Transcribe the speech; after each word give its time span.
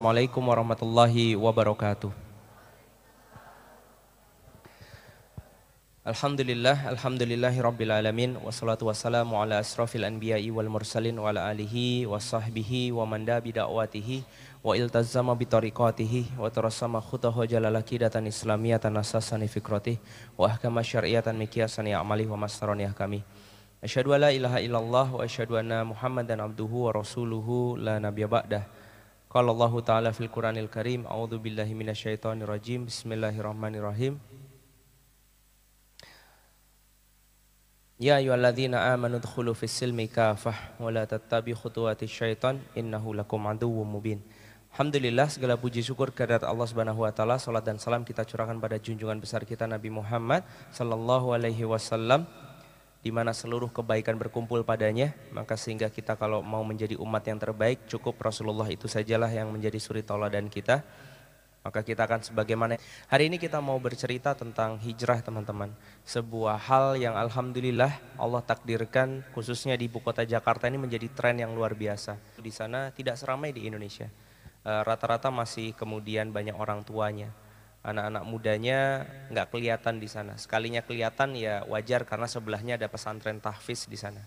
Assalamualaikum 0.00 0.48
warahmatullahi 0.48 1.36
wabarakatuh. 1.36 2.08
Alhamdulillah, 6.08 6.88
alhamdulillahi 6.96 7.60
rabbil 7.60 7.92
alamin 7.92 8.40
Wassalatu 8.40 8.88
wassalamu 8.88 9.36
ala 9.36 9.60
asrafil 9.60 10.08
anbiya'i 10.08 10.48
wal 10.48 10.72
mursalin 10.72 11.20
Wa 11.20 11.36
ala 11.36 11.52
alihi 11.52 12.08
wa 12.08 12.16
sahbihi 12.16 12.96
wa 12.96 13.04
manda 13.04 13.36
bida'watihi 13.44 14.24
Wa 14.64 14.72
iltazama 14.72 15.36
bitariqatihi 15.36 16.40
Wa 16.40 16.48
tarassama 16.48 17.04
khutahu 17.04 17.44
jalalaki 17.44 18.00
datan 18.00 18.24
islamiyatan 18.24 18.96
asasani 18.96 19.52
fikratih 19.52 20.00
Wa 20.32 20.48
ahkama 20.48 20.80
syariatan 20.80 21.36
mikiasani 21.36 21.92
a'malih 21.92 22.24
wa 22.32 22.40
mastarani 22.40 22.88
ahkami 22.88 23.20
Asyadu 23.84 24.16
ala 24.16 24.32
ilaha 24.32 24.64
illallah 24.64 25.12
wa 25.12 25.20
asyadu 25.20 25.60
anna 25.60 25.84
muhammadan 25.84 26.40
abduhu 26.40 26.88
wa 26.88 26.96
rasuluhu 26.96 27.76
la 27.76 28.00
nabiya 28.00 28.32
ba'dah 28.32 28.79
Qala 29.30 29.54
Allah 29.54 29.70
Ta'ala 29.86 30.10
fil 30.10 30.26
Qur'anil 30.26 30.66
Karim, 30.66 31.06
A'udzu 31.06 31.38
billahi 31.38 31.70
minasyaitonir 31.70 32.50
rajim. 32.50 32.90
Bismillahirrahmanirrahim. 32.90 34.18
Ya 37.94 38.18
ayyuhalladzina 38.18 38.90
amanu 38.90 39.22
dkhulu 39.22 39.54
fis 39.54 39.70
silmi 39.70 40.10
kafah 40.10 40.74
wa 40.82 40.90
la 40.90 41.06
tattabi 41.06 41.54
khutuwati 41.54 42.10
syaitan 42.10 42.58
innahu 42.74 43.14
lakum 43.14 43.46
aduwwum 43.46 43.86
mubin. 43.86 44.18
Alhamdulillah 44.74 45.30
segala 45.30 45.54
puji 45.54 45.86
syukur 45.86 46.10
kehadirat 46.10 46.42
Allah 46.42 46.66
Subhanahu 46.66 47.06
wa 47.06 47.14
taala. 47.14 47.38
Salat 47.38 47.62
dan 47.62 47.78
salam 47.78 48.02
kita 48.02 48.26
curahkan 48.26 48.58
pada 48.58 48.82
junjungan 48.82 49.22
besar 49.22 49.46
kita 49.46 49.62
Nabi 49.70 49.94
Muhammad 49.94 50.42
sallallahu 50.74 51.38
alaihi 51.38 51.62
wasallam 51.62 52.26
di 53.00 53.08
mana 53.08 53.32
seluruh 53.32 53.72
kebaikan 53.72 54.20
berkumpul 54.20 54.60
padanya, 54.60 55.16
maka 55.32 55.56
sehingga 55.56 55.88
kita 55.88 56.20
kalau 56.20 56.44
mau 56.44 56.60
menjadi 56.60 57.00
umat 57.00 57.24
yang 57.24 57.40
terbaik, 57.40 57.88
cukup 57.88 58.20
Rasulullah 58.20 58.68
itu 58.68 58.84
sajalah 58.84 59.32
yang 59.32 59.48
menjadi 59.48 59.80
suri 59.80 60.04
tauladan 60.04 60.52
kita. 60.52 60.84
Maka 61.60 61.84
kita 61.84 62.08
akan 62.08 62.24
sebagaimana 62.24 62.80
hari 63.04 63.28
ini 63.28 63.36
kita 63.36 63.60
mau 63.60 63.76
bercerita 63.76 64.32
tentang 64.32 64.80
hijrah 64.80 65.20
teman-teman. 65.20 65.68
Sebuah 66.08 66.56
hal 66.56 66.96
yang 66.96 67.12
alhamdulillah 67.20 68.16
Allah 68.16 68.40
takdirkan 68.40 69.20
khususnya 69.36 69.76
di 69.76 69.84
ibu 69.84 70.00
kota 70.00 70.24
Jakarta 70.24 70.72
ini 70.72 70.80
menjadi 70.80 71.12
tren 71.12 71.36
yang 71.36 71.52
luar 71.52 71.76
biasa. 71.76 72.16
Di 72.40 72.48
sana 72.48 72.88
tidak 72.96 73.20
seramai 73.20 73.52
di 73.52 73.68
Indonesia. 73.68 74.08
Eh, 74.64 74.82
rata-rata 74.88 75.28
masih 75.28 75.76
kemudian 75.76 76.32
banyak 76.32 76.56
orang 76.56 76.80
tuanya 76.80 77.28
anak-anak 77.80 78.24
mudanya 78.28 79.08
nggak 79.32 79.48
kelihatan 79.52 79.96
di 79.96 80.08
sana. 80.08 80.36
Sekalinya 80.36 80.84
kelihatan 80.84 81.32
ya 81.36 81.64
wajar 81.64 82.04
karena 82.04 82.28
sebelahnya 82.28 82.76
ada 82.76 82.88
pesantren 82.92 83.40
tahfiz 83.40 83.88
di 83.88 83.96
sana. 83.96 84.20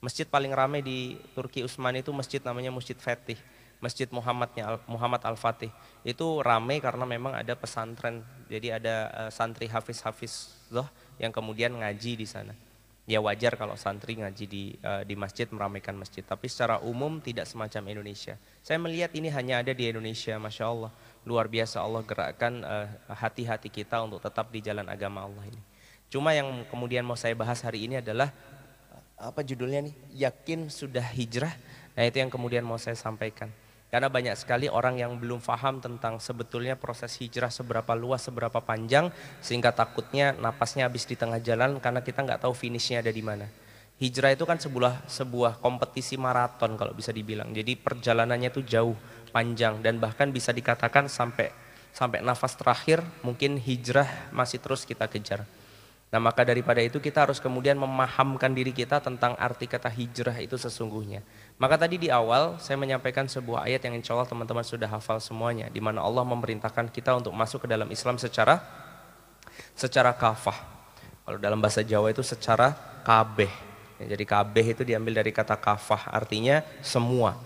Masjid 0.00 0.24
paling 0.24 0.54
ramai 0.54 0.80
di 0.80 1.18
Turki 1.36 1.60
Utsman 1.60 1.92
itu 1.98 2.08
masjid 2.14 2.40
namanya 2.40 2.72
Masjid 2.72 2.96
Fatih. 2.96 3.36
Masjid 3.80 4.08
Muhammadnya 4.12 4.76
Muhammad 4.84 5.24
Al-Fatih. 5.24 5.72
Itu 6.04 6.44
ramai 6.44 6.84
karena 6.84 7.08
memang 7.08 7.32
ada 7.32 7.56
pesantren. 7.56 8.20
Jadi 8.52 8.68
ada 8.68 9.08
uh, 9.08 9.30
santri 9.32 9.72
hafiz-hafiz 9.72 10.52
loh 10.68 10.84
yang 11.16 11.32
kemudian 11.32 11.72
ngaji 11.72 12.12
di 12.16 12.28
sana. 12.28 12.52
Ya 13.10 13.18
wajar 13.18 13.58
kalau 13.58 13.74
santri 13.74 14.22
ngaji 14.22 14.44
di 14.46 14.78
uh, 14.86 15.02
di 15.02 15.18
masjid 15.18 15.50
meramaikan 15.50 15.98
masjid, 15.98 16.22
tapi 16.22 16.46
secara 16.46 16.78
umum 16.78 17.18
tidak 17.18 17.50
semacam 17.50 17.90
Indonesia. 17.90 18.38
Saya 18.62 18.78
melihat 18.78 19.10
ini 19.18 19.26
hanya 19.34 19.66
ada 19.66 19.74
di 19.74 19.90
Indonesia, 19.90 20.38
masya 20.38 20.70
Allah 20.70 20.94
luar 21.26 21.50
biasa 21.50 21.82
Allah 21.82 22.06
gerakkan 22.06 22.62
eh, 22.62 22.88
hati-hati 23.12 23.68
uh, 23.68 23.74
kita 23.76 24.00
untuk 24.00 24.22
tetap 24.22 24.48
di 24.54 24.62
jalan 24.62 24.86
agama 24.86 25.26
Allah 25.26 25.42
ini. 25.42 25.58
Cuma 26.06 26.32
yang 26.32 26.62
kemudian 26.70 27.02
mau 27.02 27.18
saya 27.18 27.34
bahas 27.34 27.60
hari 27.66 27.90
ini 27.90 27.98
adalah 27.98 28.30
apa 29.20 29.42
judulnya 29.44 29.84
nih? 29.84 29.94
Yakin 30.30 30.72
sudah 30.72 31.04
hijrah. 31.12 31.52
Nah, 31.98 32.08
itu 32.08 32.22
yang 32.22 32.32
kemudian 32.32 32.64
mau 32.64 32.80
saya 32.80 32.96
sampaikan. 32.96 33.52
Karena 33.90 34.06
banyak 34.06 34.38
sekali 34.38 34.70
orang 34.70 35.02
yang 35.02 35.18
belum 35.18 35.42
paham 35.42 35.82
tentang 35.82 36.22
sebetulnya 36.22 36.78
proses 36.78 37.10
hijrah 37.18 37.50
seberapa 37.50 37.90
luas, 37.98 38.22
seberapa 38.22 38.62
panjang, 38.62 39.10
sehingga 39.42 39.74
takutnya 39.74 40.30
napasnya 40.38 40.86
habis 40.86 41.10
di 41.10 41.18
tengah 41.18 41.42
jalan 41.42 41.82
karena 41.82 41.98
kita 41.98 42.22
nggak 42.22 42.46
tahu 42.46 42.54
finishnya 42.54 43.02
ada 43.02 43.10
di 43.10 43.18
mana. 43.18 43.50
Hijrah 43.98 44.32
itu 44.32 44.46
kan 44.46 44.62
sebuah 44.62 45.10
sebuah 45.10 45.58
kompetisi 45.58 46.14
maraton 46.14 46.78
kalau 46.78 46.94
bisa 46.94 47.10
dibilang. 47.10 47.50
Jadi 47.50 47.74
perjalanannya 47.76 48.48
itu 48.54 48.62
jauh 48.62 48.94
panjang 49.34 49.82
dan 49.82 49.98
bahkan 49.98 50.30
bisa 50.30 50.54
dikatakan 50.54 51.10
sampai 51.10 51.50
sampai 51.90 52.22
nafas 52.22 52.54
terakhir 52.54 53.02
mungkin 53.26 53.58
hijrah 53.58 54.30
masih 54.30 54.62
terus 54.62 54.86
kita 54.86 55.10
kejar. 55.10 55.42
Nah 56.10 56.18
maka 56.18 56.42
daripada 56.42 56.82
itu 56.82 56.98
kita 56.98 57.22
harus 57.26 57.38
kemudian 57.38 57.78
memahamkan 57.78 58.50
diri 58.50 58.74
kita 58.74 58.98
tentang 58.98 59.38
arti 59.38 59.70
kata 59.70 59.86
hijrah 59.86 60.38
itu 60.42 60.58
sesungguhnya. 60.58 61.22
Maka 61.60 61.76
tadi 61.76 62.00
di 62.00 62.08
awal 62.08 62.56
saya 62.56 62.80
menyampaikan 62.80 63.28
sebuah 63.28 63.68
ayat 63.68 63.84
yang 63.84 64.00
insya 64.00 64.16
Allah 64.16 64.24
teman-teman 64.24 64.64
sudah 64.64 64.88
hafal 64.88 65.20
semuanya. 65.20 65.68
di 65.68 65.76
mana 65.76 66.00
Allah 66.00 66.24
memerintahkan 66.24 66.88
kita 66.88 67.12
untuk 67.20 67.36
masuk 67.36 67.68
ke 67.68 67.68
dalam 67.68 67.84
Islam 67.92 68.16
secara 68.16 68.64
secara 69.76 70.16
kafah. 70.16 70.56
Kalau 71.28 71.36
dalam 71.36 71.60
bahasa 71.60 71.84
Jawa 71.84 72.08
itu 72.08 72.24
secara 72.24 72.72
kabeh. 73.04 73.52
Jadi 74.00 74.24
kabeh 74.24 74.72
itu 74.72 74.88
diambil 74.88 75.20
dari 75.20 75.36
kata 75.36 75.60
kafah 75.60 76.08
artinya 76.08 76.64
semua. 76.80 77.36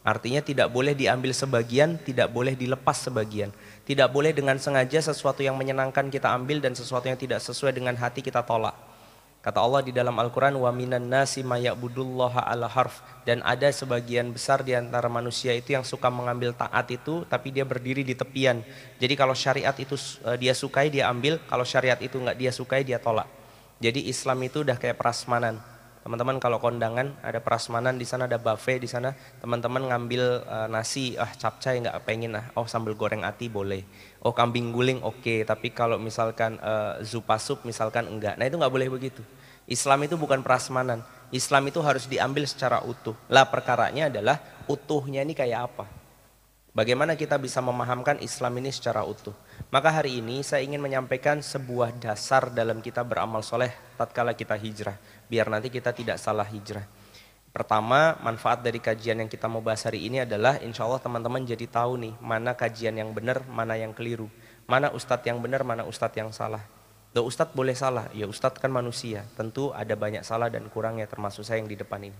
Artinya 0.00 0.40
tidak 0.40 0.72
boleh 0.72 0.96
diambil 0.96 1.36
sebagian, 1.36 2.00
tidak 2.00 2.32
boleh 2.32 2.56
dilepas 2.56 2.96
sebagian. 2.96 3.52
Tidak 3.84 4.08
boleh 4.08 4.32
dengan 4.32 4.56
sengaja 4.56 5.04
sesuatu 5.04 5.44
yang 5.44 5.60
menyenangkan 5.60 6.08
kita 6.08 6.32
ambil 6.32 6.64
dan 6.64 6.72
sesuatu 6.72 7.04
yang 7.04 7.20
tidak 7.20 7.44
sesuai 7.44 7.76
dengan 7.76 7.92
hati 8.00 8.24
kita 8.24 8.40
tolak. 8.40 8.87
Kata 9.48 9.64
Allah 9.64 9.80
di 9.80 9.96
dalam 9.96 10.12
Al-Quran, 10.12 10.60
wa 10.60 10.68
minan 10.68 11.08
nasi 11.08 11.40
mayya'budullaha 11.40 12.44
ala 12.44 12.68
harf. 12.68 13.00
Dan 13.24 13.40
ada 13.40 13.72
sebagian 13.72 14.28
besar 14.28 14.60
di 14.60 14.76
antara 14.76 15.08
manusia 15.08 15.56
itu 15.56 15.72
yang 15.72 15.88
suka 15.88 16.12
mengambil 16.12 16.52
taat 16.52 16.84
itu, 16.92 17.24
tapi 17.24 17.48
dia 17.48 17.64
berdiri 17.64 18.04
di 18.04 18.12
tepian. 18.12 18.60
Jadi 19.00 19.16
kalau 19.16 19.32
syariat 19.32 19.72
itu 19.80 19.96
eh, 20.28 20.36
dia 20.36 20.52
sukai, 20.52 20.92
dia 20.92 21.08
ambil. 21.08 21.40
Kalau 21.48 21.64
syariat 21.64 21.96
itu 21.96 22.20
nggak 22.20 22.36
dia 22.36 22.52
sukai, 22.52 22.84
dia 22.84 23.00
tolak. 23.00 23.24
Jadi 23.80 24.12
Islam 24.12 24.36
itu 24.44 24.60
udah 24.60 24.76
kayak 24.76 25.00
prasmanan 25.00 25.56
Teman-teman 26.08 26.40
kalau 26.40 26.56
kondangan 26.56 27.20
ada 27.20 27.36
prasmanan 27.36 28.00
di 28.00 28.08
sana 28.08 28.24
ada 28.24 28.40
buffet 28.40 28.80
di 28.80 28.88
sana, 28.88 29.12
teman-teman 29.44 29.92
ngambil 29.92 30.40
uh, 30.40 30.64
nasi, 30.64 31.20
ah 31.20 31.28
capcay 31.36 31.84
nggak 31.84 32.00
pengen 32.08 32.32
ah, 32.32 32.48
oh 32.56 32.64
sambal 32.64 32.96
goreng 32.96 33.28
ati 33.28 33.52
boleh, 33.52 33.84
oh 34.24 34.32
kambing 34.32 34.72
guling 34.72 35.04
oke, 35.04 35.44
tapi 35.44 35.68
kalau 35.68 36.00
misalkan 36.00 36.56
uh, 36.64 36.96
zupa 37.04 37.36
sup 37.36 37.60
misalkan 37.68 38.08
enggak, 38.08 38.40
nah 38.40 38.48
itu 38.48 38.56
nggak 38.56 38.72
boleh 38.72 38.88
begitu. 38.88 39.20
Islam 39.68 40.08
itu 40.08 40.16
bukan 40.16 40.40
prasmanan, 40.40 41.04
Islam 41.28 41.68
itu 41.68 41.84
harus 41.84 42.08
diambil 42.08 42.48
secara 42.48 42.80
utuh. 42.80 43.12
Lah 43.28 43.44
perkaranya 43.52 44.08
adalah 44.08 44.40
utuhnya 44.64 45.20
ini 45.20 45.36
kayak 45.36 45.60
apa? 45.68 45.84
Bagaimana 46.72 47.20
kita 47.20 47.36
bisa 47.36 47.60
memahamkan 47.60 48.16
Islam 48.24 48.64
ini 48.64 48.72
secara 48.72 49.04
utuh? 49.04 49.36
Maka 49.68 49.92
hari 49.92 50.24
ini 50.24 50.40
saya 50.40 50.64
ingin 50.64 50.80
menyampaikan 50.80 51.44
sebuah 51.44 52.00
dasar 52.00 52.48
dalam 52.48 52.80
kita 52.80 53.04
beramal 53.04 53.44
soleh 53.44 53.68
tatkala 54.00 54.32
kita 54.32 54.56
hijrah. 54.56 54.96
Biar 55.28 55.52
nanti 55.52 55.68
kita 55.68 55.92
tidak 55.92 56.16
salah 56.16 56.48
hijrah. 56.48 56.88
Pertama, 57.52 58.16
manfaat 58.24 58.64
dari 58.64 58.80
kajian 58.80 59.20
yang 59.20 59.28
kita 59.28 59.52
mau 59.52 59.60
bahas 59.60 59.84
hari 59.84 60.06
ini 60.06 60.24
adalah 60.24 60.62
insya 60.64 60.88
Allah 60.88 61.02
teman-teman 61.02 61.44
jadi 61.44 61.68
tahu 61.68 62.08
nih 62.08 62.14
mana 62.24 62.56
kajian 62.56 62.96
yang 62.96 63.12
benar, 63.12 63.44
mana 63.50 63.76
yang 63.76 63.92
keliru. 63.92 64.32
Mana 64.64 64.88
ustadz 64.96 65.28
yang 65.28 65.44
benar, 65.44 65.60
mana 65.60 65.84
ustadz 65.84 66.16
yang 66.16 66.32
salah. 66.32 66.77
Loh 67.18 67.26
ustadz 67.26 67.50
boleh 67.50 67.74
salah, 67.74 68.06
ya 68.14 68.30
ustadz 68.30 68.62
kan 68.62 68.70
manusia. 68.70 69.26
Tentu 69.34 69.74
ada 69.74 69.98
banyak 69.98 70.22
salah 70.22 70.46
dan 70.46 70.70
kurangnya 70.70 71.10
termasuk 71.10 71.42
saya 71.42 71.58
yang 71.58 71.66
di 71.66 71.74
depan 71.74 71.98
ini. 71.98 72.14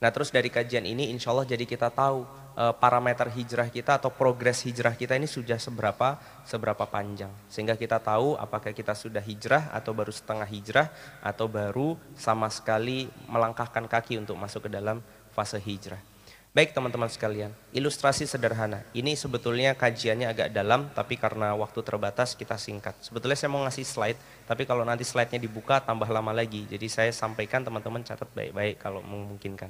Nah 0.00 0.08
terus 0.08 0.32
dari 0.32 0.48
kajian 0.48 0.88
ini 0.88 1.12
insya 1.12 1.36
Allah 1.36 1.44
jadi 1.44 1.68
kita 1.68 1.92
tahu 1.92 2.24
e, 2.56 2.64
parameter 2.80 3.28
hijrah 3.28 3.68
kita 3.68 4.00
atau 4.00 4.08
progres 4.08 4.64
hijrah 4.64 4.96
kita 4.96 5.20
ini 5.20 5.28
sudah 5.28 5.60
seberapa 5.60 6.16
seberapa 6.48 6.88
panjang. 6.88 7.28
Sehingga 7.52 7.76
kita 7.76 8.00
tahu 8.00 8.40
apakah 8.40 8.72
kita 8.72 8.96
sudah 8.96 9.20
hijrah 9.20 9.68
atau 9.68 9.92
baru 9.92 10.16
setengah 10.16 10.48
hijrah 10.48 10.88
atau 11.20 11.44
baru 11.44 12.00
sama 12.16 12.48
sekali 12.48 13.12
melangkahkan 13.28 13.84
kaki 13.84 14.16
untuk 14.16 14.40
masuk 14.40 14.64
ke 14.64 14.70
dalam 14.72 15.04
fase 15.36 15.60
hijrah. 15.60 16.00
Baik 16.56 16.72
teman-teman 16.72 17.12
sekalian, 17.12 17.52
ilustrasi 17.76 18.24
sederhana. 18.24 18.80
Ini 18.96 19.12
sebetulnya 19.20 19.76
kajiannya 19.76 20.32
agak 20.32 20.48
dalam, 20.48 20.88
tapi 20.96 21.20
karena 21.20 21.52
waktu 21.52 21.84
terbatas 21.84 22.32
kita 22.32 22.56
singkat. 22.56 22.96
Sebetulnya 23.04 23.36
saya 23.36 23.52
mau 23.52 23.60
ngasih 23.68 23.84
slide, 23.84 24.18
tapi 24.48 24.64
kalau 24.64 24.80
nanti 24.80 25.04
slide-nya 25.04 25.36
dibuka 25.36 25.76
tambah 25.84 26.08
lama 26.08 26.32
lagi. 26.32 26.64
Jadi 26.64 26.88
saya 26.88 27.12
sampaikan 27.12 27.68
teman-teman 27.68 28.00
catat 28.00 28.32
baik-baik 28.32 28.80
kalau 28.80 29.04
memungkinkan. 29.04 29.68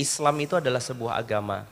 Islam 0.00 0.40
itu 0.40 0.56
adalah 0.56 0.80
sebuah 0.80 1.20
agama 1.20 1.68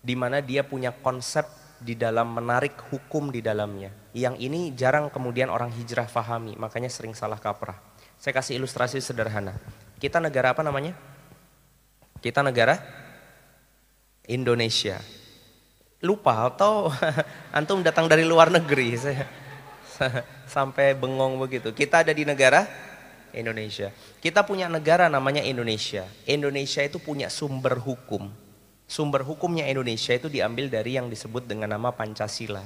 di 0.00 0.16
mana 0.16 0.40
dia 0.40 0.64
punya 0.64 0.88
konsep 0.94 1.44
di 1.84 1.92
dalam 1.92 2.32
menarik 2.32 2.72
hukum 2.88 3.28
di 3.28 3.44
dalamnya. 3.44 3.92
Yang 4.16 4.40
ini 4.40 4.60
jarang 4.72 5.12
kemudian 5.12 5.52
orang 5.52 5.68
hijrah 5.68 6.08
fahami, 6.08 6.56
makanya 6.56 6.88
sering 6.88 7.12
salah 7.12 7.36
kaprah. 7.36 7.76
Saya 8.16 8.32
kasih 8.32 8.56
ilustrasi 8.56 9.04
sederhana. 9.04 9.52
Kita 10.00 10.16
negara 10.16 10.56
apa 10.56 10.64
namanya? 10.64 10.96
Kita 12.24 12.40
negara 12.40 13.03
Indonesia. 14.28 15.00
Lupa 16.04 16.48
atau 16.52 16.92
antum 17.58 17.80
datang 17.80 18.08
dari 18.08 18.28
luar 18.28 18.52
negeri 18.52 18.96
saya 19.02 19.26
sampai 20.44 20.92
bengong 20.98 21.38
begitu. 21.40 21.70
Kita 21.72 22.02
ada 22.02 22.12
di 22.12 22.26
negara 22.26 22.66
Indonesia. 23.34 23.90
Kita 24.20 24.46
punya 24.46 24.70
negara 24.70 25.10
namanya 25.10 25.42
Indonesia. 25.42 26.06
Indonesia 26.26 26.82
itu 26.82 26.98
punya 27.02 27.30
sumber 27.30 27.78
hukum. 27.78 28.30
Sumber 28.84 29.24
hukumnya 29.24 29.64
Indonesia 29.64 30.12
itu 30.12 30.28
diambil 30.28 30.68
dari 30.68 31.00
yang 31.00 31.08
disebut 31.08 31.48
dengan 31.48 31.72
nama 31.72 31.90
Pancasila. 31.90 32.62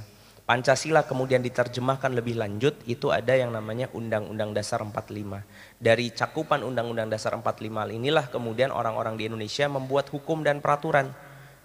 Pancasila 0.48 1.04
kemudian 1.04 1.44
diterjemahkan 1.44 2.08
lebih 2.16 2.40
lanjut 2.40 2.72
itu 2.88 3.12
ada 3.12 3.36
yang 3.36 3.52
namanya 3.52 3.92
Undang-Undang 3.92 4.56
Dasar 4.56 4.80
45. 4.80 5.44
Dari 5.76 6.08
cakupan 6.08 6.64
Undang-Undang 6.64 7.12
Dasar 7.12 7.36
45 7.36 7.68
inilah 7.92 8.32
kemudian 8.32 8.72
orang-orang 8.72 9.20
di 9.20 9.28
Indonesia 9.28 9.68
membuat 9.68 10.08
hukum 10.08 10.40
dan 10.40 10.64
peraturan. 10.64 11.12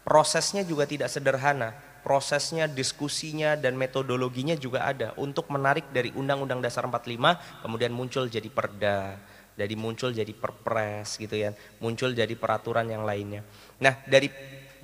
Prosesnya 0.03 0.67
juga 0.67 0.83
tidak 0.83 1.07
sederhana. 1.07 1.71
Prosesnya, 2.03 2.67
diskusinya 2.67 3.55
dan 3.55 3.79
metodologinya 3.79 4.59
juga 4.59 4.83
ada 4.83 5.15
untuk 5.15 5.47
menarik 5.47 5.87
dari 5.95 6.11
Undang-Undang 6.11 6.59
Dasar 6.59 6.83
45 6.83 7.63
kemudian 7.63 7.95
muncul 7.95 8.27
jadi 8.27 8.51
perda, 8.51 9.15
jadi 9.55 9.71
muncul 9.79 10.11
jadi 10.11 10.33
perpres 10.35 11.15
gitu 11.15 11.31
ya, 11.31 11.55
muncul 11.79 12.11
jadi 12.11 12.35
peraturan 12.35 12.91
yang 12.91 13.07
lainnya. 13.07 13.47
Nah, 13.79 13.95
dari 14.03 14.27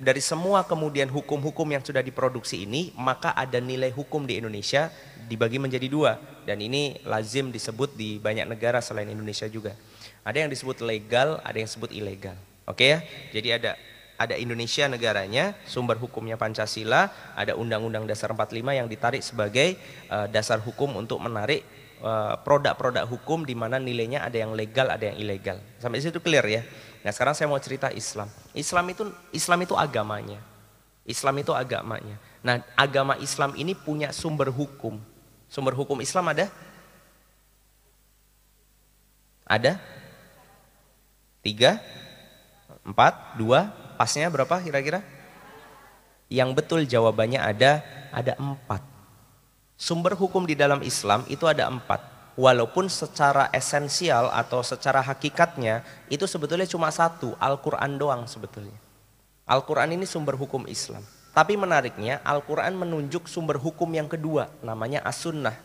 dari 0.00 0.24
semua 0.24 0.64
kemudian 0.64 1.12
hukum-hukum 1.12 1.68
yang 1.68 1.84
sudah 1.84 2.00
diproduksi 2.00 2.64
ini, 2.64 2.88
maka 2.96 3.36
ada 3.36 3.60
nilai 3.60 3.92
hukum 3.92 4.24
di 4.24 4.40
Indonesia 4.40 4.88
dibagi 5.28 5.60
menjadi 5.60 5.86
dua. 5.92 6.16
Dan 6.48 6.64
ini 6.64 6.96
lazim 7.04 7.52
disebut 7.52 8.00
di 8.00 8.16
banyak 8.16 8.48
negara 8.48 8.80
selain 8.80 9.12
Indonesia 9.12 9.44
juga. 9.44 9.76
Ada 10.24 10.48
yang 10.48 10.50
disebut 10.50 10.80
legal, 10.80 11.36
ada 11.44 11.52
yang 11.52 11.68
disebut 11.68 11.92
ilegal. 11.92 12.34
Oke 12.64 12.96
ya? 12.96 12.98
Jadi 13.28 13.48
ada 13.52 13.76
ada 14.20 14.36
Indonesia 14.36 14.84
negaranya, 14.84 15.56
sumber 15.64 15.96
hukumnya 15.96 16.36
Pancasila, 16.36 17.08
ada 17.32 17.56
Undang-Undang 17.56 18.04
Dasar 18.04 18.36
45 18.36 18.60
yang 18.76 18.84
ditarik 18.84 19.24
sebagai 19.24 19.80
uh, 20.12 20.28
dasar 20.28 20.60
hukum 20.60 20.92
untuk 21.00 21.24
menarik 21.24 21.64
eh, 22.04 22.34
produk-produk 22.44 23.04
uh, 23.04 23.08
hukum 23.08 23.48
di 23.48 23.56
mana 23.56 23.80
nilainya 23.80 24.20
ada 24.20 24.36
yang 24.36 24.52
legal, 24.52 24.92
ada 24.92 25.08
yang 25.08 25.16
ilegal. 25.16 25.56
Sampai 25.80 26.04
situ 26.04 26.20
clear 26.20 26.44
ya? 26.44 26.60
Nah 27.00 27.16
sekarang 27.16 27.32
saya 27.32 27.48
mau 27.48 27.56
cerita 27.56 27.88
Islam. 27.88 28.28
Islam 28.52 28.84
itu 28.92 29.08
Islam 29.32 29.64
itu 29.64 29.72
agamanya. 29.72 30.40
Islam 31.08 31.40
itu 31.40 31.56
agamanya. 31.56 32.20
Nah 32.44 32.60
agama 32.76 33.16
Islam 33.24 33.56
ini 33.56 33.72
punya 33.72 34.12
sumber 34.12 34.52
hukum. 34.52 35.00
Sumber 35.48 35.72
hukum 35.72 35.96
Islam 36.04 36.28
ada? 36.28 36.52
Ada? 39.48 39.80
Tiga? 41.40 41.80
Empat? 42.84 43.40
Dua? 43.40 43.79
Pasnya 44.00 44.32
berapa 44.32 44.64
kira-kira? 44.64 45.04
Yang 46.32 46.56
betul 46.56 46.80
jawabannya 46.88 47.36
ada, 47.36 47.84
ada 48.08 48.32
empat. 48.40 48.80
Sumber 49.76 50.16
hukum 50.16 50.48
di 50.48 50.56
dalam 50.56 50.80
Islam 50.80 51.28
itu 51.28 51.44
ada 51.44 51.68
empat 51.68 52.00
walaupun 52.32 52.88
secara 52.88 53.52
esensial 53.52 54.32
atau 54.32 54.64
secara 54.64 55.04
hakikatnya 55.04 55.84
itu 56.08 56.24
sebetulnya 56.24 56.64
cuma 56.64 56.88
satu, 56.88 57.36
Al-Quran 57.36 58.00
doang 58.00 58.24
sebetulnya. 58.24 58.80
Al-Quran 59.44 59.92
ini 59.92 60.08
sumber 60.08 60.32
hukum 60.40 60.64
Islam. 60.64 61.04
Tapi 61.36 61.60
menariknya 61.60 62.24
Al-Quran 62.24 62.80
menunjuk 62.80 63.28
sumber 63.28 63.60
hukum 63.60 63.92
yang 63.92 64.08
kedua, 64.08 64.48
namanya 64.64 65.04
As-Sunnah. 65.04 65.60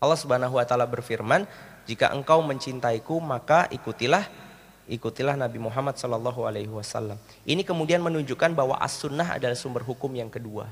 Allah 0.00 0.16
Subhanahu 0.16 0.56
wa 0.56 0.64
taala 0.64 0.88
berfirman, 0.88 1.44
"Jika 1.84 2.16
engkau 2.16 2.40
mencintaiku, 2.40 3.20
maka 3.20 3.68
ikutilah 3.68 4.47
ikutilah 4.88 5.36
Nabi 5.36 5.60
Muhammad 5.60 6.00
sallallahu 6.00 6.48
alaihi 6.48 6.72
wasallam." 6.72 7.20
Ini 7.44 7.62
kemudian 7.62 8.00
menunjukkan 8.00 8.56
bahwa 8.56 8.80
As-Sunnah 8.80 9.36
adalah 9.36 9.54
sumber 9.54 9.84
hukum 9.84 10.10
yang 10.16 10.32
kedua. 10.32 10.66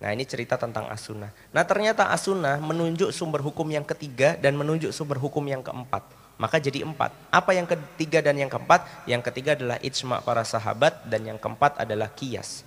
Nah 0.00 0.16
ini 0.16 0.24
cerita 0.24 0.56
tentang 0.56 0.88
as-sunnah. 0.88 1.28
Nah 1.52 1.60
ternyata 1.68 2.08
as-sunnah 2.08 2.56
menunjuk 2.56 3.12
sumber 3.12 3.44
hukum 3.44 3.68
yang 3.68 3.84
ketiga 3.84 4.32
dan 4.40 4.56
menunjuk 4.56 4.96
sumber 4.96 5.20
hukum 5.20 5.44
yang 5.44 5.60
keempat. 5.60 6.00
Maka 6.40 6.56
jadi 6.56 6.88
empat. 6.88 7.12
Apa 7.28 7.52
yang 7.52 7.68
ketiga 7.68 8.24
dan 8.24 8.40
yang 8.40 8.48
keempat? 8.48 8.88
Yang 9.04 9.28
ketiga 9.28 9.52
adalah 9.52 9.76
ijma 9.84 10.24
para 10.24 10.40
sahabat 10.40 11.04
dan 11.04 11.28
yang 11.28 11.36
keempat 11.36 11.84
adalah 11.84 12.08
kias. 12.16 12.64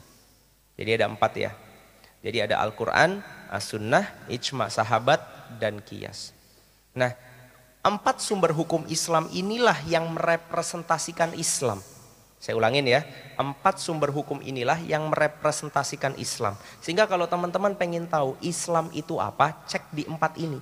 Jadi 0.78 1.02
ada 1.02 1.10
empat 1.10 1.34
ya. 1.34 1.52
Jadi 2.22 2.38
ada 2.46 2.62
Al-Quran, 2.62 3.26
as-sunnah, 3.50 4.14
ijma 4.30 4.70
sahabat, 4.70 5.26
dan 5.58 5.82
kias. 5.82 6.38
Nah 6.94 7.18
empat 7.84 8.24
sumber 8.24 8.56
hukum 8.56 8.88
Islam 8.88 9.28
inilah 9.36 9.76
yang 9.84 10.08
merepresentasikan 10.16 11.36
Islam. 11.36 11.84
Saya 12.40 12.56
ulangin 12.60 12.84
ya, 12.88 13.04
empat 13.40 13.80
sumber 13.80 14.12
hukum 14.12 14.40
inilah 14.44 14.80
yang 14.84 15.08
merepresentasikan 15.12 16.16
Islam. 16.20 16.56
Sehingga 16.80 17.08
kalau 17.08 17.28
teman-teman 17.28 17.76
pengen 17.76 18.08
tahu 18.08 18.36
Islam 18.44 18.88
itu 18.96 19.20
apa, 19.20 19.56
cek 19.68 19.92
di 19.96 20.04
empat 20.08 20.36
ini. 20.40 20.60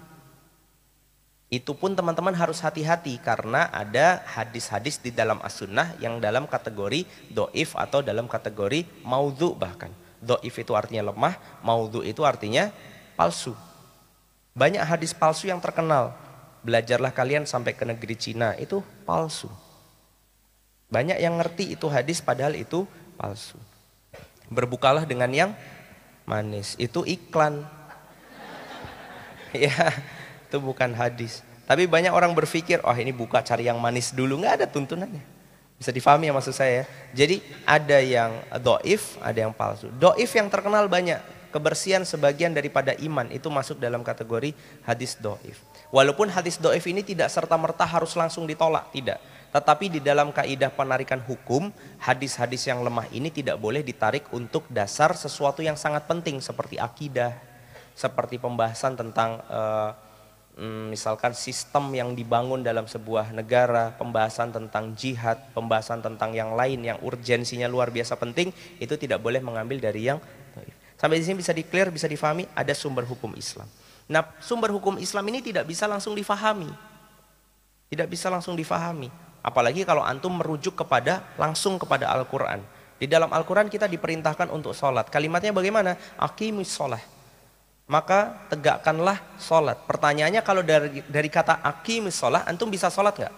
Itu 1.52 1.74
pun 1.74 1.98
teman-teman 1.98 2.32
harus 2.38 2.62
hati-hati 2.62 3.18
karena 3.22 3.68
ada 3.74 4.24
hadis-hadis 4.24 5.02
di 5.02 5.12
dalam 5.12 5.42
as-sunnah 5.42 5.98
yang 6.00 6.22
dalam 6.22 6.46
kategori 6.46 7.04
do'if 7.34 7.76
atau 7.76 8.06
dalam 8.06 8.30
kategori 8.30 8.86
maudhu 9.04 9.58
bahkan. 9.58 9.92
Do'if 10.22 10.54
itu 10.62 10.74
artinya 10.78 11.12
lemah, 11.12 11.36
maudhu 11.66 12.06
itu 12.06 12.22
artinya 12.24 12.70
palsu. 13.18 13.58
Banyak 14.54 14.86
hadis 14.86 15.12
palsu 15.12 15.50
yang 15.50 15.60
terkenal. 15.60 16.14
Belajarlah 16.62 17.10
kalian 17.10 17.50
sampai 17.50 17.74
ke 17.74 17.82
negeri 17.82 18.14
Cina, 18.14 18.54
itu 18.58 18.86
palsu. 19.04 19.50
Banyak 20.92 21.18
yang 21.18 21.40
ngerti 21.40 21.74
itu 21.74 21.88
hadis 21.88 22.22
padahal 22.22 22.54
itu 22.54 22.86
palsu. 23.18 23.58
Berbukalah 24.52 25.08
dengan 25.08 25.32
yang 25.32 25.52
manis. 26.28 26.76
Itu 26.76 27.08
iklan. 27.08 27.64
ya, 29.56 29.90
itu 30.46 30.58
bukan 30.60 30.92
hadis. 30.94 31.42
Tapi 31.66 31.88
banyak 31.88 32.12
orang 32.12 32.36
berpikir, 32.36 32.84
oh 32.84 32.92
ini 32.92 33.16
buka 33.16 33.40
cari 33.40 33.72
yang 33.72 33.80
manis 33.80 34.12
dulu. 34.12 34.38
Nggak 34.44 34.54
ada 34.60 34.68
tuntunannya. 34.68 35.24
Bisa 35.80 35.90
difahami 35.90 36.30
ya 36.30 36.34
maksud 36.36 36.54
saya. 36.54 36.86
Jadi 37.10 37.42
ada 37.66 37.98
yang 37.98 38.38
doif, 38.62 39.18
ada 39.18 39.48
yang 39.48 39.56
palsu. 39.56 39.90
Doif 39.98 40.30
yang 40.36 40.46
terkenal 40.52 40.86
banyak. 40.86 41.18
Kebersihan 41.50 42.06
sebagian 42.06 42.54
daripada 42.54 42.94
iman 43.02 43.28
itu 43.34 43.50
masuk 43.50 43.82
dalam 43.82 44.06
kategori 44.06 44.54
hadis 44.86 45.18
doif. 45.18 45.71
Walaupun 45.92 46.32
hadis 46.32 46.56
doif 46.56 46.88
ini 46.88 47.04
tidak 47.04 47.28
serta-merta 47.28 47.84
harus 47.84 48.16
langsung 48.16 48.48
ditolak. 48.48 48.90
Tidak 48.96 49.32
tetapi 49.52 49.92
di 49.92 50.00
dalam 50.00 50.32
kaidah 50.32 50.72
penarikan 50.72 51.20
hukum, 51.20 51.76
hadis-hadis 52.00 52.72
yang 52.72 52.80
lemah 52.88 53.04
ini 53.12 53.28
tidak 53.28 53.60
boleh 53.60 53.84
ditarik 53.84 54.32
untuk 54.32 54.64
dasar 54.72 55.12
sesuatu 55.12 55.60
yang 55.60 55.76
sangat 55.76 56.08
penting 56.08 56.40
seperti 56.40 56.80
akidah, 56.80 57.36
seperti 57.92 58.40
pembahasan 58.40 58.96
tentang 58.96 59.44
uh, 59.52 59.92
misalkan 60.88 61.36
sistem 61.36 61.92
yang 61.92 62.16
dibangun 62.16 62.64
dalam 62.64 62.88
sebuah 62.88 63.36
negara, 63.36 63.92
pembahasan 64.00 64.56
tentang 64.56 64.96
jihad, 64.96 65.36
pembahasan 65.52 66.00
tentang 66.00 66.32
yang 66.32 66.56
lain 66.56 66.88
yang 66.88 66.98
urgensinya 67.04 67.68
luar 67.68 67.92
biasa 67.92 68.16
penting, 68.16 68.56
itu 68.80 68.96
tidak 68.96 69.20
boleh 69.20 69.44
mengambil 69.44 69.84
dari 69.84 70.08
yang 70.08 70.20
Sampai 71.02 71.18
di 71.18 71.26
sini 71.26 71.42
bisa 71.42 71.50
di-clear, 71.50 71.90
bisa 71.90 72.06
difahami, 72.06 72.46
ada 72.54 72.78
sumber 72.78 73.10
hukum 73.10 73.34
Islam. 73.34 73.66
Nah, 74.12 74.28
sumber 74.44 74.76
hukum 74.76 75.00
Islam 75.00 75.24
ini 75.32 75.40
tidak 75.40 75.64
bisa 75.64 75.88
langsung 75.88 76.12
difahami. 76.12 76.68
Tidak 77.88 78.08
bisa 78.12 78.28
langsung 78.28 78.60
difahami. 78.60 79.08
Apalagi 79.40 79.88
kalau 79.88 80.04
antum 80.04 80.36
merujuk 80.36 80.76
kepada 80.76 81.24
langsung 81.40 81.80
kepada 81.80 82.12
Al-Quran. 82.12 82.60
Di 83.00 83.08
dalam 83.08 83.32
Al-Quran 83.32 83.72
kita 83.72 83.88
diperintahkan 83.88 84.52
untuk 84.52 84.76
sholat. 84.76 85.08
Kalimatnya 85.08 85.56
bagaimana? 85.56 85.96
Akimis 86.20 86.76
sholat. 86.76 87.02
Maka 87.88 88.52
tegakkanlah 88.52 89.40
sholat. 89.40 89.80
Pertanyaannya 89.88 90.44
kalau 90.44 90.62
dari, 90.62 91.02
dari 91.08 91.30
kata 91.32 91.64
akimis 91.64 92.20
sholat, 92.20 92.44
antum 92.46 92.68
bisa 92.68 92.92
sholat 92.92 93.16
nggak? 93.16 93.36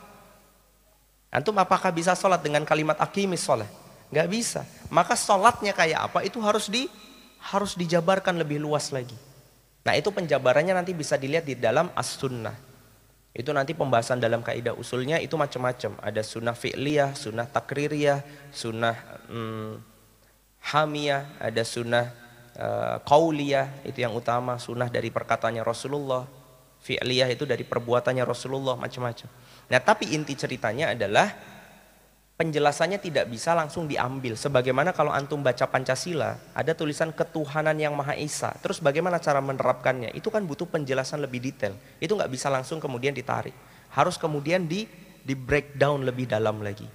Antum 1.34 1.54
apakah 1.58 1.94
bisa 1.94 2.18
sholat 2.18 2.42
dengan 2.42 2.66
kalimat 2.66 2.98
akimis 2.98 3.46
sholat? 3.46 3.70
Nggak 4.10 4.28
bisa. 4.30 4.62
Maka 4.90 5.14
sholatnya 5.14 5.74
kayak 5.74 6.12
apa 6.12 6.26
itu 6.26 6.42
harus 6.42 6.66
di 6.66 6.90
harus 7.54 7.78
dijabarkan 7.78 8.42
lebih 8.42 8.58
luas 8.62 8.90
lagi. 8.90 9.33
Nah 9.84 9.94
itu 10.00 10.10
penjabarannya 10.16 10.76
nanti 10.76 10.96
bisa 10.96 11.20
dilihat 11.20 11.44
di 11.44 11.60
dalam 11.60 11.92
as-sunnah. 11.96 12.56
Itu 13.34 13.50
nanti 13.50 13.74
pembahasan 13.74 14.22
dalam 14.22 14.46
kaidah 14.46 14.78
usulnya 14.78 15.18
itu 15.20 15.34
macam-macam. 15.36 15.98
Ada 16.00 16.22
sunnah 16.22 16.54
fi'liyah, 16.54 17.18
sunnah 17.18 17.50
takririyah, 17.50 18.22
sunnah 18.54 18.96
hmm, 19.28 19.74
hamiyah, 20.72 21.42
ada 21.42 21.64
sunnah 21.66 22.14
uh, 22.56 23.02
itu 23.84 24.00
yang 24.00 24.14
utama, 24.14 24.62
sunnah 24.62 24.88
dari 24.88 25.10
perkataannya 25.10 25.66
Rasulullah. 25.66 26.24
Fi'liyah 26.84 27.32
itu 27.32 27.48
dari 27.48 27.64
perbuatannya 27.64 28.24
Rasulullah, 28.28 28.76
macam-macam. 28.76 29.28
Nah, 29.72 29.80
tapi 29.80 30.12
inti 30.14 30.36
ceritanya 30.36 30.92
adalah 30.92 31.32
penjelasannya 32.34 32.98
tidak 32.98 33.30
bisa 33.30 33.54
langsung 33.54 33.86
diambil. 33.86 34.34
Sebagaimana 34.34 34.92
kalau 34.92 35.14
antum 35.14 35.42
baca 35.42 35.70
Pancasila, 35.70 36.38
ada 36.54 36.74
tulisan 36.74 37.14
ketuhanan 37.14 37.78
yang 37.78 37.94
Maha 37.94 38.18
Esa. 38.18 38.54
Terus 38.60 38.82
bagaimana 38.82 39.22
cara 39.22 39.40
menerapkannya? 39.40 40.14
Itu 40.18 40.34
kan 40.34 40.44
butuh 40.44 40.66
penjelasan 40.66 41.22
lebih 41.22 41.40
detail. 41.44 41.78
Itu 42.02 42.18
nggak 42.18 42.32
bisa 42.34 42.50
langsung 42.50 42.82
kemudian 42.82 43.14
ditarik. 43.14 43.54
Harus 43.94 44.18
kemudian 44.18 44.66
di 44.66 44.90
di 45.24 45.38
breakdown 45.38 46.04
lebih 46.04 46.28
dalam 46.28 46.60
lagi. 46.60 46.90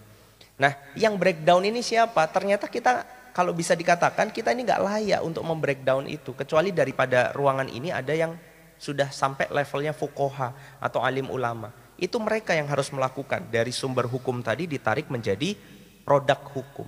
Nah, 0.59 0.75
yang 0.99 1.15
breakdown 1.15 1.63
ini 1.63 1.81
siapa? 1.81 2.27
Ternyata 2.29 2.67
kita 2.67 3.07
kalau 3.31 3.55
bisa 3.55 3.79
dikatakan 3.79 4.35
kita 4.35 4.51
ini 4.51 4.67
nggak 4.67 4.83
layak 4.83 5.21
untuk 5.23 5.47
membreakdown 5.47 6.11
itu. 6.11 6.35
Kecuali 6.35 6.75
daripada 6.75 7.31
ruangan 7.31 7.71
ini 7.71 7.95
ada 7.95 8.11
yang 8.11 8.35
sudah 8.79 9.11
sampai 9.11 9.51
levelnya 9.55 9.95
fukoha 9.95 10.79
atau 10.79 11.03
alim 11.03 11.31
ulama 11.31 11.88
itu 11.99 12.17
mereka 12.23 12.55
yang 12.55 12.71
harus 12.71 12.95
melakukan 12.95 13.43
dari 13.51 13.75
sumber 13.75 14.07
hukum 14.07 14.39
tadi 14.41 14.71
ditarik 14.71 15.11
menjadi 15.11 15.59
produk 16.07 16.39
hukum. 16.55 16.87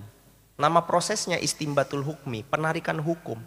Nama 0.56 0.80
prosesnya 0.86 1.36
istimbatul 1.36 2.06
hukmi, 2.06 2.46
penarikan 2.46 3.02
hukum. 3.02 3.42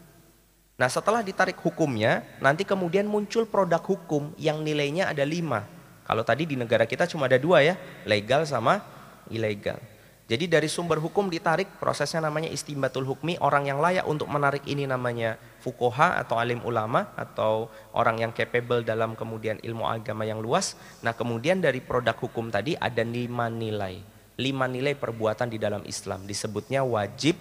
Nah 0.76 0.90
setelah 0.92 1.24
ditarik 1.24 1.56
hukumnya, 1.62 2.26
nanti 2.44 2.68
kemudian 2.68 3.08
muncul 3.08 3.48
produk 3.48 3.80
hukum 3.80 4.36
yang 4.36 4.60
nilainya 4.66 5.08
ada 5.08 5.24
lima. 5.24 5.64
Kalau 6.04 6.26
tadi 6.28 6.44
di 6.44 6.60
negara 6.60 6.84
kita 6.84 7.08
cuma 7.08 7.32
ada 7.32 7.40
dua 7.40 7.64
ya, 7.64 7.80
legal 8.04 8.44
sama 8.44 8.84
ilegal. 9.32 9.80
Jadi 10.24 10.48
dari 10.48 10.72
sumber 10.72 11.04
hukum 11.04 11.28
ditarik, 11.28 11.68
prosesnya 11.84 12.24
namanya 12.24 12.48
istimbatul 12.48 13.04
hukmi, 13.04 13.36
orang 13.44 13.68
yang 13.68 13.84
layak 13.84 14.08
untuk 14.08 14.32
menarik 14.32 14.64
ini 14.64 14.88
namanya 14.88 15.36
fukoha 15.60 16.16
atau 16.16 16.40
alim 16.40 16.64
ulama 16.64 17.12
atau 17.20 17.68
orang 17.92 18.24
yang 18.24 18.32
capable 18.32 18.88
dalam 18.88 19.20
kemudian 19.20 19.60
ilmu 19.60 19.84
agama 19.84 20.24
yang 20.24 20.40
luas. 20.40 20.80
Nah 21.04 21.12
kemudian 21.12 21.60
dari 21.60 21.84
produk 21.84 22.16
hukum 22.16 22.48
tadi 22.48 22.72
ada 22.80 23.04
lima 23.04 23.52
nilai 23.52 24.14
lima 24.38 24.66
nilai 24.66 24.98
perbuatan 24.98 25.50
di 25.50 25.62
dalam 25.62 25.84
Islam. 25.86 26.26
Disebutnya 26.26 26.82
wajib, 26.82 27.38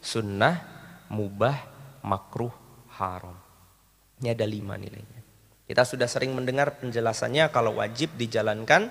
sunnah, 0.00 0.60
mubah, 1.12 1.56
makruh, 2.04 2.52
haram. 2.96 3.36
Ini 4.20 4.36
ada 4.36 4.46
lima 4.48 4.76
nilainya. 4.76 5.20
Kita 5.70 5.86
sudah 5.86 6.10
sering 6.10 6.34
mendengar 6.34 6.82
penjelasannya 6.82 7.46
kalau 7.54 7.78
wajib 7.78 8.10
dijalankan 8.18 8.90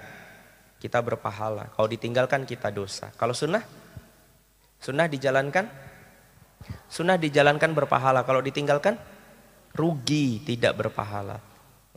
kita 0.79 1.03
berpahala. 1.03 1.67
Kalau 1.75 1.88
ditinggalkan 1.91 2.48
kita 2.48 2.71
dosa. 2.71 3.12
Kalau 3.19 3.36
sunnah? 3.36 3.62
Sunnah 4.79 5.12
dijalankan? 5.12 5.67
Sunnah 6.88 7.19
dijalankan 7.19 7.75
berpahala. 7.75 8.24
Kalau 8.24 8.39
ditinggalkan? 8.39 8.95
Rugi 9.75 10.41
tidak 10.48 10.79
berpahala. 10.79 11.43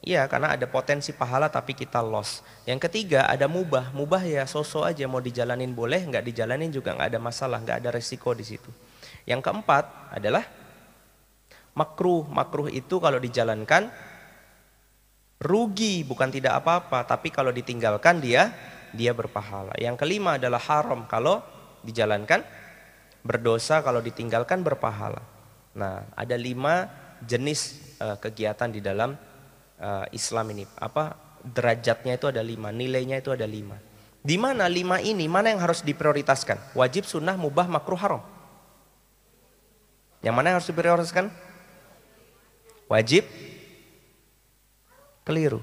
Iya, 0.03 0.27
karena 0.27 0.59
ada 0.59 0.67
potensi 0.67 1.15
pahala 1.15 1.47
tapi 1.47 1.79
kita 1.79 2.03
loss. 2.03 2.43
Yang 2.67 2.91
ketiga 2.91 3.31
ada 3.31 3.47
mubah. 3.47 3.95
Mubah 3.95 4.27
ya 4.27 4.43
sosok 4.51 4.91
aja 4.91 5.07
mau 5.07 5.23
dijalanin 5.23 5.71
boleh, 5.71 6.03
nggak 6.03 6.27
dijalanin 6.27 6.75
juga 6.75 6.99
nggak 6.99 7.15
ada 7.15 7.21
masalah, 7.23 7.63
nggak 7.63 7.87
ada 7.87 7.91
resiko 7.95 8.35
di 8.35 8.43
situ. 8.43 8.67
Yang 9.31 9.47
keempat 9.47 10.11
adalah 10.11 10.43
makruh. 11.79 12.27
Makruh 12.27 12.67
itu 12.67 12.99
kalau 12.99 13.23
dijalankan 13.23 13.95
rugi, 15.43 16.07
bukan 16.07 16.31
tidak 16.31 16.63
apa-apa, 16.63 17.03
tapi 17.05 17.35
kalau 17.35 17.51
ditinggalkan 17.51 18.23
dia 18.23 18.55
dia 18.95 19.11
berpahala. 19.11 19.75
Yang 19.77 20.07
kelima 20.07 20.39
adalah 20.39 20.63
haram 20.63 21.05
kalau 21.11 21.43
dijalankan 21.83 22.47
berdosa, 23.27 23.83
kalau 23.83 23.99
ditinggalkan 23.99 24.63
berpahala. 24.63 25.21
Nah, 25.75 26.07
ada 26.15 26.37
lima 26.39 26.87
jenis 27.25 27.81
uh, 27.99 28.17
kegiatan 28.21 28.69
di 28.71 28.79
dalam 28.79 29.19
uh, 29.81 30.07
Islam 30.15 30.53
ini. 30.55 30.65
Apa? 30.79 31.17
Derajatnya 31.43 32.15
itu 32.15 32.31
ada 32.31 32.45
lima 32.45 32.71
nilainya 32.71 33.19
itu 33.19 33.35
ada 33.35 33.49
lima. 33.49 33.75
Di 34.23 34.39
mana 34.39 34.71
lima 34.71 35.03
ini? 35.03 35.27
Mana 35.27 35.51
yang 35.51 35.59
harus 35.59 35.83
diprioritaskan? 35.83 36.79
Wajib 36.79 37.03
sunnah 37.03 37.35
mubah 37.35 37.67
makruh 37.67 37.99
haram. 37.99 38.23
Yang 40.23 40.35
mana 40.39 40.47
yang 40.55 40.57
harus 40.63 40.71
diprioritaskan? 40.71 41.27
Wajib 42.87 43.27
keliru 45.23 45.63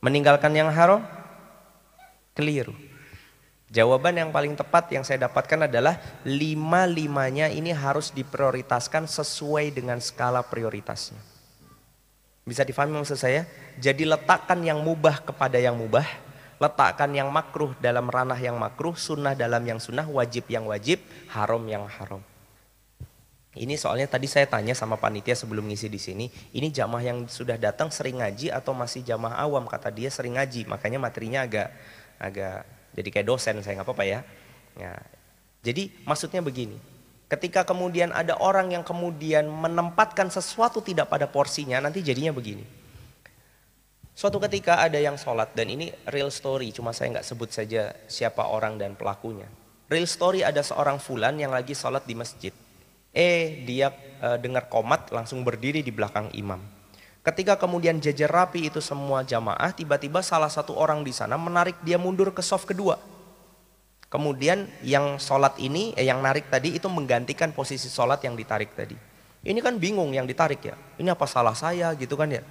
meninggalkan 0.00 0.52
yang 0.56 0.72
haram 0.72 1.04
keliru 2.32 2.72
Jawaban 3.70 4.18
yang 4.18 4.30
paling 4.34 4.58
tepat 4.58 4.90
yang 4.90 5.06
saya 5.06 5.30
dapatkan 5.30 5.70
adalah 5.70 5.94
lima-limanya 6.26 7.46
ini 7.46 7.70
harus 7.70 8.10
diprioritaskan 8.10 9.06
sesuai 9.06 9.70
dengan 9.70 10.02
skala 10.02 10.42
prioritasnya. 10.42 11.22
Bisa 12.42 12.66
difahami 12.66 12.98
maksud 12.98 13.14
saya? 13.14 13.46
Jadi 13.78 14.02
letakkan 14.02 14.58
yang 14.66 14.82
mubah 14.82 15.22
kepada 15.22 15.54
yang 15.62 15.78
mubah, 15.78 16.02
letakkan 16.58 17.14
yang 17.14 17.30
makruh 17.30 17.70
dalam 17.78 18.10
ranah 18.10 18.42
yang 18.42 18.58
makruh, 18.58 18.98
sunnah 18.98 19.38
dalam 19.38 19.62
yang 19.62 19.78
sunnah, 19.78 20.02
wajib 20.10 20.50
yang 20.50 20.66
wajib, 20.66 20.98
haram 21.30 21.62
yang 21.70 21.86
haram. 21.86 22.26
Ini 23.50 23.74
soalnya 23.74 24.06
tadi 24.06 24.30
saya 24.30 24.46
tanya 24.46 24.78
sama 24.78 24.94
panitia 24.94 25.34
sebelum 25.34 25.66
ngisi 25.66 25.90
di 25.90 25.98
sini, 25.98 26.26
ini 26.54 26.70
jamaah 26.70 27.02
yang 27.02 27.18
sudah 27.26 27.58
datang 27.58 27.90
sering 27.90 28.22
ngaji 28.22 28.54
atau 28.54 28.70
masih 28.70 29.02
jamaah 29.02 29.42
awam? 29.42 29.66
Kata 29.66 29.90
dia 29.90 30.06
sering 30.06 30.38
ngaji, 30.38 30.70
makanya 30.70 31.02
materinya 31.02 31.42
agak 31.42 31.68
agak 32.22 32.62
jadi 32.94 33.08
kayak 33.10 33.26
dosen 33.26 33.58
saya 33.58 33.82
nggak 33.82 33.88
apa-apa 33.90 34.06
ya. 34.06 34.20
ya. 34.78 34.94
Jadi 35.66 35.90
maksudnya 36.06 36.46
begini, 36.46 36.78
Ketika 37.30 37.62
kemudian 37.62 38.10
ada 38.10 38.34
orang 38.42 38.74
yang 38.74 38.82
kemudian 38.82 39.46
menempatkan 39.46 40.26
sesuatu 40.34 40.82
tidak 40.82 41.06
pada 41.06 41.30
porsinya, 41.30 41.78
nanti 41.78 42.02
jadinya 42.02 42.34
begini. 42.34 42.66
Suatu 44.18 44.42
ketika 44.42 44.82
ada 44.82 44.98
yang 44.98 45.14
sholat 45.14 45.54
dan 45.54 45.70
ini 45.70 45.94
real 46.10 46.34
story, 46.34 46.74
cuma 46.74 46.90
saya 46.90 47.14
nggak 47.14 47.26
sebut 47.30 47.54
saja 47.54 47.94
siapa 48.10 48.50
orang 48.50 48.82
dan 48.82 48.98
pelakunya. 48.98 49.46
Real 49.86 50.10
story 50.10 50.42
ada 50.42 50.58
seorang 50.58 50.98
fulan 50.98 51.38
yang 51.38 51.54
lagi 51.54 51.70
sholat 51.70 52.02
di 52.02 52.18
masjid. 52.18 52.50
Eh 53.10 53.66
dia 53.66 53.90
e, 54.22 54.38
dengar 54.38 54.70
komat 54.70 55.10
langsung 55.10 55.42
berdiri 55.42 55.82
di 55.82 55.90
belakang 55.90 56.30
imam. 56.34 56.62
Ketika 57.20 57.60
kemudian 57.60 58.00
jajar 58.00 58.32
rapi 58.32 58.72
itu 58.72 58.80
semua 58.80 59.20
jamaah, 59.20 59.76
tiba-tiba 59.76 60.24
salah 60.24 60.48
satu 60.48 60.72
orang 60.72 61.04
di 61.04 61.12
sana 61.12 61.36
menarik 61.36 61.76
dia 61.84 62.00
mundur 62.00 62.32
ke 62.32 62.40
soft 62.40 62.64
kedua. 62.64 62.96
Kemudian 64.10 64.66
yang 64.82 65.20
sholat 65.22 65.54
ini, 65.62 65.94
eh, 65.94 66.08
yang 66.08 66.18
narik 66.18 66.50
tadi 66.50 66.74
itu 66.74 66.90
menggantikan 66.90 67.54
posisi 67.54 67.86
sholat 67.86 68.24
yang 68.26 68.34
ditarik 68.34 68.74
tadi. 68.74 68.98
Ini 69.40 69.60
kan 69.62 69.78
bingung 69.78 70.10
yang 70.10 70.26
ditarik 70.26 70.60
ya. 70.64 70.76
Ini 70.98 71.14
apa 71.14 71.24
salah 71.28 71.54
saya 71.54 71.94
gitu 71.94 72.16
kan 72.16 72.28
ya. 72.28 72.42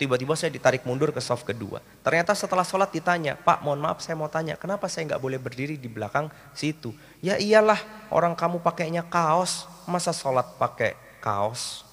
Tiba-tiba 0.00 0.32
saya 0.32 0.48
ditarik 0.48 0.88
mundur 0.88 1.12
ke 1.12 1.20
soft 1.20 1.44
kedua. 1.44 1.84
Ternyata 2.00 2.32
setelah 2.32 2.64
sholat 2.64 2.88
ditanya, 2.88 3.36
Pak 3.36 3.60
mohon 3.60 3.84
maaf 3.84 4.00
saya 4.00 4.16
mau 4.16 4.32
tanya, 4.32 4.56
kenapa 4.56 4.88
saya 4.88 5.12
nggak 5.12 5.20
boleh 5.20 5.36
berdiri 5.36 5.76
di 5.76 5.92
belakang 5.92 6.32
situ? 6.56 6.96
Ya 7.20 7.36
iyalah 7.36 7.76
orang 8.08 8.32
kamu 8.32 8.64
pakainya 8.64 9.04
kaos, 9.04 9.68
masa 9.84 10.16
sholat 10.16 10.56
pakai 10.56 10.96
kaos? 11.20 11.84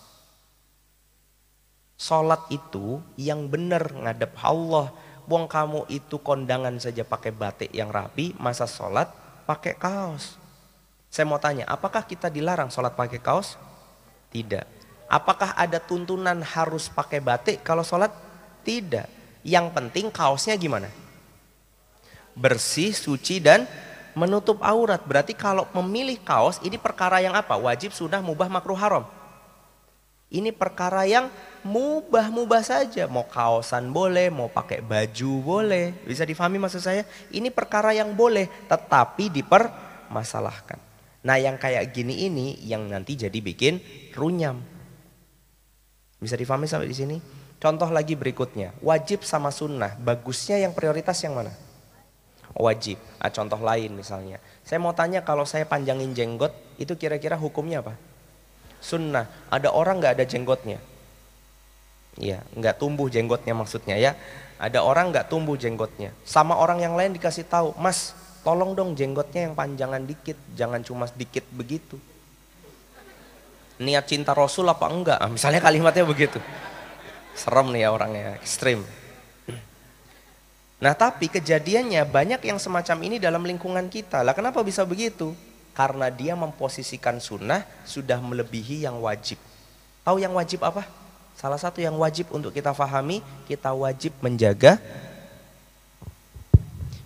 Sholat 2.00 2.48
itu 2.48 3.04
yang 3.20 3.52
benar 3.52 3.92
ngadep 3.92 4.32
Allah, 4.40 4.96
Buang 5.28 5.52
kamu 5.52 5.92
itu 5.92 6.24
kondangan 6.24 6.80
saja 6.80 7.04
pakai 7.04 7.36
batik 7.36 7.76
yang 7.76 7.92
rapi, 7.92 8.32
masa 8.40 8.64
sholat 8.64 9.12
pakai 9.44 9.76
kaos. 9.76 10.40
Saya 11.12 11.28
mau 11.28 11.36
tanya, 11.36 11.68
apakah 11.68 12.08
kita 12.08 12.32
dilarang 12.32 12.72
sholat 12.72 12.96
pakai 12.96 13.20
kaos? 13.20 13.60
Tidak. 14.32 14.77
Apakah 15.08 15.56
ada 15.56 15.80
tuntunan 15.80 16.44
harus 16.44 16.92
pakai 16.92 17.24
batik 17.24 17.64
kalau 17.64 17.84
sholat? 17.84 18.12
Tidak. 18.68 19.08
Yang 19.48 19.72
penting 19.72 20.12
kaosnya 20.12 20.60
gimana? 20.60 20.92
Bersih, 22.36 22.92
suci, 22.92 23.40
dan 23.40 23.64
menutup 24.12 24.60
aurat. 24.60 25.00
Berarti 25.08 25.32
kalau 25.32 25.64
memilih 25.72 26.20
kaos, 26.20 26.60
ini 26.60 26.76
perkara 26.76 27.24
yang 27.24 27.32
apa? 27.32 27.56
Wajib, 27.56 27.96
sunnah, 27.96 28.20
mubah, 28.20 28.52
makruh, 28.52 28.76
haram. 28.76 29.08
Ini 30.28 30.52
perkara 30.52 31.08
yang 31.08 31.32
mubah-mubah 31.64 32.60
saja. 32.60 33.08
Mau 33.08 33.24
kaosan 33.24 33.96
boleh, 33.96 34.28
mau 34.28 34.52
pakai 34.52 34.84
baju 34.84 35.32
boleh. 35.40 35.96
Bisa 36.04 36.28
difahami 36.28 36.60
maksud 36.60 36.84
saya? 36.84 37.08
Ini 37.32 37.48
perkara 37.48 37.96
yang 37.96 38.12
boleh, 38.12 38.52
tetapi 38.68 39.32
dipermasalahkan. 39.32 40.84
Nah 41.24 41.40
yang 41.40 41.56
kayak 41.56 41.96
gini 41.96 42.28
ini 42.28 42.60
yang 42.68 42.92
nanti 42.92 43.16
jadi 43.16 43.40
bikin 43.40 43.80
runyam. 44.12 44.77
Bisa 46.18 46.34
difahami 46.34 46.66
sampai 46.66 46.90
di 46.90 46.98
sini? 46.98 47.18
Contoh 47.58 47.90
lagi 47.90 48.14
berikutnya, 48.14 48.74
wajib 48.86 49.26
sama 49.26 49.50
sunnah. 49.50 49.98
Bagusnya 49.98 50.62
yang 50.62 50.78
prioritas 50.78 51.18
yang 51.26 51.38
mana? 51.38 51.54
Wajib. 52.54 52.98
Ah, 53.18 53.30
contoh 53.30 53.58
lain 53.58 53.94
misalnya. 53.94 54.38
Saya 54.62 54.78
mau 54.82 54.94
tanya 54.94 55.26
kalau 55.26 55.46
saya 55.46 55.66
panjangin 55.66 56.14
jenggot, 56.14 56.54
itu 56.78 56.94
kira-kira 56.98 57.38
hukumnya 57.38 57.82
apa? 57.82 57.98
sunnah. 58.82 59.26
Ada 59.50 59.74
orang 59.74 60.02
nggak 60.02 60.14
ada 60.20 60.26
jenggotnya. 60.26 60.80
Ya, 62.18 62.42
nggak 62.58 62.82
tumbuh 62.82 63.10
jenggotnya 63.10 63.54
maksudnya 63.54 63.96
ya. 63.98 64.18
Ada 64.58 64.82
orang 64.82 65.14
nggak 65.14 65.30
tumbuh 65.30 65.54
jenggotnya. 65.54 66.10
Sama 66.26 66.58
orang 66.58 66.82
yang 66.82 66.98
lain 66.98 67.14
dikasih 67.14 67.46
tahu, 67.46 67.78
Mas, 67.78 68.18
tolong 68.42 68.74
dong 68.74 68.98
jenggotnya 68.98 69.46
yang 69.50 69.54
panjangan 69.54 70.02
dikit, 70.02 70.38
jangan 70.58 70.82
cuma 70.82 71.06
sedikit 71.06 71.46
begitu. 71.54 72.02
Niat 73.78 74.06
cinta 74.10 74.34
Rasul 74.34 74.66
apa 74.66 74.90
enggak? 74.90 75.20
Ah, 75.22 75.30
misalnya 75.30 75.62
kalimatnya 75.62 76.06
begitu. 76.06 76.42
Serem 77.38 77.70
nih 77.70 77.86
ya 77.86 77.90
orangnya, 77.94 78.34
ekstrim. 78.42 78.82
Nah 80.78 80.94
tapi 80.94 81.26
kejadiannya 81.30 82.06
banyak 82.06 82.42
yang 82.46 82.62
semacam 82.62 82.98
ini 83.06 83.18
dalam 83.18 83.42
lingkungan 83.46 83.90
kita. 83.90 84.22
Lah 84.22 84.38
kenapa 84.38 84.62
bisa 84.62 84.86
begitu? 84.86 85.34
karena 85.78 86.10
dia 86.10 86.34
memposisikan 86.34 87.22
sunnah 87.22 87.62
sudah 87.86 88.18
melebihi 88.18 88.90
yang 88.90 88.98
wajib. 88.98 89.38
Tahu 90.02 90.18
yang 90.18 90.34
wajib 90.34 90.66
apa? 90.66 90.82
Salah 91.38 91.62
satu 91.62 91.78
yang 91.78 91.94
wajib 92.02 92.34
untuk 92.34 92.50
kita 92.50 92.74
fahami, 92.74 93.22
kita 93.46 93.70
wajib 93.78 94.10
menjaga 94.26 94.82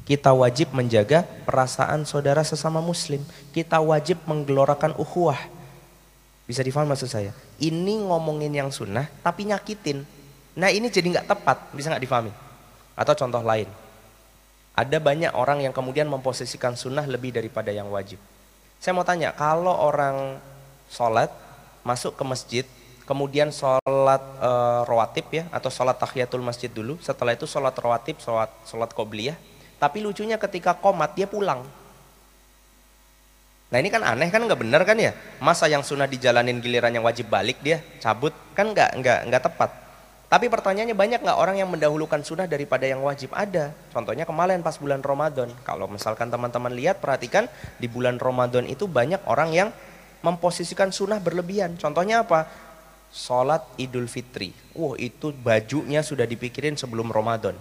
kita 0.07 0.31
wajib 0.35 0.71
menjaga 0.75 1.23
perasaan 1.47 2.03
saudara 2.03 2.43
sesama 2.43 2.83
muslim. 2.83 3.23
Kita 3.55 3.79
wajib 3.79 4.19
menggelorakan 4.27 4.95
ukhuwah. 4.99 5.39
Bisa 6.51 6.67
difahami 6.67 6.91
maksud 6.91 7.08
saya? 7.08 7.31
Ini 7.63 8.03
ngomongin 8.12 8.51
yang 8.51 8.75
sunnah 8.75 9.08
tapi 9.24 9.48
nyakitin. 9.48 10.03
Nah 10.60 10.67
ini 10.67 10.91
jadi 10.91 11.08
nggak 11.08 11.31
tepat, 11.31 11.72
bisa 11.72 11.88
nggak 11.88 12.03
difahami? 12.03 12.31
Atau 13.00 13.15
contoh 13.15 13.39
lain. 13.39 13.72
Ada 14.75 15.00
banyak 15.00 15.31
orang 15.31 15.63
yang 15.63 15.72
kemudian 15.72 16.12
memposisikan 16.12 16.75
sunnah 16.75 17.08
lebih 17.08 17.31
daripada 17.31 17.72
yang 17.72 17.88
wajib. 17.88 18.20
Saya 18.84 18.91
mau 18.91 19.08
tanya, 19.08 19.31
kalau 19.31 19.72
orang 19.72 20.43
sholat 20.91 21.31
masuk 21.88 22.20
ke 22.20 22.24
masjid, 22.27 22.65
kemudian 23.08 23.48
sholat 23.55 24.20
e, 24.43 24.51
rawatib 24.91 25.31
ya, 25.31 25.48
atau 25.55 25.72
sholat 25.72 25.96
tahiyatul 25.96 26.43
masjid 26.43 26.67
dulu, 26.67 27.00
setelah 27.00 27.31
itu 27.31 27.48
sholat 27.48 27.72
rawatib, 27.79 28.20
sholat, 28.20 28.51
sholat 28.67 28.91
qobliyah, 28.91 29.39
tapi 29.79 30.03
lucunya 30.03 30.36
ketika 30.36 30.75
komat 30.75 31.15
dia 31.15 31.31
pulang. 31.31 31.63
Nah 33.71 33.79
ini 33.79 33.87
kan 33.87 34.03
aneh 34.03 34.27
kan 34.27 34.43
nggak 34.43 34.59
benar 34.59 34.83
kan 34.83 34.99
ya? 34.99 35.15
Masa 35.39 35.71
yang 35.71 35.79
sunnah 35.79 36.03
dijalanin 36.03 36.59
giliran 36.59 36.91
yang 36.91 37.07
wajib 37.07 37.31
balik 37.31 37.63
dia 37.63 37.79
cabut 38.03 38.35
kan 38.51 38.75
nggak 38.75 38.99
nggak 38.99 39.19
nggak 39.31 39.43
tepat. 39.47 39.71
Tapi 40.27 40.51
pertanyaannya 40.51 40.95
banyak 40.95 41.19
nggak 41.23 41.39
orang 41.39 41.55
yang 41.59 41.71
mendahulukan 41.71 42.19
sunnah 42.23 42.51
daripada 42.51 42.83
yang 42.83 42.99
wajib? 42.99 43.31
Ada. 43.31 43.71
Contohnya 43.95 44.27
kemarin 44.27 44.59
pas 44.59 44.75
bulan 44.75 44.99
Ramadan. 44.99 45.47
Kalau 45.63 45.87
misalkan 45.87 46.27
teman-teman 46.27 46.71
lihat 46.75 46.99
perhatikan 46.99 47.47
di 47.79 47.87
bulan 47.87 48.19
Ramadan 48.19 48.67
itu 48.67 48.91
banyak 48.91 49.23
orang 49.23 49.55
yang 49.55 49.69
memposisikan 50.19 50.91
sunnah 50.91 51.23
berlebihan. 51.23 51.79
Contohnya 51.79 52.27
apa? 52.27 52.51
Sholat 53.11 53.63
Idul 53.79 54.11
Fitri. 54.11 54.51
Wah 54.75 54.99
itu 54.99 55.31
bajunya 55.31 56.03
sudah 56.03 56.27
dipikirin 56.27 56.75
sebelum 56.75 57.07
Ramadan. 57.07 57.55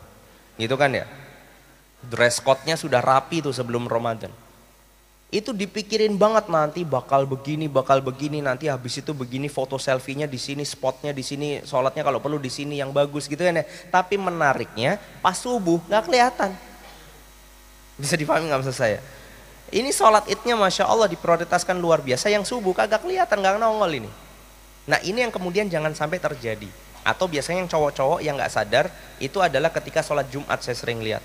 Gitu 0.59 0.75
kan 0.75 0.91
ya? 0.91 1.07
Dress 2.03 2.43
code-nya 2.43 2.75
sudah 2.75 2.99
rapi 2.99 3.43
tuh 3.43 3.55
sebelum 3.55 3.87
Ramadan 3.87 4.50
itu 5.31 5.55
dipikirin 5.55 6.19
banget 6.19 6.51
nanti 6.51 6.83
bakal 6.83 7.23
begini 7.23 7.71
bakal 7.71 8.03
begini 8.03 8.43
nanti 8.43 8.67
habis 8.67 8.99
itu 8.99 9.15
begini 9.15 9.47
foto 9.47 9.79
selfie-nya 9.79 10.27
di 10.27 10.35
sini 10.35 10.67
spotnya 10.67 11.15
di 11.15 11.23
sini 11.23 11.63
sholatnya 11.63 12.03
kalau 12.03 12.19
perlu 12.19 12.43
di 12.43 12.51
sini 12.51 12.83
yang 12.83 12.91
bagus 12.91 13.31
gitu 13.31 13.39
kan 13.39 13.63
ya. 13.63 13.65
Tapi 13.95 14.19
menariknya 14.19 14.99
pas 15.23 15.39
subuh 15.39 15.79
nggak 15.87 16.03
kelihatan. 16.03 16.51
Bisa 17.95 18.19
dipahami 18.19 18.51
nggak 18.51 18.59
maksud 18.59 18.75
saya? 18.75 18.99
Ini 19.71 19.95
sholat 19.95 20.27
idnya 20.27 20.59
masya 20.59 20.91
Allah 20.91 21.07
diprioritaskan 21.07 21.79
luar 21.79 22.03
biasa. 22.03 22.27
Yang 22.27 22.51
subuh 22.51 22.75
kagak 22.75 23.07
kelihatan 23.07 23.39
nggak 23.39 23.63
nongol 23.63 24.03
ini. 24.03 24.11
Nah 24.91 24.99
ini 25.07 25.23
yang 25.23 25.31
kemudian 25.31 25.71
jangan 25.71 25.95
sampai 25.95 26.19
terjadi. 26.19 26.67
Atau 27.07 27.31
biasanya 27.31 27.63
yang 27.63 27.71
cowok-cowok 27.71 28.19
yang 28.19 28.35
nggak 28.35 28.51
sadar 28.51 28.91
itu 29.23 29.39
adalah 29.39 29.71
ketika 29.71 30.03
sholat 30.03 30.27
Jumat 30.27 30.59
saya 30.59 30.75
sering 30.75 30.99
lihat 30.99 31.23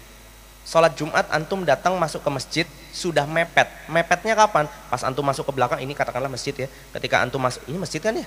Sholat 0.66 0.98
Jumat 0.98 1.30
antum 1.30 1.62
datang 1.62 1.94
masuk 2.02 2.26
ke 2.26 2.30
masjid 2.34 2.66
sudah 2.90 3.30
mepet. 3.30 3.70
Mepetnya 3.86 4.34
kapan? 4.34 4.66
Pas 4.90 4.98
antum 5.06 5.22
masuk 5.22 5.46
ke 5.46 5.54
belakang 5.54 5.78
ini 5.78 5.94
katakanlah 5.94 6.26
masjid 6.26 6.58
ya. 6.58 6.68
Ketika 6.98 7.22
antum 7.22 7.38
masuk 7.38 7.62
ini 7.70 7.78
masjid 7.78 8.02
kan 8.02 8.18
ya? 8.18 8.26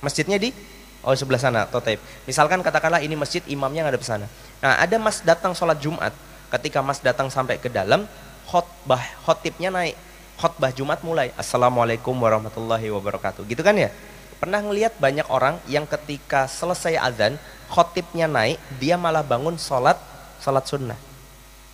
Masjidnya 0.00 0.40
di 0.40 0.56
oh 1.04 1.12
sebelah 1.12 1.36
sana 1.36 1.68
totaib. 1.68 2.00
Misalkan 2.24 2.64
katakanlah 2.64 3.04
ini 3.04 3.12
masjid 3.12 3.44
imamnya 3.44 3.84
nggak 3.84 3.92
ada 3.92 4.00
di 4.00 4.08
sana. 4.08 4.26
Nah 4.64 4.80
ada 4.80 4.96
mas 4.96 5.20
datang 5.20 5.52
sholat 5.52 5.76
Jumat. 5.84 6.16
Ketika 6.48 6.80
mas 6.80 7.04
datang 7.04 7.28
sampai 7.28 7.60
ke 7.60 7.68
dalam 7.68 8.08
khotbah 8.48 9.04
khotibnya 9.28 9.68
naik. 9.68 10.00
Khotbah 10.40 10.72
Jumat 10.72 11.04
mulai. 11.04 11.28
Assalamualaikum 11.36 12.16
warahmatullahi 12.16 12.88
wabarakatuh. 12.88 13.44
Gitu 13.44 13.60
kan 13.60 13.76
ya? 13.76 13.92
Pernah 14.40 14.64
ngelihat 14.64 14.96
banyak 14.96 15.28
orang 15.28 15.60
yang 15.68 15.84
ketika 15.84 16.48
selesai 16.48 16.96
azan 16.98 17.36
khotibnya 17.68 18.26
naik 18.26 18.56
dia 18.80 18.96
malah 18.96 19.22
bangun 19.22 19.60
sholat 19.60 19.94
sholat 20.42 20.66
sunnah. 20.66 20.98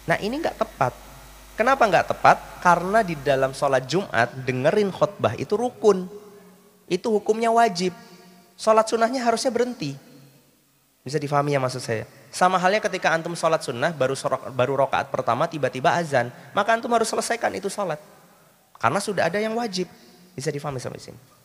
Nah 0.05 0.17
ini 0.21 0.37
nggak 0.37 0.61
tepat. 0.61 0.93
Kenapa 1.57 1.89
nggak 1.89 2.07
tepat? 2.13 2.37
Karena 2.61 3.01
di 3.01 3.17
dalam 3.19 3.57
sholat 3.57 3.89
Jumat 3.89 4.31
dengerin 4.45 4.93
khutbah 4.93 5.33
itu 5.41 5.57
rukun. 5.57 6.07
Itu 6.87 7.11
hukumnya 7.17 7.49
wajib. 7.49 7.97
Sholat 8.55 8.87
sunnahnya 8.87 9.25
harusnya 9.25 9.49
berhenti. 9.49 9.97
Bisa 11.03 11.17
difahami 11.17 11.57
ya 11.57 11.61
maksud 11.61 11.81
saya? 11.81 12.05
Sama 12.29 12.61
halnya 12.61 12.85
ketika 12.85 13.09
antum 13.09 13.33
sholat 13.33 13.65
sunnah 13.65 13.97
baru 13.97 14.13
baru 14.53 14.85
rokaat 14.85 15.09
pertama 15.09 15.49
tiba-tiba 15.49 15.97
azan. 15.97 16.29
Maka 16.53 16.77
antum 16.77 16.93
harus 16.93 17.09
selesaikan 17.09 17.51
itu 17.57 17.73
sholat. 17.73 17.99
Karena 18.77 19.01
sudah 19.01 19.27
ada 19.27 19.41
yang 19.41 19.57
wajib. 19.57 19.89
Bisa 20.37 20.53
difahami 20.53 20.79
sampai 20.79 21.01
sini. 21.03 21.38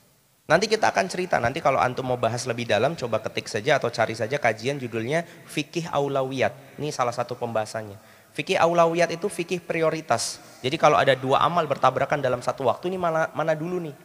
Nanti 0.44 0.68
kita 0.68 0.92
akan 0.92 1.08
cerita, 1.08 1.40
nanti 1.40 1.64
kalau 1.64 1.80
antum 1.80 2.04
mau 2.04 2.20
bahas 2.20 2.44
lebih 2.44 2.68
dalam, 2.68 3.00
coba 3.00 3.24
ketik 3.24 3.48
saja 3.48 3.80
atau 3.80 3.88
cari 3.88 4.12
saja 4.12 4.36
kajian 4.36 4.76
judulnya 4.76 5.24
Fikih 5.48 5.88
Aulawiyat. 5.88 6.76
Ini 6.84 6.92
salah 6.92 7.16
satu 7.16 7.40
pembahasannya. 7.40 7.96
Fikih 8.36 8.60
Aulawiyat 8.60 9.16
itu 9.16 9.32
fikih 9.32 9.64
prioritas. 9.64 10.44
Jadi 10.60 10.76
kalau 10.76 11.00
ada 11.00 11.16
dua 11.16 11.40
amal 11.40 11.64
bertabrakan 11.64 12.20
dalam 12.20 12.44
satu 12.44 12.68
waktu, 12.68 12.92
ini 12.92 13.00
mana, 13.00 13.32
mana 13.32 13.56
dulu 13.56 13.80
nih? 13.88 13.96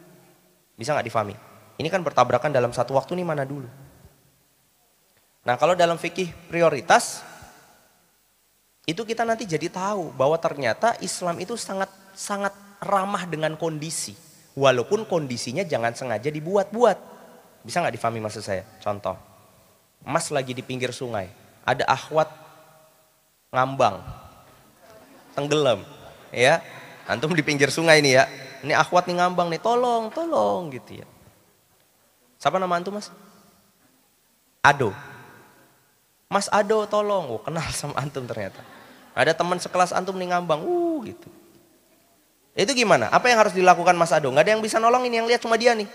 Bisa 0.79 0.95
nggak 0.95 1.11
difahami? 1.11 1.35
Ini 1.75 1.87
kan 1.91 1.99
bertabrakan 2.05 2.55
dalam 2.55 2.71
satu 2.71 2.95
waktu, 2.95 3.19
ini 3.19 3.27
mana 3.27 3.43
dulu? 3.43 3.67
Nah 5.43 5.59
kalau 5.59 5.75
dalam 5.75 5.99
fikih 5.99 6.31
prioritas, 6.47 7.25
itu 8.87 9.01
kita 9.03 9.27
nanti 9.27 9.43
jadi 9.43 9.67
tahu 9.67 10.15
bahwa 10.15 10.39
ternyata 10.39 10.95
Islam 11.03 11.41
itu 11.41 11.59
sangat 11.59 11.91
sangat 12.15 12.53
ramah 12.79 13.25
dengan 13.27 13.57
kondisi. 13.59 14.28
Walaupun 14.59 15.07
kondisinya 15.07 15.63
jangan 15.63 15.95
sengaja 15.95 16.27
dibuat-buat. 16.27 16.99
Bisa 17.63 17.79
nggak 17.79 17.95
difahami 17.95 18.19
maksud 18.19 18.43
saya? 18.43 18.67
Contoh, 18.83 19.15
Mas 20.03 20.27
lagi 20.35 20.51
di 20.51 20.59
pinggir 20.59 20.91
sungai, 20.91 21.31
ada 21.63 21.87
akhwat 21.87 22.27
ngambang, 23.55 24.03
tenggelam, 25.35 25.83
ya. 26.35 26.59
Antum 27.07 27.31
di 27.33 27.41
pinggir 27.41 27.71
sungai 27.71 28.03
ini 28.03 28.19
ya. 28.19 28.27
Ini 28.59 28.75
akhwat 28.75 29.07
nih 29.07 29.23
ngambang 29.23 29.47
nih, 29.47 29.63
tolong, 29.63 30.11
tolong 30.11 30.69
gitu 30.75 30.99
ya. 31.01 31.07
Siapa 32.35 32.59
nama 32.59 32.75
antum 32.75 32.99
mas? 32.99 33.11
Ado. 34.59 34.91
Mas 36.27 36.51
Ado 36.51 36.83
tolong, 36.85 37.31
oh, 37.31 37.41
kenal 37.41 37.65
sama 37.71 37.95
antum 37.97 38.27
ternyata. 38.27 38.61
Ada 39.15 39.33
teman 39.35 39.57
sekelas 39.57 39.95
antum 39.95 40.19
nih 40.19 40.35
ngambang, 40.35 40.63
uh 40.63 40.99
gitu. 41.07 41.27
Itu 42.59 42.75
gimana? 42.75 43.07
Apa 43.07 43.31
yang 43.31 43.39
harus 43.39 43.55
dilakukan 43.55 43.95
Mas 43.95 44.11
Ado? 44.11 44.27
Gak 44.35 44.43
ada 44.43 44.51
yang 44.51 44.59
bisa 44.59 44.83
nolongin, 44.83 45.15
yang 45.15 45.23
lihat 45.23 45.39
cuma 45.39 45.55
dia 45.55 45.71
nih. 45.71 45.87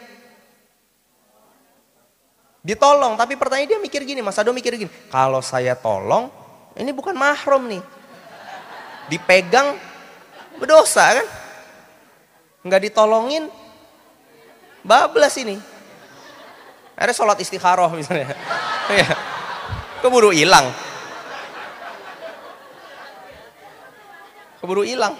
Ditolong, 2.64 3.20
tapi 3.20 3.36
pertanyaan 3.36 3.76
dia 3.76 3.76
mikir 3.76 4.00
gini, 4.08 4.24
Mas 4.24 4.40
Ado 4.40 4.48
mikir 4.56 4.72
gini, 4.80 4.88
kalau 5.12 5.44
saya 5.44 5.76
tolong, 5.76 6.32
ini 6.80 6.88
bukan 6.96 7.12
mahrum 7.12 7.68
nih. 7.68 7.84
Dipegang, 9.12 9.76
berdosa 10.56 11.20
kan? 11.20 11.28
Nggak 12.64 12.88
ditolongin, 12.88 13.52
bablas 14.80 15.36
ini. 15.36 15.60
Ada 16.96 17.12
sholat 17.12 17.36
istikharoh 17.44 17.92
misalnya. 17.92 18.32
Iya. 18.84 19.16
Keburu 20.04 20.28
hilang. 20.28 20.68
Keburu 24.60 24.84
hilang. 24.84 25.16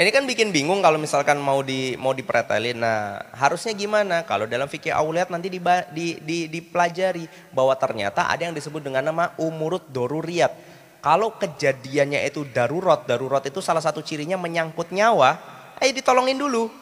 Ini 0.00 0.08
kan 0.16 0.24
bikin 0.24 0.48
bingung 0.48 0.80
kalau 0.80 0.96
misalkan 0.96 1.36
mau 1.36 1.60
di 1.60 1.92
mau 2.00 2.16
dipretelin. 2.16 2.80
Nah, 2.80 3.20
harusnya 3.36 3.76
gimana? 3.76 4.24
Kalau 4.24 4.48
dalam 4.48 4.64
fikih 4.64 4.96
auliat 4.96 5.28
nanti 5.28 5.52
di, 5.52 5.60
di, 5.92 6.16
di, 6.24 6.38
dipelajari 6.48 7.28
bahwa 7.52 7.76
ternyata 7.76 8.24
ada 8.24 8.48
yang 8.48 8.56
disebut 8.56 8.80
dengan 8.80 9.12
nama 9.12 9.36
umurut 9.36 9.84
doruriat. 9.92 10.56
Kalau 11.04 11.36
kejadiannya 11.36 12.24
itu 12.24 12.48
darurat, 12.48 13.04
darurat 13.04 13.44
itu 13.44 13.60
salah 13.60 13.84
satu 13.84 14.00
cirinya 14.00 14.40
menyangkut 14.40 14.88
nyawa, 14.88 15.36
eh 15.84 15.92
ditolongin 15.92 16.40
dulu. 16.40 16.72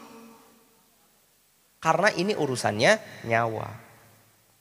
Karena 1.83 2.15
ini 2.15 2.39
urusannya 2.39 3.27
nyawa. 3.27 3.67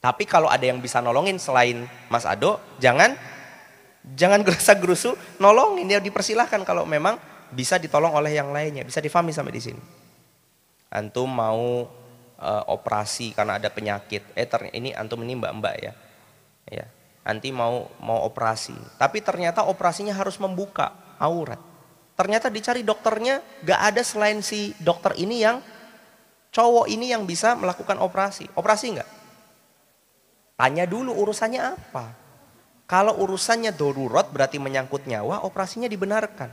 Tapi 0.02 0.26
kalau 0.26 0.50
ada 0.50 0.65
yang 0.65 0.82
bisa 0.82 0.98
nolongin 0.98 1.38
selain 1.38 1.86
Mas 2.10 2.26
Ado, 2.26 2.58
jangan 2.82 3.13
jangan 4.17 4.41
gerasa 4.50 4.74
gerusu 4.74 5.13
nolongin 5.38 5.93
ya 5.93 6.02
dipersilahkan 6.02 6.65
kalau 6.65 6.82
memang 6.89 7.37
bisa 7.51 7.79
ditolong 7.81 8.13
oleh 8.13 8.36
yang 8.36 8.51
lainnya. 8.51 8.83
Bisa 8.83 8.99
difahami 8.99 9.36
sampai 9.36 9.53
di 9.53 9.62
sini. 9.63 9.81
Antum 10.91 11.27
mau 11.27 11.88
uh, 12.39 12.63
operasi 12.71 13.36
karena 13.36 13.60
ada 13.60 13.67
penyakit. 13.67 14.23
Eh 14.33 14.47
ternyata 14.47 14.75
ini 14.77 14.93
antum 14.93 15.19
ini 15.23 15.36
mbak-mbak 15.36 15.75
ya. 15.81 15.93
Ya. 16.67 16.86
Nanti 17.27 17.51
mau 17.51 17.91
mau 17.99 18.23
operasi. 18.23 18.75
Tapi 18.95 19.19
ternyata 19.19 19.67
operasinya 19.67 20.15
harus 20.15 20.39
membuka 20.39 20.95
aurat. 21.19 21.60
Ternyata 22.17 22.49
dicari 22.49 22.81
dokternya 22.81 23.45
gak 23.62 23.81
ada 23.93 24.01
selain 24.01 24.41
si 24.41 24.73
dokter 24.81 25.13
ini 25.21 25.43
yang 25.45 25.62
cowok 26.49 26.89
ini 26.89 27.13
yang 27.13 27.29
bisa 27.29 27.53
melakukan 27.53 28.01
operasi. 28.01 28.49
Operasi 28.57 28.97
enggak? 28.97 29.10
Tanya 30.57 30.89
dulu 30.89 31.13
urusannya 31.13 31.62
apa. 31.62 32.17
Kalau 32.89 33.19
urusannya 33.21 33.75
darurat 33.75 34.31
berarti 34.31 34.57
menyangkut 34.57 35.05
nyawa, 35.05 35.45
operasinya 35.45 35.86
dibenarkan. 35.86 36.49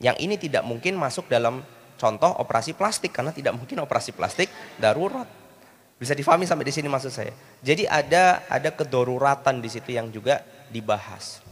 Yang 0.00 0.16
ini 0.24 0.34
tidak 0.40 0.64
mungkin 0.64 0.96
masuk 0.96 1.28
dalam 1.28 1.60
contoh 2.00 2.32
operasi 2.40 2.72
plastik 2.72 3.12
karena 3.12 3.36
tidak 3.36 3.52
mungkin 3.52 3.84
operasi 3.84 4.16
plastik 4.16 4.48
darurat. 4.80 5.28
Bisa 6.00 6.16
difahami 6.16 6.48
sampai 6.48 6.64
di 6.64 6.72
sini 6.72 6.88
maksud 6.88 7.12
saya. 7.12 7.36
Jadi 7.60 7.84
ada 7.84 8.40
ada 8.48 8.72
kedoruratan 8.72 9.60
di 9.60 9.68
situ 9.68 9.92
yang 9.92 10.08
juga 10.08 10.40
dibahas. 10.72 11.44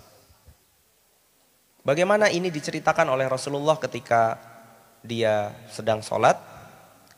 Bagaimana 1.84 2.32
ini 2.32 2.48
diceritakan 2.48 3.12
oleh 3.12 3.28
Rasulullah 3.28 3.76
ketika 3.76 4.40
dia 5.04 5.52
sedang 5.68 6.00
sholat, 6.00 6.40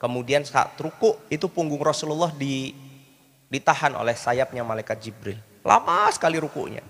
kemudian 0.03 0.43
saat 0.43 0.75
ruku 0.79 1.14
itu 1.31 1.47
punggung 1.47 1.83
Rasulullah 1.83 2.35
di, 2.35 2.75
ditahan 3.47 3.95
oleh 3.95 4.14
sayapnya 4.19 4.66
malaikat 4.66 4.99
Jibril. 4.99 5.38
Lama 5.62 6.11
sekali 6.11 6.38
rukunya. 6.43 6.83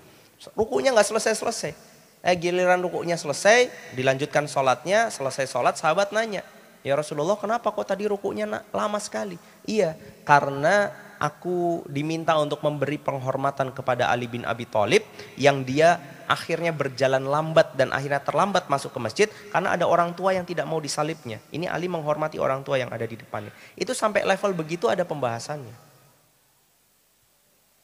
Rukunya 0.57 0.93
nggak 0.93 1.09
selesai-selesai. 1.09 1.90
Eh 2.21 2.37
giliran 2.37 2.85
rukuknya 2.85 3.17
selesai, 3.17 3.73
dilanjutkan 3.97 4.45
sholatnya, 4.45 5.09
selesai 5.09 5.49
sholat 5.49 5.81
sahabat 5.81 6.13
nanya, 6.13 6.45
ya 6.85 6.93
Rasulullah 6.93 7.41
kenapa 7.41 7.73
kok 7.73 7.89
tadi 7.89 8.05
rukuknya 8.05 8.45
lama 8.77 9.01
sekali? 9.01 9.41
Iya, 9.65 9.97
karena 10.29 10.93
aku 11.21 11.85
diminta 11.89 12.33
untuk 12.41 12.65
memberi 12.65 12.97
penghormatan 12.97 13.77
kepada 13.77 14.09
Ali 14.09 14.25
bin 14.29 14.45
Abi 14.49 14.65
Thalib 14.65 15.05
yang 15.37 15.61
dia 15.65 16.01
akhirnya 16.25 16.73
berjalan 16.73 17.27
lambat 17.29 17.77
dan 17.77 17.93
akhirnya 17.93 18.25
terlambat 18.25 18.73
masuk 18.73 18.97
ke 18.97 19.01
masjid 19.03 19.29
karena 19.53 19.77
ada 19.77 19.85
orang 19.85 20.17
tua 20.17 20.33
yang 20.33 20.49
tidak 20.49 20.65
mau 20.65 20.81
disalibnya. 20.81 21.41
Ini 21.53 21.69
Ali 21.69 21.93
menghormati 21.93 22.41
orang 22.41 22.65
tua 22.65 22.81
yang 22.81 22.89
ada 22.89 23.05
di 23.05 23.21
depannya. 23.21 23.53
Itu 23.77 23.93
sampai 23.93 24.25
level 24.25 24.57
begitu 24.57 24.89
ada 24.89 25.05
pembahasannya. 25.05 25.93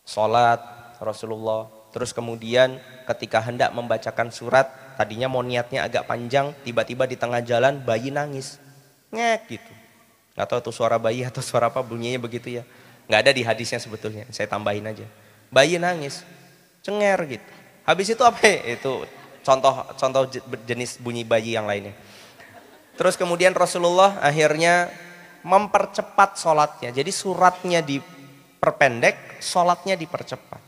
Sholat 0.06 0.60
Rasulullah 1.02 1.75
Terus 1.96 2.12
kemudian 2.12 2.76
ketika 3.08 3.40
hendak 3.40 3.72
membacakan 3.72 4.28
surat, 4.28 4.68
tadinya 5.00 5.32
mau 5.32 5.40
niatnya 5.40 5.88
agak 5.88 6.04
panjang, 6.04 6.52
tiba-tiba 6.60 7.08
di 7.08 7.16
tengah 7.16 7.40
jalan 7.40 7.80
bayi 7.80 8.12
nangis. 8.12 8.60
Ngek 9.08 9.40
gitu. 9.48 9.72
Gak 10.36 10.44
tahu 10.44 10.60
itu 10.60 10.72
suara 10.76 11.00
bayi 11.00 11.24
atau 11.24 11.40
suara 11.48 11.72
apa 11.72 11.80
bunyinya 11.80 12.20
begitu 12.20 12.60
ya. 12.60 12.68
Gak 13.08 13.24
ada 13.24 13.32
di 13.32 13.40
hadisnya 13.40 13.80
sebetulnya, 13.80 14.28
saya 14.28 14.44
tambahin 14.44 14.84
aja. 14.84 15.08
Bayi 15.48 15.80
nangis, 15.80 16.20
cenger 16.84 17.16
gitu. 17.32 17.48
Habis 17.88 18.12
itu 18.12 18.22
apa 18.28 18.44
ya? 18.44 18.76
Itu 18.76 19.08
contoh 19.40 19.88
contoh 19.96 20.28
jenis 20.68 21.00
bunyi 21.00 21.24
bayi 21.24 21.56
yang 21.56 21.64
lainnya. 21.64 21.96
Terus 23.00 23.16
kemudian 23.16 23.56
Rasulullah 23.56 24.20
akhirnya 24.20 24.92
mempercepat 25.48 26.36
sholatnya. 26.36 26.92
Jadi 26.92 27.08
suratnya 27.08 27.80
diperpendek, 27.80 29.40
sholatnya 29.40 29.96
dipercepat. 29.96 30.65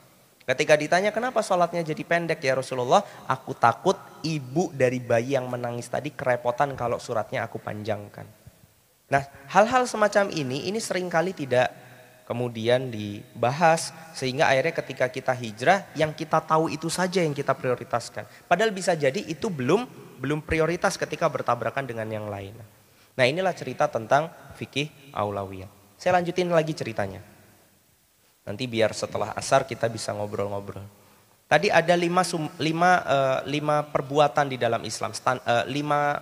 Ketika 0.49 0.81
ditanya 0.81 1.13
kenapa 1.13 1.45
sholatnya 1.45 1.85
jadi 1.85 2.01
pendek 2.09 2.41
ya 2.41 2.57
Rasulullah, 2.57 3.05
aku 3.29 3.53
takut 3.53 4.01
ibu 4.25 4.73
dari 4.73 4.97
bayi 4.97 5.37
yang 5.37 5.45
menangis 5.45 5.93
tadi 5.93 6.09
kerepotan 6.09 6.73
kalau 6.73 6.97
suratnya 6.97 7.45
aku 7.45 7.61
panjangkan. 7.61 8.25
Nah 9.13 9.29
hal-hal 9.53 9.85
semacam 9.85 10.33
ini, 10.33 10.65
ini 10.73 10.81
sering 10.81 11.13
kali 11.13 11.37
tidak 11.37 11.69
kemudian 12.25 12.89
dibahas 12.89 13.93
sehingga 14.17 14.49
akhirnya 14.49 14.73
ketika 14.73 15.07
kita 15.13 15.37
hijrah 15.37 15.85
yang 15.93 16.17
kita 16.17 16.41
tahu 16.41 16.73
itu 16.73 16.89
saja 16.89 17.21
yang 17.21 17.37
kita 17.37 17.53
prioritaskan. 17.53 18.25
Padahal 18.49 18.73
bisa 18.73 18.97
jadi 18.97 19.21
itu 19.21 19.53
belum 19.53 19.85
belum 20.17 20.41
prioritas 20.49 20.97
ketika 20.97 21.29
bertabrakan 21.29 21.85
dengan 21.85 22.09
yang 22.09 22.25
lain. 22.25 22.57
Nah 23.21 23.25
inilah 23.29 23.53
cerita 23.53 23.85
tentang 23.85 24.33
fikih 24.57 25.13
aulawiyah. 25.13 25.69
Saya 26.01 26.17
lanjutin 26.17 26.49
lagi 26.49 26.73
ceritanya. 26.73 27.38
Nanti 28.49 28.65
biar 28.65 28.97
setelah 28.97 29.37
asar 29.37 29.69
kita 29.69 29.93
bisa 29.93 30.17
ngobrol-ngobrol. 30.17 30.81
Tadi 31.49 31.69
ada 31.69 31.93
lima, 31.93 32.25
lima, 32.57 32.91
uh, 33.05 33.39
lima 33.45 33.85
perbuatan 33.85 34.49
di 34.49 34.57
dalam 34.57 34.81
Islam, 34.89 35.13
Stan, 35.13 35.37
uh, 35.45 35.69
lima, 35.69 36.17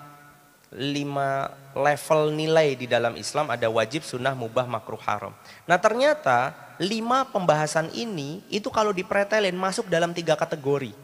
lima 0.75 1.51
level 1.75 2.35
nilai 2.35 2.75
di 2.75 2.91
dalam 2.91 3.15
Islam 3.15 3.55
ada 3.55 3.71
wajib, 3.71 4.03
sunnah, 4.03 4.35
mubah, 4.35 4.67
makruh, 4.67 4.99
haram. 5.07 5.31
Nah 5.71 5.79
ternyata 5.79 6.55
lima 6.83 7.27
pembahasan 7.31 7.91
ini 7.95 8.43
itu 8.51 8.71
kalau 8.75 8.91
dipretelin 8.91 9.55
masuk 9.55 9.87
dalam 9.87 10.11
tiga 10.11 10.35
kategori. 10.35 10.95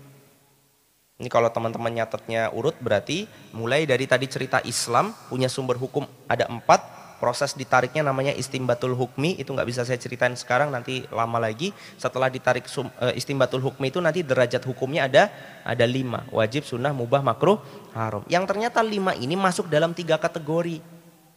Ini 1.23 1.31
kalau 1.31 1.47
teman-teman 1.55 2.03
nyatetnya 2.03 2.51
urut 2.51 2.75
berarti 2.83 3.31
mulai 3.55 3.87
dari 3.87 4.11
tadi 4.11 4.27
cerita 4.27 4.59
Islam 4.67 5.15
punya 5.31 5.47
sumber 5.47 5.79
hukum 5.79 6.03
ada 6.27 6.51
empat, 6.51 7.02
proses 7.23 7.55
ditariknya 7.55 8.03
namanya 8.03 8.35
istimbatul 8.35 8.99
hukmi 8.99 9.39
itu 9.39 9.55
nggak 9.55 9.71
bisa 9.71 9.87
saya 9.87 9.95
ceritain 9.95 10.35
sekarang 10.35 10.75
nanti 10.75 11.07
lama 11.15 11.39
lagi. 11.39 11.71
Setelah 11.95 12.27
ditarik 12.27 12.67
uh, 12.67 13.15
istimbatul 13.15 13.63
hukmi 13.63 13.95
itu 13.95 14.03
nanti 14.03 14.27
derajat 14.27 14.67
hukumnya 14.67 15.07
ada 15.07 15.31
ada 15.63 15.87
lima. 15.87 16.27
Wajib 16.35 16.67
sunnah 16.67 16.91
mubah 16.91 17.23
makruh 17.23 17.63
haram. 17.95 18.27
Yang 18.27 18.51
ternyata 18.51 18.83
lima 18.83 19.15
ini 19.15 19.39
masuk 19.39 19.71
dalam 19.71 19.95
tiga 19.95 20.19
kategori 20.19 20.83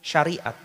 syariat. 0.02 0.58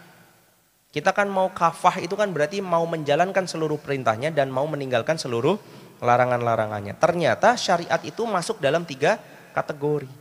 Kita 0.88 1.12
kan 1.12 1.28
mau 1.28 1.52
kafah 1.52 2.00
itu 2.00 2.16
kan 2.16 2.32
berarti 2.32 2.64
mau 2.64 2.82
menjalankan 2.88 3.44
seluruh 3.44 3.76
perintahnya 3.76 4.32
dan 4.32 4.48
mau 4.48 4.64
meninggalkan 4.64 5.20
seluruh 5.20 5.60
larangan-larangannya. 6.00 6.96
Ternyata 6.96 7.60
syariat 7.60 8.00
itu 8.08 8.24
masuk 8.24 8.56
dalam 8.58 8.88
tiga 8.88 9.20
kategori 9.52 10.19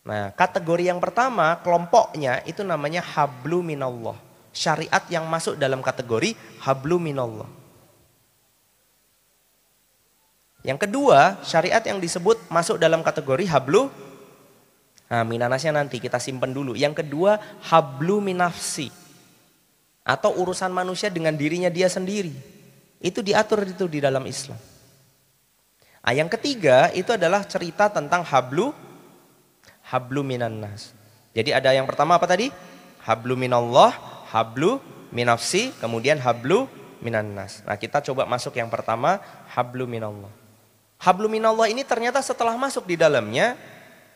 Nah, 0.00 0.32
kategori 0.32 0.88
yang 0.88 0.98
pertama, 0.98 1.60
kelompoknya 1.60 2.40
itu 2.48 2.64
namanya 2.64 3.04
hablu 3.04 3.60
minallah. 3.60 4.16
Syariat 4.50 5.04
yang 5.12 5.28
masuk 5.28 5.60
dalam 5.60 5.84
kategori 5.84 6.34
hablu 6.64 6.96
minallah. 6.96 7.46
Yang 10.60 10.88
kedua, 10.88 11.40
syariat 11.44 11.80
yang 11.84 12.00
disebut 12.00 12.36
masuk 12.52 12.76
dalam 12.76 13.00
kategori 13.00 13.48
hablu 13.48 13.88
Nah, 15.10 15.26
minanasnya 15.26 15.74
nanti 15.74 15.98
kita 15.98 16.22
simpen 16.22 16.54
dulu. 16.54 16.78
Yang 16.78 17.02
kedua, 17.02 17.34
hablu 17.66 18.22
minafsi. 18.22 18.94
Atau 20.06 20.38
urusan 20.38 20.70
manusia 20.70 21.10
dengan 21.10 21.34
dirinya 21.34 21.66
dia 21.66 21.90
sendiri. 21.90 22.30
Itu 23.02 23.18
diatur 23.18 23.66
itu 23.66 23.90
di 23.90 23.98
dalam 23.98 24.22
Islam. 24.22 24.54
Nah, 26.00 26.12
yang 26.14 26.30
ketiga 26.30 26.94
itu 26.94 27.10
adalah 27.10 27.42
cerita 27.42 27.90
tentang 27.90 28.22
hablu 28.22 28.70
hablu 29.90 30.22
minan 30.22 30.62
nas. 30.62 30.94
Jadi 31.34 31.50
ada 31.50 31.74
yang 31.74 31.84
pertama 31.84 32.14
apa 32.14 32.30
tadi? 32.30 32.54
Hablu 33.02 33.34
minallah, 33.34 33.90
hablu 34.30 34.78
minafsi, 35.10 35.74
kemudian 35.82 36.22
hablu 36.22 36.70
minan 37.02 37.34
nas. 37.34 37.66
Nah, 37.66 37.74
kita 37.74 37.98
coba 38.06 38.24
masuk 38.30 38.54
yang 38.54 38.70
pertama, 38.70 39.18
hablu 39.50 39.90
minallah. 39.90 40.30
Hablu 41.00 41.26
minallah 41.26 41.66
ini 41.66 41.82
ternyata 41.82 42.20
setelah 42.20 42.54
masuk 42.54 42.84
di 42.86 42.94
dalamnya 42.94 43.56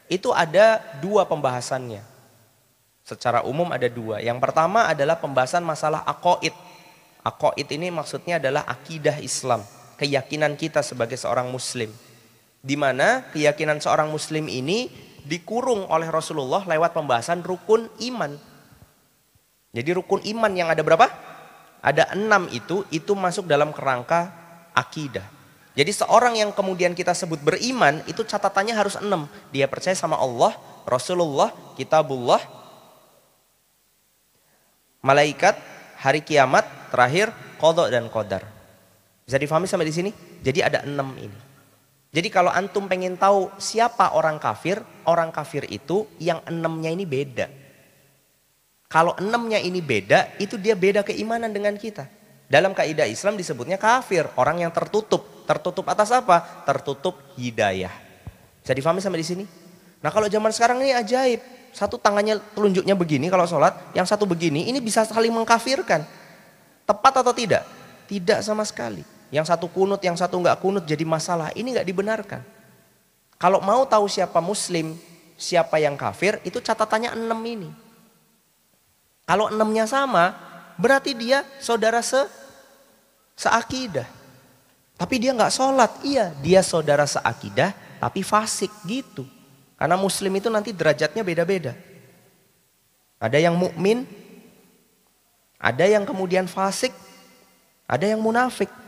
itu 0.06 0.30
ada 0.30 0.84
dua 1.00 1.24
pembahasannya. 1.24 2.04
Secara 3.04 3.44
umum 3.44 3.68
ada 3.72 3.88
dua. 3.88 4.20
Yang 4.20 4.40
pertama 4.40 4.88
adalah 4.88 5.16
pembahasan 5.16 5.64
masalah 5.64 6.04
akoid. 6.04 6.52
Akoid 7.24 7.68
ini 7.72 7.88
maksudnya 7.88 8.36
adalah 8.36 8.68
akidah 8.68 9.16
Islam, 9.20 9.64
keyakinan 9.96 10.60
kita 10.60 10.84
sebagai 10.84 11.16
seorang 11.16 11.48
muslim. 11.48 11.88
Di 12.64 12.76
mana 12.76 13.28
keyakinan 13.32 13.80
seorang 13.80 14.08
muslim 14.12 14.48
ini 14.48 14.88
dikurung 15.24 15.88
oleh 15.88 16.08
Rasulullah 16.12 16.62
lewat 16.64 16.92
pembahasan 16.92 17.40
rukun 17.40 17.88
iman. 18.12 18.36
Jadi 19.74 19.90
rukun 19.96 20.22
iman 20.22 20.52
yang 20.54 20.70
ada 20.70 20.84
berapa? 20.84 21.10
Ada 21.84 22.14
enam 22.16 22.48
itu, 22.52 22.86
itu 22.94 23.12
masuk 23.12 23.44
dalam 23.44 23.74
kerangka 23.74 24.30
akidah. 24.72 25.26
Jadi 25.74 25.90
seorang 25.90 26.38
yang 26.38 26.54
kemudian 26.54 26.94
kita 26.94 27.10
sebut 27.12 27.42
beriman, 27.42 27.98
itu 28.06 28.22
catatannya 28.22 28.72
harus 28.78 28.94
enam. 28.94 29.26
Dia 29.50 29.66
percaya 29.66 29.98
sama 29.98 30.14
Allah, 30.14 30.54
Rasulullah, 30.86 31.50
Kitabullah, 31.74 32.38
malaikat, 35.02 35.58
hari 35.98 36.22
kiamat, 36.22 36.62
terakhir, 36.94 37.34
kodok 37.58 37.90
dan 37.90 38.06
kodar. 38.06 38.46
Bisa 39.26 39.36
difahami 39.36 39.66
sampai 39.66 39.90
di 39.90 39.94
sini? 39.94 40.10
Jadi 40.40 40.62
ada 40.62 40.86
enam 40.86 41.10
ini. 41.18 41.53
Jadi 42.14 42.30
kalau 42.30 42.54
antum 42.54 42.86
pengen 42.86 43.18
tahu 43.18 43.50
siapa 43.58 44.14
orang 44.14 44.38
kafir, 44.38 44.78
orang 45.10 45.34
kafir 45.34 45.66
itu 45.66 46.06
yang 46.22 46.38
enamnya 46.46 46.94
ini 46.94 47.02
beda. 47.02 47.50
Kalau 48.86 49.18
enamnya 49.18 49.58
ini 49.58 49.82
beda, 49.82 50.38
itu 50.38 50.54
dia 50.54 50.78
beda 50.78 51.02
keimanan 51.02 51.50
dengan 51.50 51.74
kita. 51.74 52.06
Dalam 52.46 52.70
kaidah 52.70 53.10
Islam 53.10 53.34
disebutnya 53.34 53.82
kafir, 53.82 54.30
orang 54.38 54.62
yang 54.62 54.70
tertutup. 54.70 55.26
Tertutup 55.42 55.90
atas 55.90 56.14
apa? 56.14 56.62
Tertutup 56.62 57.18
hidayah. 57.34 57.90
Bisa 58.62 58.70
difahami 58.78 59.02
sampai 59.02 59.18
di 59.18 59.26
sini? 59.26 59.44
Nah 59.98 60.14
kalau 60.14 60.30
zaman 60.30 60.54
sekarang 60.54 60.86
ini 60.86 60.94
ajaib. 60.94 61.42
Satu 61.74 61.98
tangannya 61.98 62.38
telunjuknya 62.54 62.94
begini 62.94 63.26
kalau 63.26 63.50
sholat, 63.50 63.74
yang 63.98 64.06
satu 64.06 64.22
begini, 64.22 64.70
ini 64.70 64.78
bisa 64.78 65.02
saling 65.02 65.34
mengkafirkan. 65.34 66.06
Tepat 66.86 67.26
atau 67.26 67.34
tidak? 67.34 67.66
Tidak 68.06 68.38
sama 68.46 68.62
sekali. 68.62 69.13
Yang 69.34 69.50
satu 69.50 69.66
kunut, 69.66 69.98
yang 69.98 70.14
satu 70.14 70.38
nggak 70.38 70.62
kunut 70.62 70.86
jadi 70.86 71.02
masalah. 71.02 71.50
Ini 71.58 71.74
nggak 71.74 71.88
dibenarkan. 71.90 72.42
Kalau 73.34 73.58
mau 73.58 73.82
tahu 73.82 74.06
siapa 74.06 74.38
muslim, 74.38 74.94
siapa 75.34 75.82
yang 75.82 75.98
kafir, 75.98 76.38
itu 76.46 76.62
catatannya 76.62 77.18
enam 77.18 77.42
ini. 77.42 77.70
Kalau 79.26 79.50
enamnya 79.50 79.90
sama, 79.90 80.38
berarti 80.78 81.18
dia 81.18 81.42
saudara 81.58 81.98
se 81.98 82.22
seakidah. 83.34 84.06
Tapi 84.94 85.18
dia 85.18 85.34
nggak 85.34 85.50
sholat, 85.50 85.90
iya 86.06 86.30
dia 86.38 86.62
saudara 86.62 87.02
seakidah, 87.02 87.74
tapi 87.98 88.22
fasik 88.22 88.70
gitu. 88.86 89.26
Karena 89.74 89.98
muslim 89.98 90.30
itu 90.38 90.46
nanti 90.46 90.70
derajatnya 90.70 91.26
beda-beda. 91.26 91.74
Ada 93.18 93.42
yang 93.42 93.58
mukmin, 93.58 94.06
ada 95.58 95.82
yang 95.90 96.06
kemudian 96.06 96.46
fasik, 96.46 96.94
ada 97.90 98.06
yang 98.06 98.22
munafik. 98.22 98.83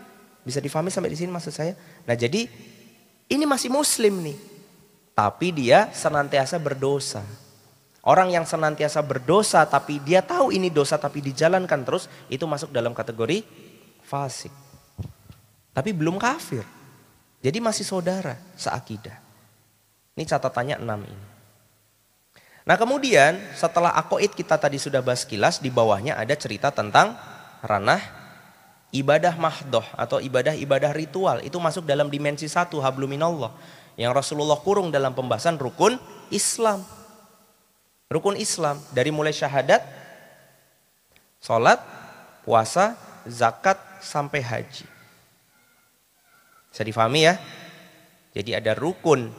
Bisa 0.46 0.62
difahami 0.62 0.94
sampai 0.94 1.10
di 1.10 1.18
sini 1.18 1.34
maksud 1.34 1.50
saya? 1.50 1.74
Nah 2.06 2.14
jadi 2.14 2.46
ini 3.26 3.44
masih 3.50 3.66
muslim 3.66 4.22
nih. 4.22 4.38
Tapi 5.10 5.50
dia 5.50 5.90
senantiasa 5.90 6.62
berdosa. 6.62 7.26
Orang 8.06 8.30
yang 8.30 8.46
senantiasa 8.46 9.02
berdosa 9.02 9.66
tapi 9.66 9.98
dia 9.98 10.22
tahu 10.22 10.54
ini 10.54 10.70
dosa 10.70 10.94
tapi 10.94 11.18
dijalankan 11.18 11.82
terus 11.82 12.06
itu 12.30 12.46
masuk 12.46 12.70
dalam 12.70 12.94
kategori 12.94 13.42
fasik. 14.06 14.54
Tapi 15.74 15.90
belum 15.90 16.14
kafir. 16.14 16.62
Jadi 17.42 17.58
masih 17.58 17.82
saudara 17.82 18.38
seakidah. 18.54 19.18
Ini 20.14 20.22
catatannya 20.22 20.78
enam 20.78 21.02
ini. 21.02 21.26
Nah 22.66 22.78
kemudian 22.78 23.38
setelah 23.58 23.94
akoid 23.98 24.34
kita 24.38 24.58
tadi 24.58 24.78
sudah 24.78 25.02
bahas 25.02 25.26
kilas, 25.26 25.58
di 25.58 25.70
bawahnya 25.70 26.14
ada 26.14 26.34
cerita 26.38 26.70
tentang 26.70 27.14
ranah 27.62 28.25
ibadah 28.96 29.36
mahdoh 29.36 29.84
atau 29.92 30.18
ibadah-ibadah 30.18 30.96
ritual. 30.96 31.44
Itu 31.44 31.60
masuk 31.60 31.84
dalam 31.84 32.08
dimensi 32.08 32.48
satu, 32.48 32.80
habluminallah. 32.80 33.52
Yang 34.00 34.12
Rasulullah 34.12 34.56
kurung 34.60 34.88
dalam 34.88 35.12
pembahasan 35.12 35.60
rukun 35.60 36.00
Islam. 36.32 36.84
Rukun 38.08 38.38
Islam 38.40 38.80
dari 38.94 39.10
mulai 39.12 39.34
syahadat, 39.36 39.82
sholat, 41.42 41.80
puasa, 42.46 42.96
zakat, 43.26 43.76
sampai 44.00 44.40
haji. 44.40 44.86
Bisa 46.70 46.82
difahami 46.84 47.26
ya? 47.26 47.34
Jadi 48.36 48.52
ada 48.52 48.76
rukun 48.76 49.32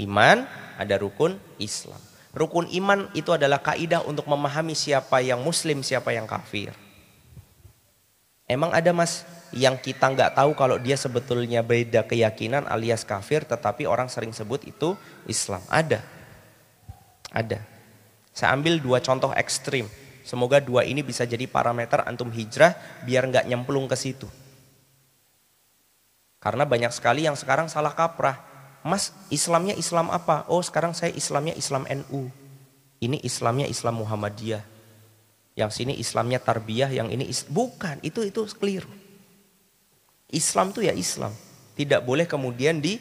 iman, 0.00 0.46
ada 0.78 0.94
rukun 0.96 1.36
Islam. 1.58 1.98
Rukun 2.30 2.70
iman 2.78 3.10
itu 3.12 3.34
adalah 3.34 3.58
kaidah 3.58 4.06
untuk 4.06 4.30
memahami 4.30 4.78
siapa 4.78 5.18
yang 5.18 5.42
muslim, 5.42 5.82
siapa 5.82 6.14
yang 6.14 6.30
kafir. 6.30 6.70
Emang 8.50 8.74
ada 8.74 8.90
mas 8.90 9.22
yang 9.54 9.78
kita 9.78 10.10
nggak 10.10 10.34
tahu 10.34 10.58
kalau 10.58 10.74
dia 10.74 10.98
sebetulnya 10.98 11.62
beda 11.62 12.02
keyakinan 12.02 12.66
alias 12.66 13.06
kafir 13.06 13.46
tetapi 13.46 13.86
orang 13.86 14.10
sering 14.10 14.34
sebut 14.34 14.66
itu 14.66 14.98
Islam. 15.30 15.62
Ada. 15.70 16.02
Ada. 17.30 17.62
Saya 18.34 18.58
ambil 18.58 18.82
dua 18.82 18.98
contoh 18.98 19.30
ekstrim. 19.38 19.86
Semoga 20.26 20.58
dua 20.58 20.82
ini 20.82 21.06
bisa 21.06 21.22
jadi 21.22 21.46
parameter 21.46 22.02
antum 22.02 22.26
hijrah 22.30 22.74
biar 23.06 23.30
nggak 23.30 23.46
nyemplung 23.46 23.86
ke 23.86 23.94
situ. 23.94 24.26
Karena 26.42 26.66
banyak 26.66 26.90
sekali 26.90 27.22
yang 27.22 27.38
sekarang 27.38 27.70
salah 27.70 27.94
kaprah. 27.94 28.42
Mas 28.82 29.14
Islamnya 29.30 29.78
Islam 29.78 30.10
apa? 30.10 30.42
Oh 30.50 30.64
sekarang 30.64 30.90
saya 30.90 31.14
Islamnya 31.14 31.54
Islam 31.54 31.86
NU. 31.86 32.32
Ini 32.98 33.22
Islamnya 33.22 33.70
Islam 33.70 34.02
Muhammadiyah. 34.02 34.79
Yang 35.60 35.84
sini 35.84 35.92
Islamnya 36.00 36.40
Tarbiyah, 36.40 36.88
yang 36.88 37.12
ini 37.12 37.28
is 37.28 37.44
bukan, 37.44 38.00
itu 38.00 38.24
itu 38.24 38.48
keliru. 38.56 38.88
Islam 40.32 40.72
itu 40.72 40.80
ya 40.80 40.96
Islam. 40.96 41.36
Tidak 41.76 42.00
boleh 42.00 42.24
kemudian 42.24 42.80
di 42.80 42.96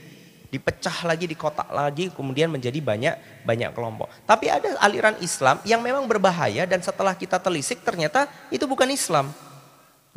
dipecah 0.50 1.06
lagi, 1.06 1.30
dikotak 1.30 1.70
lagi, 1.70 2.10
kemudian 2.12 2.50
menjadi 2.50 2.82
banyak 2.82 3.46
banyak 3.46 3.72
kelompok. 3.72 4.10
Tapi 4.26 4.50
ada 4.50 4.76
aliran 4.82 5.16
Islam 5.22 5.62
yang 5.64 5.80
memang 5.80 6.10
berbahaya 6.10 6.66
dan 6.66 6.82
setelah 6.82 7.14
kita 7.14 7.38
telisik 7.40 7.86
ternyata 7.86 8.28
itu 8.50 8.66
bukan 8.66 8.90
Islam. 8.90 9.32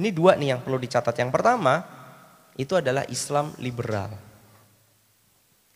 Ini 0.00 0.08
dua 0.10 0.34
nih 0.40 0.56
yang 0.56 0.60
perlu 0.64 0.80
dicatat. 0.80 1.12
Yang 1.14 1.30
pertama 1.36 1.84
itu 2.56 2.72
adalah 2.74 3.04
Islam 3.12 3.52
liberal. 3.60 4.16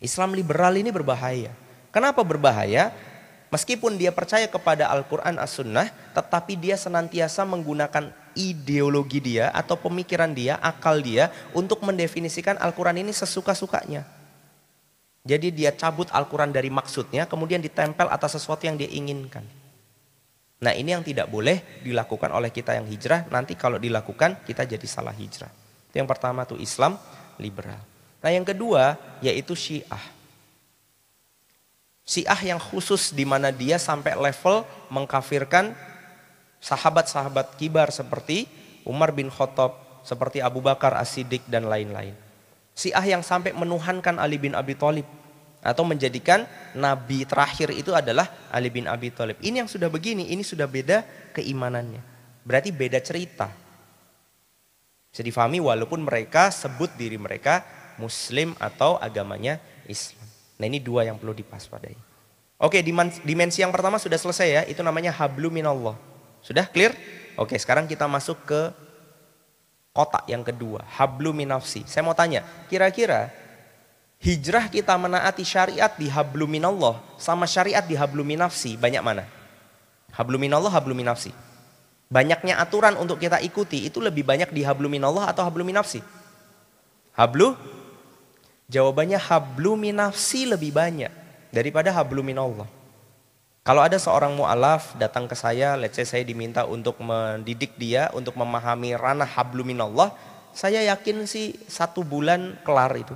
Islam 0.01 0.33
liberal 0.33 0.73
ini 0.77 0.89
berbahaya. 0.89 1.53
Kenapa 1.93 2.25
berbahaya? 2.25 2.93
Meskipun 3.47 3.95
dia 3.95 4.11
percaya 4.11 4.51
kepada 4.51 4.91
Al-Quran 4.91 5.39
As-Sunnah, 5.39 5.87
tetapi 6.13 6.59
dia 6.59 6.75
senantiasa 6.75 7.47
menggunakan 7.47 8.11
ideologi 8.35 9.23
dia 9.23 9.55
atau 9.55 9.79
pemikiran 9.79 10.35
dia, 10.35 10.59
akal 10.59 10.99
dia 10.99 11.31
untuk 11.55 11.81
mendefinisikan 11.87 12.59
Al-Quran 12.59 13.07
ini 13.07 13.15
sesuka-sukanya. 13.15 14.03
Jadi 15.27 15.51
dia 15.51 15.75
cabut 15.75 16.07
Al-Quran 16.11 16.51
dari 16.55 16.71
maksudnya, 16.71 17.27
kemudian 17.27 17.63
ditempel 17.63 18.07
atas 18.11 18.39
sesuatu 18.39 18.67
yang 18.67 18.79
dia 18.79 18.91
inginkan. 18.91 19.43
Nah 20.63 20.73
ini 20.73 20.95
yang 20.95 21.05
tidak 21.05 21.29
boleh 21.29 21.83
dilakukan 21.85 22.33
oleh 22.33 22.49
kita 22.49 22.79
yang 22.79 22.87
hijrah, 22.87 23.29
nanti 23.29 23.59
kalau 23.59 23.77
dilakukan 23.77 24.43
kita 24.47 24.65
jadi 24.65 24.87
salah 24.87 25.13
hijrah. 25.13 25.51
Itu 25.91 25.99
yang 25.99 26.09
pertama 26.09 26.47
tuh 26.49 26.57
Islam 26.63 26.97
liberal. 27.37 27.79
Nah 28.23 28.31
yang 28.33 28.47
kedua 28.47 28.97
yaitu 29.21 29.53
Syiah. 29.53 30.16
Syiah 32.07 32.55
yang 32.55 32.63
khusus 32.63 33.11
di 33.11 33.27
mana 33.27 33.51
dia 33.51 33.83
sampai 33.83 34.15
level 34.15 34.63
mengkafirkan 34.95 35.75
sahabat-sahabat 36.63 37.59
kibar 37.59 37.91
seperti 37.91 38.47
Umar 38.87 39.11
bin 39.11 39.27
Khattab, 39.27 40.03
seperti 40.07 40.39
Abu 40.39 40.63
Bakar 40.63 40.95
As-Siddiq 40.95 41.43
dan 41.51 41.67
lain-lain. 41.67 42.15
Syiah 42.79 43.19
yang 43.19 43.27
sampai 43.27 43.51
menuhankan 43.51 44.23
Ali 44.23 44.39
bin 44.39 44.55
Abi 44.55 44.79
Thalib 44.79 45.03
atau 45.67 45.83
menjadikan 45.83 46.47
nabi 46.79 47.27
terakhir 47.27 47.75
itu 47.75 47.91
adalah 47.91 48.31
Ali 48.55 48.71
bin 48.71 48.87
Abi 48.87 49.11
Thalib. 49.11 49.43
Ini 49.43 49.67
yang 49.67 49.71
sudah 49.71 49.91
begini, 49.91 50.31
ini 50.31 50.47
sudah 50.47 50.71
beda 50.71 51.03
keimanannya. 51.35 51.99
Berarti 52.47 52.71
beda 52.71 53.03
cerita. 53.03 53.51
Bisa 55.11 55.27
difahami 55.27 55.59
walaupun 55.59 56.07
mereka 56.07 56.55
sebut 56.55 56.95
diri 56.95 57.19
mereka 57.19 57.67
muslim 57.99 58.55
atau 58.63 58.95
agamanya 59.03 59.59
Islam. 59.91 60.36
Nah 60.57 60.65
ini 60.65 60.81
dua 60.81 61.05
yang 61.05 61.21
perlu 61.21 61.37
dipaspadai. 61.37 61.97
Oke 62.57 62.81
dimensi 62.81 63.61
yang 63.61 63.69
pertama 63.69 64.01
sudah 64.01 64.17
selesai 64.17 64.49
ya, 64.49 64.63
itu 64.65 64.81
namanya 64.81 65.13
hablu 65.13 65.53
minallah. 65.53 65.97
Sudah 66.41 66.65
clear? 66.65 66.97
Oke 67.37 67.61
sekarang 67.61 67.85
kita 67.85 68.09
masuk 68.09 68.41
ke 68.49 68.73
kotak 69.93 70.25
yang 70.29 70.41
kedua, 70.41 70.85
hablu 70.97 71.37
minafsi. 71.37 71.85
Saya 71.85 72.05
mau 72.05 72.17
tanya, 72.17 72.45
kira-kira 72.73 73.29
hijrah 74.21 74.73
kita 74.73 74.97
menaati 74.97 75.45
syariat 75.45 75.93
di 75.93 76.09
hablu 76.09 76.49
minallah 76.49 76.97
sama 77.21 77.45
syariat 77.45 77.85
di 77.85 77.93
hablu 77.93 78.25
minafsi 78.25 78.81
banyak 78.81 79.05
mana? 79.05 79.29
Hablu 80.17 80.41
minallah, 80.41 80.73
hablu 80.73 80.97
minafsi. 80.97 81.37
Banyaknya 82.09 82.57
aturan 82.57 82.97
untuk 82.97 83.21
kita 83.21 83.43
ikuti 83.45 83.85
itu 83.85 84.01
lebih 84.01 84.25
banyak 84.25 84.49
di 84.49 84.65
hablu 84.65 84.89
minallah 84.89 85.29
atau 85.29 85.45
hablu 85.45 85.61
minafsi? 85.61 86.01
Hablu 87.13 87.53
Jawabannya 88.67 89.19
hablu 89.23 89.79
minafsi 89.79 90.43
lebih 90.43 90.75
banyak 90.75 91.11
daripada 91.55 91.95
hablu 91.95 92.27
minallah. 92.27 92.67
Kalau 93.67 93.83
ada 93.83 93.99
seorang 93.99 94.35
mu'alaf 94.35 94.95
datang 94.95 95.27
ke 95.27 95.35
saya, 95.35 95.75
let's 95.75 95.99
say 95.99 96.07
saya 96.07 96.23
diminta 96.23 96.63
untuk 96.67 96.99
mendidik 97.03 97.75
dia, 97.79 98.11
untuk 98.15 98.39
memahami 98.39 98.95
ranah 98.95 99.27
hablu 99.27 99.67
minallah, 99.67 100.15
saya 100.55 100.83
yakin 100.87 101.27
sih 101.27 101.59
satu 101.67 102.07
bulan 102.07 102.59
kelar 102.63 102.95
itu. 102.95 103.15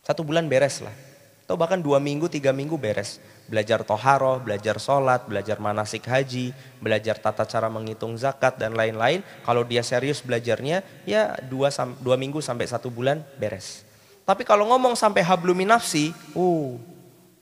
Satu 0.00 0.24
bulan 0.24 0.48
beres 0.48 0.80
lah. 0.80 0.96
Atau 1.44 1.60
bahkan 1.60 1.76
dua 1.76 2.00
minggu, 2.00 2.28
tiga 2.32 2.56
minggu 2.56 2.76
beres. 2.80 3.20
Belajar 3.52 3.84
toharoh, 3.84 4.40
belajar 4.40 4.80
sholat, 4.80 5.28
belajar 5.28 5.60
manasik 5.60 6.08
haji, 6.08 6.56
belajar 6.80 7.20
tata 7.20 7.44
cara 7.44 7.68
menghitung 7.68 8.16
zakat 8.16 8.56
dan 8.56 8.72
lain-lain. 8.72 9.20
Kalau 9.44 9.60
dia 9.64 9.84
serius 9.84 10.24
belajarnya, 10.24 10.80
ya 11.04 11.36
dua, 11.48 11.68
dua 12.00 12.16
minggu 12.16 12.40
sampai 12.40 12.64
satu 12.64 12.88
bulan 12.88 13.20
beres. 13.36 13.89
Tapi 14.30 14.46
kalau 14.46 14.62
ngomong 14.70 14.94
sampai 14.94 15.26
hablumi 15.26 15.66
nafsi, 15.66 16.14
uh, 16.38 16.78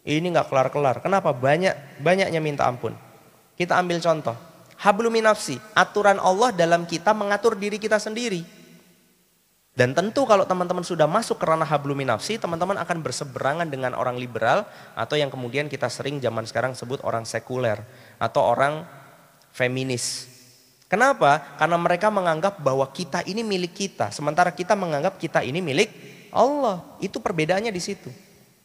ini 0.09 0.33
nggak 0.33 0.48
kelar-kelar. 0.48 1.05
Kenapa? 1.05 1.37
Banyak 1.37 2.01
banyaknya 2.01 2.40
minta 2.40 2.64
ampun. 2.64 2.96
Kita 3.61 3.77
ambil 3.77 4.01
contoh. 4.01 4.33
Hablumi 4.81 5.20
nafsi, 5.20 5.61
aturan 5.77 6.16
Allah 6.16 6.48
dalam 6.48 6.88
kita 6.88 7.12
mengatur 7.12 7.61
diri 7.61 7.77
kita 7.77 8.01
sendiri. 8.01 8.40
Dan 9.77 9.92
tentu 9.92 10.24
kalau 10.24 10.48
teman-teman 10.48 10.81
sudah 10.81 11.05
masuk 11.05 11.37
ke 11.37 11.44
ranah 11.44 11.68
hablumi 11.68 12.09
nafsi, 12.09 12.40
teman-teman 12.40 12.81
akan 12.81 13.05
berseberangan 13.05 13.68
dengan 13.68 13.92
orang 13.92 14.16
liberal 14.16 14.64
atau 14.96 15.20
yang 15.20 15.29
kemudian 15.29 15.68
kita 15.68 15.92
sering 15.92 16.24
zaman 16.24 16.48
sekarang 16.48 16.72
sebut 16.72 17.05
orang 17.05 17.29
sekuler 17.29 17.85
atau 18.16 18.48
orang 18.48 18.88
feminis. 19.53 20.24
Kenapa? 20.88 21.61
Karena 21.61 21.77
mereka 21.77 22.09
menganggap 22.09 22.64
bahwa 22.64 22.88
kita 22.88 23.29
ini 23.29 23.44
milik 23.44 23.77
kita, 23.77 24.09
sementara 24.09 24.57
kita 24.57 24.72
menganggap 24.72 25.20
kita 25.20 25.44
ini 25.44 25.61
milik 25.61 26.16
Allah. 26.33 26.85
Itu 26.99 27.19
perbedaannya 27.19 27.73
di 27.73 27.83
situ. 27.83 28.11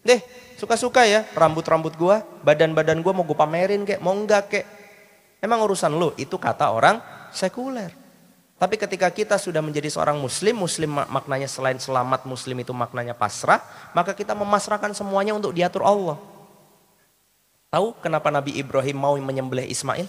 Deh, 0.03 0.19
suka-suka 0.59 1.07
ya 1.07 1.23
rambut-rambut 1.31 1.95
gua, 1.95 2.21
badan-badan 2.43 2.99
gua 2.99 3.15
mau 3.15 3.23
gua 3.23 3.47
pamerin 3.47 3.87
kek, 3.87 4.03
mau 4.03 4.11
enggak 4.11 4.43
kek. 4.51 4.65
Emang 5.39 5.63
urusan 5.63 5.91
lu, 5.95 6.11
itu 6.19 6.35
kata 6.35 6.71
orang 6.71 6.99
sekuler. 7.31 7.91
Tapi 8.59 8.79
ketika 8.79 9.11
kita 9.11 9.35
sudah 9.35 9.59
menjadi 9.59 9.91
seorang 9.91 10.15
muslim, 10.15 10.55
muslim 10.55 10.95
maknanya 10.95 11.51
selain 11.51 11.75
selamat 11.75 12.23
muslim 12.23 12.55
itu 12.63 12.71
maknanya 12.71 13.11
pasrah, 13.11 13.59
maka 13.91 14.15
kita 14.15 14.31
memasrahkan 14.31 14.95
semuanya 14.95 15.35
untuk 15.35 15.51
diatur 15.51 15.83
Allah. 15.83 16.15
Tahu 17.67 17.99
kenapa 17.99 18.31
Nabi 18.31 18.55
Ibrahim 18.55 18.95
mau 18.95 19.15
menyembelih 19.19 19.67
Ismail? 19.67 20.07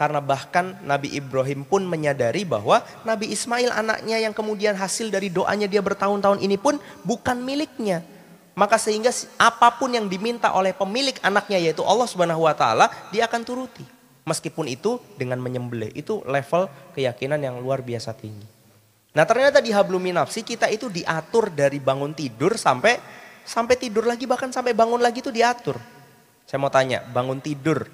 Karena 0.00 0.16
bahkan 0.24 0.80
Nabi 0.80 1.12
Ibrahim 1.12 1.60
pun 1.60 1.84
menyadari 1.84 2.48
bahwa 2.48 2.80
Nabi 3.04 3.36
Ismail 3.36 3.68
anaknya 3.68 4.16
yang 4.16 4.32
kemudian 4.32 4.72
hasil 4.72 5.12
dari 5.12 5.28
doanya 5.28 5.68
dia 5.68 5.84
bertahun-tahun 5.84 6.40
ini 6.40 6.56
pun 6.56 6.80
bukan 7.04 7.36
miliknya. 7.44 8.00
Maka 8.56 8.80
sehingga 8.80 9.12
apa 9.36 9.76
pun 9.76 9.92
yang 9.92 10.08
diminta 10.08 10.56
oleh 10.56 10.72
pemilik 10.72 11.20
anaknya 11.20 11.60
yaitu 11.60 11.84
Allah 11.84 12.08
Subhanahu 12.08 12.48
wa 12.48 12.56
taala, 12.56 12.88
dia 13.12 13.28
akan 13.28 13.44
turuti. 13.44 13.84
Meskipun 14.24 14.72
itu 14.72 14.96
dengan 15.20 15.36
menyembelih, 15.36 15.92
itu 15.92 16.24
level 16.24 16.72
keyakinan 16.96 17.36
yang 17.44 17.60
luar 17.60 17.84
biasa 17.84 18.16
tinggi. 18.16 18.48
Nah, 19.12 19.28
ternyata 19.28 19.60
di 19.60 19.68
hablumi 19.68 20.16
nafsi 20.16 20.40
kita 20.40 20.72
itu 20.72 20.88
diatur 20.88 21.52
dari 21.52 21.76
bangun 21.76 22.16
tidur 22.16 22.56
sampai 22.56 22.96
sampai 23.44 23.76
tidur 23.76 24.08
lagi 24.08 24.24
bahkan 24.24 24.48
sampai 24.48 24.72
bangun 24.72 25.04
lagi 25.04 25.20
itu 25.20 25.28
diatur. 25.28 25.76
Saya 26.48 26.56
mau 26.56 26.72
tanya, 26.72 27.04
bangun 27.04 27.36
tidur 27.44 27.84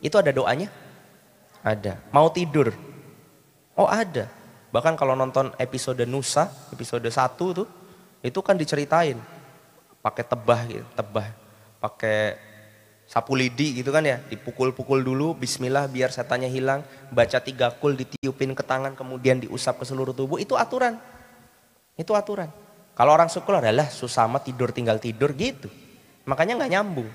itu 0.00 0.16
ada 0.16 0.32
doanya? 0.32 0.79
Ada. 1.60 2.00
Mau 2.12 2.32
tidur? 2.32 2.72
Oh 3.76 3.88
ada. 3.88 4.28
Bahkan 4.70 4.94
kalau 4.94 5.18
nonton 5.18 5.50
episode 5.58 6.04
Nusa, 6.06 6.48
episode 6.70 7.04
1 7.04 7.36
tuh, 7.36 7.68
itu 8.22 8.40
kan 8.40 8.54
diceritain. 8.54 9.18
pakai 10.00 10.24
tebah 10.24 10.60
gitu, 10.64 10.86
tebah, 10.96 11.28
pakai 11.76 12.40
sapu 13.04 13.36
lidi 13.36 13.84
gitu 13.84 13.92
kan 13.92 14.00
ya, 14.00 14.16
dipukul-pukul 14.32 15.04
dulu, 15.04 15.36
bismillah 15.36 15.84
biar 15.92 16.08
setannya 16.08 16.48
hilang, 16.48 16.80
baca 17.12 17.36
tiga 17.36 17.68
kul, 17.76 18.00
ditiupin 18.00 18.56
ke 18.56 18.64
tangan, 18.64 18.96
kemudian 18.96 19.44
diusap 19.44 19.76
ke 19.76 19.84
seluruh 19.84 20.16
tubuh, 20.16 20.40
itu 20.40 20.56
aturan. 20.56 20.96
Itu 22.00 22.16
aturan. 22.16 22.48
Kalau 22.96 23.12
orang 23.12 23.28
sukul 23.28 23.60
adalah 23.60 23.92
susah 23.92 24.24
tidur 24.40 24.72
tinggal 24.72 24.96
tidur 24.96 25.36
gitu. 25.36 25.68
Makanya 26.24 26.64
nggak 26.64 26.72
nyambung. 26.72 27.10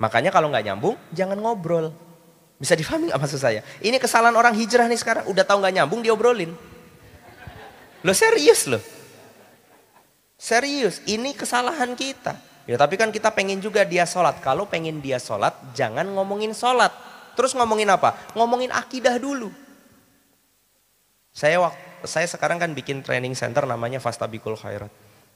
Makanya 0.00 0.32
kalau 0.32 0.48
nggak 0.48 0.64
nyambung, 0.64 0.96
jangan 1.12 1.36
ngobrol. 1.36 1.92
Bisa 2.62 2.78
difahami 2.78 3.10
nggak 3.10 3.18
maksud 3.18 3.42
saya? 3.42 3.66
Ini 3.82 3.98
kesalahan 3.98 4.38
orang 4.38 4.54
hijrah 4.54 4.86
nih 4.86 5.02
sekarang, 5.02 5.26
udah 5.26 5.42
tahu 5.42 5.66
nggak 5.66 5.82
nyambung 5.82 5.98
diobrolin. 5.98 6.54
Lo 8.06 8.14
serius 8.14 8.70
loh. 8.70 8.78
Serius, 10.38 11.02
ini 11.10 11.34
kesalahan 11.34 11.98
kita. 11.98 12.38
Ya 12.70 12.78
tapi 12.78 12.94
kan 12.94 13.10
kita 13.10 13.34
pengen 13.34 13.58
juga 13.58 13.82
dia 13.82 14.06
sholat. 14.06 14.38
Kalau 14.38 14.70
pengen 14.70 15.02
dia 15.02 15.18
sholat, 15.18 15.50
jangan 15.74 16.06
ngomongin 16.06 16.54
sholat. 16.54 16.94
Terus 17.34 17.50
ngomongin 17.58 17.90
apa? 17.90 18.14
Ngomongin 18.38 18.70
akidah 18.70 19.18
dulu. 19.18 19.50
Saya 21.34 21.58
waktu 21.66 22.06
saya 22.06 22.26
sekarang 22.30 22.62
kan 22.62 22.70
bikin 22.74 23.02
training 23.02 23.34
center 23.34 23.66
namanya 23.66 23.98
Fastabikul 23.98 24.54
Khairat. 24.54 24.90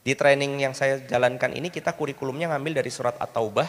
Di 0.07 0.15
training 0.15 0.63
yang 0.63 0.75
saya 0.79 1.03
jalankan 1.03 1.51
ini 1.51 1.75
kita 1.75 1.91
kurikulumnya 1.99 2.55
ngambil 2.55 2.79
dari 2.79 2.91
surat 2.95 3.19
At-Taubah 3.19 3.67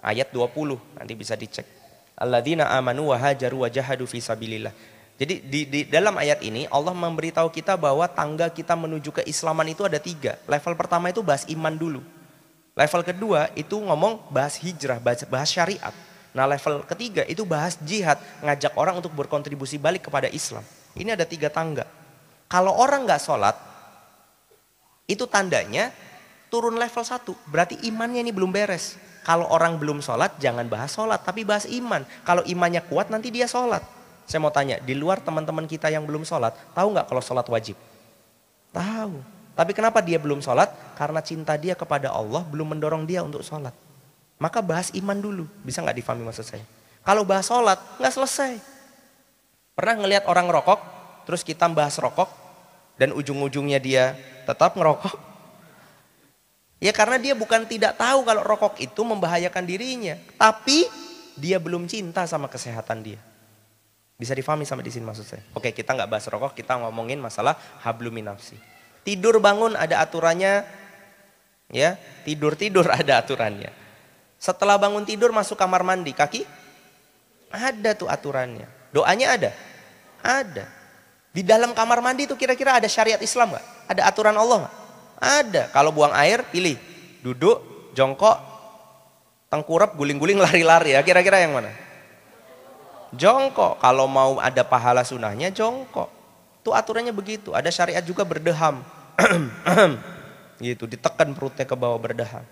ayat 0.00 0.32
20. 0.32 0.96
Nanti 0.96 1.12
bisa 1.12 1.36
dicek. 1.36 1.77
Alladzina 2.18 2.66
amanu 2.74 3.14
wa 3.14 3.16
hajaru 3.16 3.62
wa 3.62 3.70
jahadu 3.70 4.02
fi 4.04 4.18
sabilillah. 4.18 4.74
Jadi 5.18 5.42
di, 5.42 5.60
di 5.66 5.80
dalam 5.86 6.14
ayat 6.14 6.42
ini 6.46 6.66
Allah 6.70 6.94
memberitahu 6.94 7.50
kita 7.50 7.74
bahwa 7.74 8.06
tangga 8.06 8.50
kita 8.50 8.74
menuju 8.74 9.10
keislaman 9.22 9.70
itu 9.70 9.86
ada 9.86 9.98
tiga. 10.02 10.38
Level 10.46 10.74
pertama 10.78 11.10
itu 11.10 11.22
bahas 11.22 11.46
iman 11.50 11.74
dulu. 11.74 12.02
Level 12.78 13.02
kedua 13.02 13.50
itu 13.58 13.74
ngomong 13.74 14.30
bahas 14.30 14.54
hijrah, 14.62 15.02
bahas, 15.02 15.26
bahas 15.26 15.50
syariat. 15.50 15.90
Nah 16.30 16.46
level 16.46 16.86
ketiga 16.86 17.26
itu 17.26 17.42
bahas 17.42 17.74
jihad, 17.82 18.18
ngajak 18.42 18.78
orang 18.78 19.02
untuk 19.02 19.10
berkontribusi 19.14 19.78
balik 19.78 20.06
kepada 20.06 20.30
Islam. 20.30 20.62
Ini 20.94 21.18
ada 21.18 21.26
tiga 21.26 21.50
tangga. 21.50 21.82
Kalau 22.46 22.70
orang 22.78 23.02
nggak 23.02 23.18
sholat, 23.18 23.58
itu 25.10 25.26
tandanya 25.26 25.90
turun 26.46 26.78
level 26.78 27.02
satu. 27.02 27.34
Berarti 27.50 27.82
imannya 27.90 28.22
ini 28.22 28.30
belum 28.30 28.54
beres. 28.54 28.94
Kalau 29.28 29.44
orang 29.52 29.76
belum 29.76 30.00
sholat, 30.00 30.40
jangan 30.40 30.64
bahas 30.72 30.88
sholat, 30.96 31.20
tapi 31.20 31.44
bahas 31.44 31.68
iman. 31.68 32.00
Kalau 32.24 32.40
imannya 32.48 32.80
kuat, 32.88 33.12
nanti 33.12 33.28
dia 33.28 33.44
sholat. 33.44 33.84
Saya 34.24 34.40
mau 34.40 34.48
tanya, 34.48 34.80
di 34.80 34.96
luar 34.96 35.20
teman-teman 35.20 35.68
kita 35.68 35.92
yang 35.92 36.08
belum 36.08 36.24
sholat, 36.24 36.56
tahu 36.72 36.96
nggak 36.96 37.12
kalau 37.12 37.20
sholat 37.20 37.44
wajib? 37.44 37.76
Tahu. 38.72 39.20
Tapi 39.52 39.72
kenapa 39.76 40.00
dia 40.00 40.16
belum 40.16 40.40
sholat? 40.40 40.72
Karena 40.96 41.20
cinta 41.20 41.60
dia 41.60 41.76
kepada 41.76 42.08
Allah 42.08 42.40
belum 42.40 42.72
mendorong 42.72 43.04
dia 43.04 43.20
untuk 43.20 43.44
sholat. 43.44 43.76
Maka 44.40 44.64
bahas 44.64 44.88
iman 44.96 45.20
dulu. 45.20 45.44
Bisa 45.60 45.84
nggak 45.84 46.00
difahami 46.00 46.24
maksud 46.24 46.48
saya? 46.48 46.64
Kalau 47.04 47.28
bahas 47.28 47.44
sholat, 47.44 47.76
nggak 48.00 48.12
selesai. 48.16 48.56
Pernah 49.76 50.08
ngelihat 50.08 50.24
orang 50.24 50.48
rokok, 50.48 50.80
terus 51.28 51.44
kita 51.44 51.68
bahas 51.68 52.00
rokok, 52.00 52.32
dan 52.96 53.12
ujung-ujungnya 53.12 53.76
dia 53.76 54.16
tetap 54.48 54.72
ngerokok? 54.72 55.27
Ya 56.78 56.94
karena 56.94 57.18
dia 57.18 57.34
bukan 57.34 57.66
tidak 57.66 57.98
tahu 57.98 58.22
kalau 58.22 58.46
rokok 58.46 58.78
itu 58.78 59.02
membahayakan 59.02 59.66
dirinya. 59.66 60.14
Tapi 60.38 60.86
dia 61.34 61.58
belum 61.58 61.90
cinta 61.90 62.22
sama 62.26 62.46
kesehatan 62.46 63.02
dia. 63.02 63.20
Bisa 64.18 64.34
difahami 64.34 64.66
sama 64.66 64.82
di 64.82 64.90
sini 64.90 65.06
maksud 65.06 65.26
saya. 65.26 65.42
Oke, 65.54 65.70
kita 65.70 65.94
nggak 65.94 66.10
bahas 66.10 66.26
rokok, 66.26 66.54
kita 66.54 66.74
ngomongin 66.78 67.22
masalah 67.22 67.54
habluminafsi. 67.86 68.58
Tidur 69.06 69.38
bangun 69.38 69.78
ada 69.78 70.02
aturannya, 70.02 70.66
ya. 71.70 71.94
Tidur 72.26 72.58
tidur 72.58 72.86
ada 72.98 73.22
aturannya. 73.22 73.70
Setelah 74.38 74.78
bangun 74.78 75.06
tidur 75.06 75.30
masuk 75.30 75.54
kamar 75.54 75.86
mandi, 75.86 76.14
kaki 76.14 76.42
ada 77.50 77.94
tuh 77.94 78.10
aturannya. 78.10 78.66
Doanya 78.90 79.38
ada, 79.38 79.50
ada. 80.22 80.66
Di 81.30 81.46
dalam 81.46 81.70
kamar 81.70 82.02
mandi 82.02 82.26
itu 82.26 82.34
kira-kira 82.34 82.78
ada 82.82 82.90
syariat 82.90 83.22
Islam 83.22 83.54
nggak? 83.54 83.66
Ada 83.86 84.02
aturan 84.10 84.34
Allah 84.34 84.66
nggak? 84.66 84.74
Ada. 85.18 85.68
Kalau 85.74 85.90
buang 85.90 86.14
air, 86.14 86.46
pilih 86.46 86.78
duduk, 87.20 87.90
jongkok, 87.92 88.38
tengkurap, 89.50 89.98
guling-guling, 89.98 90.38
lari-lari 90.46 90.94
ya. 90.94 91.02
Kira-kira 91.02 91.42
yang 91.42 91.58
mana? 91.58 91.74
Jongkok. 93.12 93.82
Kalau 93.82 94.06
mau 94.06 94.38
ada 94.38 94.62
pahala 94.62 95.02
sunahnya 95.02 95.50
jongkok. 95.50 96.08
Itu 96.62 96.70
aturannya 96.70 97.10
begitu. 97.10 97.52
Ada 97.52 97.70
syariat 97.74 98.04
juga 98.04 98.22
berdeham. 98.22 98.82
gitu, 100.62 100.86
ditekan 100.86 101.34
perutnya 101.34 101.66
ke 101.66 101.74
bawah 101.74 101.98
berdeham. 101.98 102.46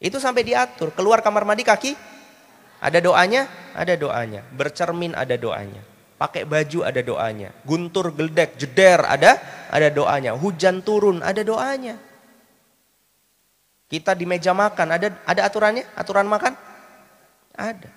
Itu 0.00 0.20
sampai 0.20 0.44
diatur. 0.44 0.92
Keluar 0.92 1.24
kamar 1.24 1.44
mandi 1.48 1.64
kaki, 1.64 1.96
ada 2.80 3.00
doanya, 3.00 3.48
ada 3.72 3.96
doanya. 3.96 4.44
Bercermin 4.52 5.16
ada 5.16 5.36
doanya. 5.36 5.95
Pakai 6.16 6.48
baju 6.48 6.80
ada 6.80 7.00
doanya. 7.04 7.52
Guntur, 7.68 8.08
geldek, 8.16 8.56
jeder 8.56 9.04
ada, 9.04 9.36
ada 9.68 9.88
doanya. 9.92 10.32
Hujan 10.32 10.80
turun 10.80 11.20
ada 11.20 11.44
doanya. 11.44 12.00
Kita 13.86 14.16
di 14.16 14.24
meja 14.26 14.50
makan 14.56 14.96
ada 14.96 15.12
ada 15.28 15.40
aturannya? 15.44 15.84
Aturan 15.92 16.26
makan? 16.26 16.56
Ada. 17.54 17.92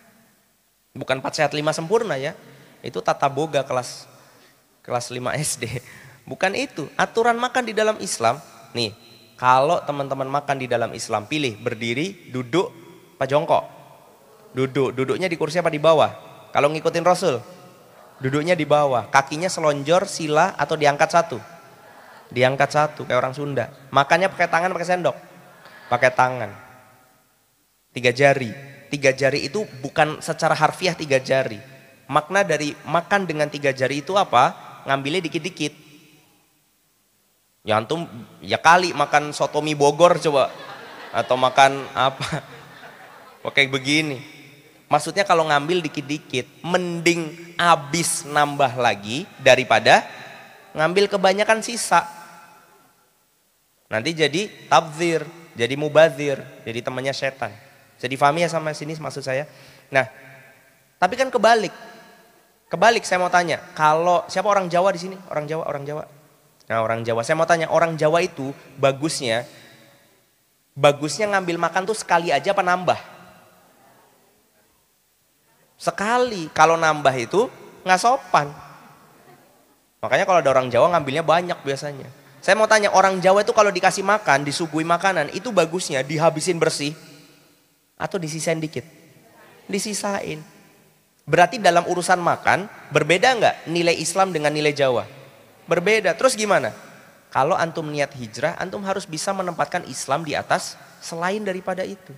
Bukan 0.93 1.23
4 1.23 1.32
sehat 1.32 1.51
5 1.55 1.63
sempurna 1.71 2.19
ya. 2.19 2.36
Itu 2.84 2.99
tata 2.99 3.32
boga 3.32 3.63
kelas 3.63 4.05
kelas 4.84 5.10
5 5.10 5.34
SD. 5.39 5.79
Bukan 6.29 6.53
itu. 6.60 6.91
Aturan 6.99 7.39
makan 7.39 7.65
di 7.65 7.73
dalam 7.73 7.97
Islam. 8.03 8.38
Nih, 8.75 8.93
kalau 9.39 9.82
teman-teman 9.88 10.29
makan 10.29 10.60
di 10.62 10.67
dalam 10.69 10.91
Islam, 10.93 11.25
pilih 11.25 11.58
berdiri, 11.58 12.29
duduk, 12.29 12.69
apa 13.17 13.25
jongkok? 13.25 13.63
Duduk. 14.53 14.93
Duduknya 14.93 15.25
di 15.25 15.39
kursi 15.39 15.58
apa 15.58 15.73
di 15.73 15.82
bawah? 15.82 16.12
Kalau 16.53 16.69
ngikutin 16.69 17.01
Rasul, 17.01 17.41
duduknya 18.19 18.55
di 18.55 18.63
bawah. 18.67 19.08
Kakinya 19.12 19.47
selonjor, 19.51 20.08
sila, 20.08 20.55
atau 20.55 20.75
diangkat 20.79 21.10
satu? 21.12 21.38
Diangkat 22.29 22.69
satu, 22.69 23.10
kayak 23.10 23.19
orang 23.19 23.34
Sunda. 23.34 23.71
Makannya 23.89 24.29
pakai 24.29 24.47
tangan, 24.47 24.69
pakai 24.75 24.88
sendok? 24.88 25.17
Pakai 25.89 26.12
tangan. 26.13 26.51
Tiga 27.89 28.13
jari 28.13 28.69
tiga 28.89 29.13
jari 29.13 29.45
itu 29.45 29.63
bukan 29.79 30.19
secara 30.19 30.58
harfiah 30.58 30.97
tiga 30.97 31.21
jari. 31.21 31.62
Makna 32.10 32.41
dari 32.41 32.73
makan 32.89 33.29
dengan 33.29 33.47
tiga 33.47 33.69
jari 33.69 34.01
itu 34.01 34.17
apa? 34.17 34.58
Ngambilnya 34.89 35.21
dikit-dikit. 35.29 35.73
Ya 37.62 37.77
antum 37.77 38.10
ya 38.41 38.58
kali 38.58 38.97
makan 38.97 39.29
soto 39.29 39.62
mie 39.62 39.77
Bogor 39.77 40.17
coba 40.17 40.49
atau 41.13 41.38
makan 41.38 41.86
apa? 41.93 42.41
Oke 43.47 43.69
begini. 43.69 44.17
Maksudnya 44.89 45.21
kalau 45.21 45.45
ngambil 45.45 45.86
dikit-dikit, 45.86 46.65
mending 46.65 47.54
habis 47.62 48.25
nambah 48.25 48.73
lagi 48.73 49.30
daripada 49.38 50.02
ngambil 50.73 51.06
kebanyakan 51.06 51.62
sisa. 51.62 52.02
Nanti 53.86 54.17
jadi 54.17 54.49
tabzir, 54.65 55.25
jadi 55.54 55.73
mubazir, 55.78 56.41
jadi 56.65 56.80
temannya 56.82 57.13
setan. 57.13 57.54
Jadi 58.02 58.17
difahami 58.17 58.41
ya 58.45 58.49
sama 58.49 58.73
sini 58.73 58.97
maksud 58.97 59.21
saya? 59.21 59.45
Nah, 59.93 60.10
tapi 60.97 61.13
kan 61.13 61.30
kebalik. 61.30 61.73
Kebalik 62.69 63.06
saya 63.06 63.21
mau 63.21 63.34
tanya, 63.34 63.62
kalau 63.73 64.25
siapa 64.30 64.45
orang 64.45 64.69
Jawa 64.69 64.93
di 64.93 65.02
sini? 65.02 65.17
Orang 65.30 65.45
Jawa, 65.49 65.65
orang 65.69 65.86
Jawa. 65.86 66.04
Nah, 66.69 66.86
orang 66.86 67.02
Jawa. 67.02 67.25
Saya 67.25 67.38
mau 67.38 67.49
tanya, 67.49 67.69
orang 67.69 67.97
Jawa 67.97 68.21
itu 68.21 68.54
bagusnya 68.78 69.45
bagusnya 70.80 71.28
ngambil 71.28 71.60
makan 71.60 71.84
tuh 71.84 71.97
sekali 71.97 72.32
aja 72.32 72.56
apa 72.56 72.63
nambah? 72.63 72.99
Sekali. 75.80 76.52
Kalau 76.52 76.76
nambah 76.76 77.15
itu 77.15 77.48
nggak 77.88 78.00
sopan. 78.04 78.52
Makanya 80.04 80.28
kalau 80.28 80.39
ada 80.44 80.52
orang 80.52 80.68
Jawa 80.68 80.92
ngambilnya 80.92 81.24
banyak 81.24 81.60
biasanya. 81.63 82.08
Saya 82.39 82.56
mau 82.56 82.68
tanya, 82.72 82.92
orang 82.96 83.20
Jawa 83.20 83.44
itu 83.44 83.52
kalau 83.52 83.68
dikasih 83.68 84.04
makan, 84.04 84.48
disuguhi 84.48 84.88
makanan, 84.88 85.28
itu 85.36 85.52
bagusnya 85.52 85.99
dihabisin 86.08 86.56
bersih 86.56 86.95
atau 87.99 88.16
disisain 88.16 88.56
dikit? 88.56 88.88
Disisain. 89.68 90.39
Berarti 91.28 91.60
dalam 91.60 91.84
urusan 91.84 92.16
makan 92.16 92.72
berbeda 92.95 93.28
nggak 93.36 93.56
nilai 93.68 93.95
Islam 93.95 94.32
dengan 94.32 94.56
nilai 94.56 94.72
Jawa? 94.72 95.03
Berbeda. 95.68 96.16
Terus 96.16 96.34
gimana? 96.34 96.72
Kalau 97.30 97.53
antum 97.53 97.86
niat 97.86 98.10
hijrah, 98.16 98.58
antum 98.58 98.82
harus 98.88 99.06
bisa 99.06 99.36
menempatkan 99.36 99.86
Islam 99.86 100.26
di 100.26 100.34
atas 100.34 100.80
selain 101.03 101.43
daripada 101.43 101.86
itu. 101.86 102.16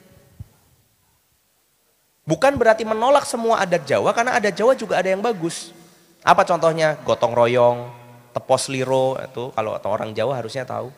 Bukan 2.22 2.54
berarti 2.56 2.86
menolak 2.86 3.26
semua 3.26 3.62
adat 3.62 3.82
Jawa 3.84 4.14
karena 4.14 4.38
adat 4.38 4.54
Jawa 4.54 4.78
juga 4.78 5.02
ada 5.02 5.10
yang 5.10 5.22
bagus. 5.22 5.74
Apa 6.22 6.46
contohnya? 6.46 6.96
Gotong 7.02 7.34
royong, 7.34 7.90
tepos 8.30 8.70
liro 8.70 9.18
itu 9.18 9.50
kalau 9.58 9.74
orang 9.90 10.14
Jawa 10.14 10.38
harusnya 10.38 10.62
tahu. 10.62 10.94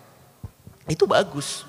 Itu 0.85 1.07
bagus. 1.07 1.63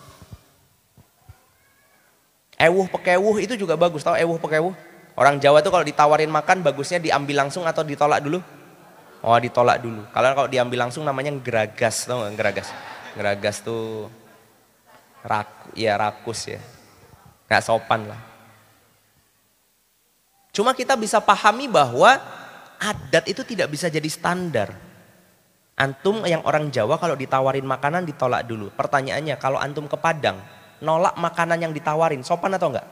Ewuh 2.59 2.87
pekewuh 2.91 3.37
itu 3.39 3.55
juga 3.55 3.79
bagus. 3.79 4.03
Tahu 4.03 4.19
ewuh 4.19 4.39
pekewuh? 4.43 4.75
Orang 5.15 5.39
Jawa 5.39 5.63
tuh 5.63 5.71
kalau 5.71 5.87
ditawarin 5.87 6.31
makan 6.31 6.67
bagusnya 6.67 6.99
diambil 6.99 7.47
langsung 7.47 7.63
atau 7.63 7.87
ditolak 7.87 8.19
dulu? 8.19 8.43
Oh 9.23 9.39
ditolak 9.39 9.79
dulu. 9.79 10.03
Kalau 10.11 10.35
kalau 10.35 10.49
diambil 10.51 10.87
langsung 10.87 11.07
namanya 11.07 11.31
geragas, 11.39 12.05
tau 12.05 12.27
gak 12.27 12.35
geragas? 12.35 12.69
Geragas 13.15 13.63
tuh 13.63 14.11
Raku, 15.25 15.73
ya 15.73 15.97
rakus 15.97 16.53
ya. 16.53 16.61
Gak 17.49 17.65
sopan 17.65 18.05
lah. 18.13 18.34
Cuma 20.55 20.71
kita 20.71 20.95
bisa 20.95 21.19
pahami 21.19 21.67
bahwa 21.67 22.15
adat 22.79 23.27
itu 23.27 23.43
tidak 23.43 23.75
bisa 23.75 23.91
jadi 23.91 24.07
standar. 24.07 24.71
Antum 25.75 26.23
yang 26.23 26.47
orang 26.47 26.71
Jawa 26.71 26.95
kalau 27.03 27.19
ditawarin 27.19 27.67
makanan 27.67 28.07
ditolak 28.07 28.47
dulu. 28.47 28.71
Pertanyaannya 28.71 29.35
kalau 29.43 29.59
antum 29.59 29.91
ke 29.91 29.99
Padang, 29.99 30.39
nolak 30.79 31.19
makanan 31.19 31.59
yang 31.59 31.73
ditawarin, 31.75 32.23
sopan 32.23 32.55
atau 32.55 32.71
enggak? 32.71 32.87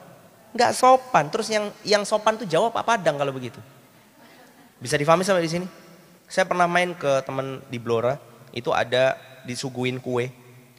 Enggak 0.51 0.71
sopan. 0.75 1.31
Terus 1.31 1.47
yang 1.47 1.71
yang 1.87 2.03
sopan 2.03 2.35
tuh 2.35 2.43
jawab 2.43 2.75
apa 2.75 2.99
Padang 2.99 3.15
kalau 3.15 3.31
begitu. 3.31 3.63
Bisa 4.83 4.99
difahami 4.99 5.23
sampai 5.23 5.47
di 5.47 5.51
sini? 5.55 5.67
Saya 6.27 6.43
pernah 6.43 6.67
main 6.67 6.91
ke 6.91 7.23
teman 7.23 7.63
di 7.71 7.79
Blora, 7.79 8.19
itu 8.51 8.75
ada 8.75 9.15
disuguhin 9.47 10.03
kue. 10.03 10.27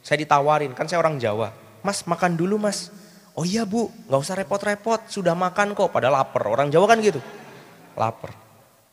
Saya 0.05 0.21
ditawarin, 0.21 0.77
kan 0.77 0.85
saya 0.85 1.01
orang 1.01 1.17
Jawa. 1.17 1.57
Mas 1.81 2.05
makan 2.05 2.37
dulu 2.37 2.61
mas. 2.61 2.93
Oh 3.35 3.43
iya 3.43 3.67
bu, 3.67 3.91
nggak 4.07 4.21
usah 4.23 4.39
repot-repot, 4.39 5.11
sudah 5.11 5.35
makan 5.35 5.75
kok. 5.75 5.91
Pada 5.91 6.07
lapar, 6.07 6.47
orang 6.47 6.71
Jawa 6.71 6.87
kan 6.87 7.03
gitu. 7.03 7.19
Lapar. 7.99 8.31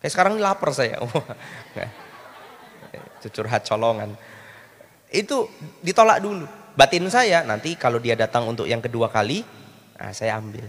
Kayak 0.02 0.12
sekarang 0.18 0.32
ini 0.38 0.42
lapar 0.42 0.74
saya. 0.74 0.98
Itu 3.22 3.30
curhat 3.30 3.62
colongan. 3.70 4.18
Itu 5.14 5.46
ditolak 5.86 6.26
dulu. 6.26 6.50
Batin 6.74 7.06
saya 7.14 7.46
nanti 7.46 7.78
kalau 7.78 8.02
dia 8.02 8.18
datang 8.18 8.50
untuk 8.50 8.66
yang 8.66 8.82
kedua 8.82 9.14
kali, 9.14 9.46
nah 9.94 10.10
saya 10.10 10.42
ambil. 10.42 10.66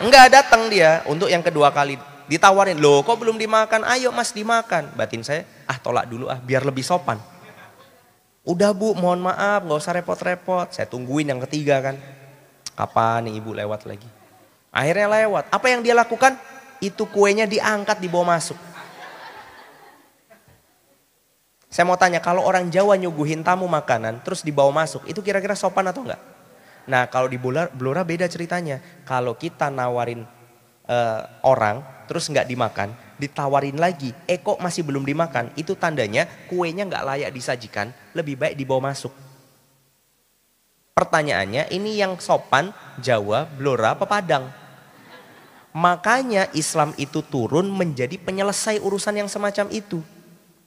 Enggak 0.00 0.32
datang 0.32 0.72
dia 0.72 1.04
untuk 1.04 1.28
yang 1.28 1.44
kedua 1.44 1.68
kali. 1.68 2.00
Ditawarin, 2.26 2.80
loh 2.80 3.04
kok 3.04 3.20
belum 3.20 3.36
dimakan? 3.36 3.84
Ayo 3.84 4.08
mas 4.08 4.32
dimakan. 4.32 4.88
Batin 4.96 5.20
saya, 5.20 5.44
ah 5.68 5.76
tolak 5.76 6.08
dulu 6.08 6.32
ah 6.32 6.40
biar 6.40 6.64
lebih 6.64 6.80
sopan. 6.80 7.20
Udah 8.46 8.70
bu, 8.70 8.94
mohon 8.94 9.26
maaf, 9.26 9.66
nggak 9.66 9.78
usah 9.82 9.94
repot-repot. 9.98 10.70
Saya 10.70 10.86
tungguin 10.86 11.34
yang 11.34 11.42
ketiga 11.50 11.82
kan. 11.82 11.98
Kapan 12.78 13.26
nih 13.26 13.42
ibu 13.42 13.50
lewat 13.50 13.90
lagi? 13.90 14.06
Akhirnya 14.70 15.10
lewat. 15.10 15.50
Apa 15.50 15.66
yang 15.66 15.82
dia 15.82 15.98
lakukan? 15.98 16.38
Itu 16.78 17.10
kuenya 17.10 17.50
diangkat, 17.50 17.98
dibawa 17.98 18.38
masuk. 18.38 18.54
Saya 21.66 21.84
mau 21.90 21.98
tanya, 21.98 22.22
kalau 22.22 22.46
orang 22.46 22.70
Jawa 22.70 22.94
nyuguhin 22.94 23.42
tamu 23.42 23.66
makanan, 23.66 24.22
terus 24.22 24.46
dibawa 24.46 24.70
masuk, 24.70 25.02
itu 25.10 25.18
kira-kira 25.20 25.58
sopan 25.58 25.90
atau 25.90 26.06
enggak? 26.06 26.22
Nah 26.86 27.10
kalau 27.10 27.26
di 27.26 27.36
Blora 27.42 28.06
beda 28.06 28.30
ceritanya. 28.30 28.78
Kalau 29.02 29.34
kita 29.34 29.74
nawarin 29.74 30.22
uh, 30.86 31.20
orang, 31.42 31.82
terus 32.06 32.30
enggak 32.30 32.46
dimakan, 32.46 32.94
ditawarin 33.16 33.80
lagi, 33.80 34.12
eh 34.28 34.40
kok 34.40 34.60
masih 34.60 34.84
belum 34.84 35.04
dimakan, 35.04 35.52
itu 35.56 35.76
tandanya 35.76 36.28
kuenya 36.48 36.84
nggak 36.84 37.04
layak 37.04 37.30
disajikan, 37.32 37.92
lebih 38.12 38.36
baik 38.36 38.56
dibawa 38.56 38.92
masuk. 38.92 39.12
Pertanyaannya, 40.96 41.68
ini 41.76 42.00
yang 42.00 42.16
sopan 42.16 42.72
Jawa, 42.96 43.44
Blora, 43.44 43.92
apa 43.92 44.08
Padang? 44.08 44.48
Makanya 45.76 46.48
Islam 46.56 46.96
itu 46.96 47.20
turun 47.20 47.68
menjadi 47.68 48.16
penyelesai 48.16 48.80
urusan 48.80 49.20
yang 49.20 49.28
semacam 49.28 49.68
itu. 49.68 50.00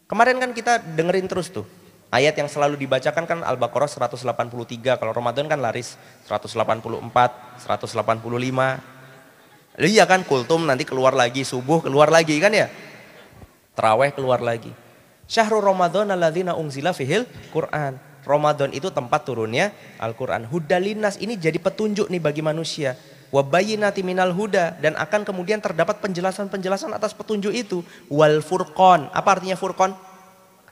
Kemarin 0.05 0.37
kan 0.37 0.53
kita 0.53 0.85
dengerin 0.85 1.25
terus 1.25 1.49
tuh. 1.49 1.65
Ayat 2.13 2.37
yang 2.37 2.49
selalu 2.49 2.77
dibacakan 2.77 3.25
kan 3.25 3.41
Al-Baqarah 3.41 3.89
183, 3.89 5.01
kalau 5.01 5.13
Ramadan 5.13 5.49
kan 5.49 5.61
laris 5.61 5.97
184, 6.25 6.57
185, 6.57 8.81
Iya 9.79 10.03
kan 10.03 10.27
kultum 10.27 10.67
nanti 10.67 10.83
keluar 10.83 11.15
lagi, 11.15 11.47
subuh 11.47 11.79
keluar 11.79 12.11
lagi 12.11 12.35
kan 12.43 12.51
ya. 12.51 12.67
Terawih 13.79 14.11
keluar 14.11 14.43
lagi. 14.43 14.75
Syahrul 15.23 15.63
Ramadan 15.63 16.11
alladzina 16.11 16.51
unzila 16.51 16.91
fihil 16.91 17.23
Quran. 17.55 17.95
Ramadan 18.27 18.75
itu 18.75 18.91
tempat 18.91 19.23
turunnya 19.23 19.71
Al-Quran. 19.95 20.43
Hudalinas 20.51 21.15
ini 21.23 21.39
jadi 21.39 21.55
petunjuk 21.63 22.11
nih 22.11 22.19
bagi 22.19 22.43
manusia. 22.43 22.99
Wabayinati 23.31 24.03
minal 24.03 24.35
huda. 24.35 24.75
Dan 24.83 24.99
akan 24.99 25.23
kemudian 25.23 25.63
terdapat 25.63 26.03
penjelasan-penjelasan 26.03 26.91
atas 26.91 27.15
petunjuk 27.15 27.55
itu. 27.55 27.79
Wal 28.11 28.43
furqon. 28.43 29.07
Apa 29.15 29.39
artinya 29.39 29.55
furqon? 29.55 29.95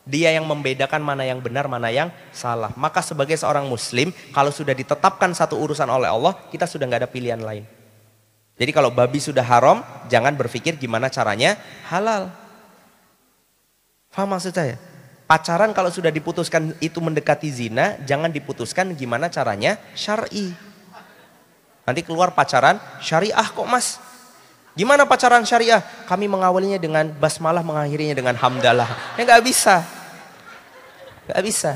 Dia 0.04 0.36
yang 0.36 0.44
membedakan 0.44 1.00
mana 1.00 1.24
yang 1.24 1.40
benar, 1.40 1.72
mana 1.72 1.88
yang 1.88 2.12
salah. 2.36 2.76
Maka 2.76 3.00
sebagai 3.00 3.40
seorang 3.40 3.64
muslim, 3.72 4.12
kalau 4.36 4.52
sudah 4.52 4.76
ditetapkan 4.76 5.32
satu 5.32 5.56
urusan 5.56 5.88
oleh 5.88 6.12
Allah, 6.12 6.36
kita 6.52 6.68
sudah 6.68 6.88
nggak 6.88 7.08
ada 7.08 7.12
pilihan 7.12 7.40
lain. 7.40 7.77
Jadi 8.58 8.72
kalau 8.74 8.90
babi 8.90 9.22
sudah 9.22 9.46
haram, 9.46 9.86
jangan 10.10 10.34
berpikir 10.34 10.74
gimana 10.82 11.14
caranya 11.14 11.62
halal. 11.86 12.34
Faham 14.10 14.34
maksud 14.34 14.50
saya? 14.50 14.82
Pacaran 15.30 15.76
kalau 15.78 15.94
sudah 15.94 16.10
diputuskan 16.10 16.74
itu 16.82 16.98
mendekati 16.98 17.54
zina, 17.54 18.02
jangan 18.08 18.34
diputuskan 18.34 18.98
gimana 18.98 19.30
caranya 19.30 19.78
syar'i. 19.94 20.56
Nanti 21.86 22.02
keluar 22.02 22.34
pacaran 22.34 22.82
syariah 23.00 23.48
kok 23.48 23.68
mas. 23.70 24.02
Gimana 24.74 25.06
pacaran 25.06 25.46
syariah? 25.46 25.80
Kami 26.10 26.26
mengawalinya 26.26 26.80
dengan 26.82 27.08
basmalah, 27.14 27.64
mengakhirinya 27.64 28.16
dengan 28.18 28.36
hamdalah. 28.36 28.90
Ya 29.16 29.24
nggak 29.24 29.44
bisa. 29.46 29.86
Nggak 31.30 31.42
bisa. 31.44 31.72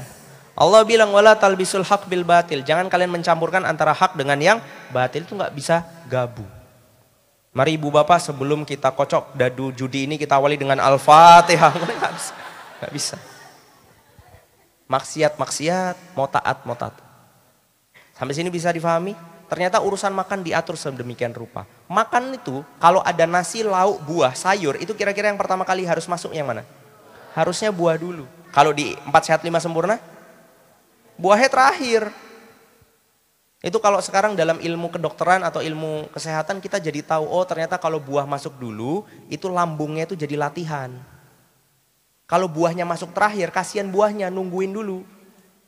Allah 0.55 0.81
bilang 0.83 1.15
wala 1.15 1.35
talbisul 1.35 1.83
haq 1.85 2.07
bil 2.11 2.27
batil. 2.27 2.63
Jangan 2.63 2.91
kalian 2.91 3.11
mencampurkan 3.11 3.63
antara 3.63 3.95
hak 3.95 4.19
dengan 4.19 4.39
yang 4.39 4.57
batil 4.91 5.23
itu 5.23 5.33
nggak 5.33 5.53
bisa 5.55 5.83
gabung. 6.11 6.60
Mari 7.51 7.75
ibu 7.75 7.91
bapak 7.91 8.15
sebelum 8.23 8.63
kita 8.63 8.95
kocok 8.95 9.35
dadu 9.35 9.75
judi 9.75 10.07
ini 10.07 10.15
kita 10.15 10.39
awali 10.39 10.55
dengan 10.55 10.79
al-fatihah. 10.79 11.75
Gak 11.99 12.13
bisa. 12.15 12.33
Gak 12.79 12.91
bisa. 12.95 13.17
Maksiat, 14.87 15.35
maksiat, 15.35 15.95
mau 16.15 16.31
taat, 16.31 16.63
mau 16.63 16.79
taat. 16.79 16.95
Sampai 18.15 18.35
sini 18.35 18.47
bisa 18.47 18.71
difahami? 18.71 19.15
Ternyata 19.51 19.83
urusan 19.83 20.15
makan 20.15 20.47
diatur 20.47 20.79
sedemikian 20.79 21.35
rupa. 21.35 21.67
Makan 21.91 22.39
itu 22.39 22.63
kalau 22.79 23.03
ada 23.03 23.27
nasi, 23.27 23.67
lauk, 23.67 23.99
buah, 24.07 24.31
sayur 24.31 24.79
itu 24.79 24.95
kira-kira 24.95 25.27
yang 25.27 25.35
pertama 25.35 25.67
kali 25.67 25.83
harus 25.83 26.07
masuk 26.07 26.31
yang 26.31 26.47
mana? 26.47 26.63
Harusnya 27.35 27.67
buah 27.67 27.99
dulu. 27.99 28.23
Kalau 28.55 28.71
di 28.71 28.95
empat 29.03 29.27
sehat 29.27 29.43
lima 29.43 29.59
sempurna, 29.59 29.99
buahnya 31.19 31.51
terakhir. 31.51 32.30
Itu 33.61 33.77
kalau 33.77 34.01
sekarang 34.01 34.33
dalam 34.33 34.57
ilmu 34.57 34.89
kedokteran 34.89 35.45
atau 35.45 35.61
ilmu 35.61 36.09
kesehatan 36.09 36.57
kita 36.57 36.81
jadi 36.81 37.05
tahu, 37.05 37.29
oh 37.29 37.45
ternyata 37.45 37.77
kalau 37.77 38.01
buah 38.01 38.25
masuk 38.25 38.57
dulu, 38.57 39.05
itu 39.29 39.45
lambungnya 39.45 40.09
itu 40.09 40.17
jadi 40.17 40.33
latihan. 40.33 40.89
Kalau 42.25 42.49
buahnya 42.49 42.89
masuk 42.89 43.13
terakhir, 43.13 43.53
kasihan 43.53 43.85
buahnya 43.85 44.33
nungguin 44.33 44.73
dulu. 44.73 45.05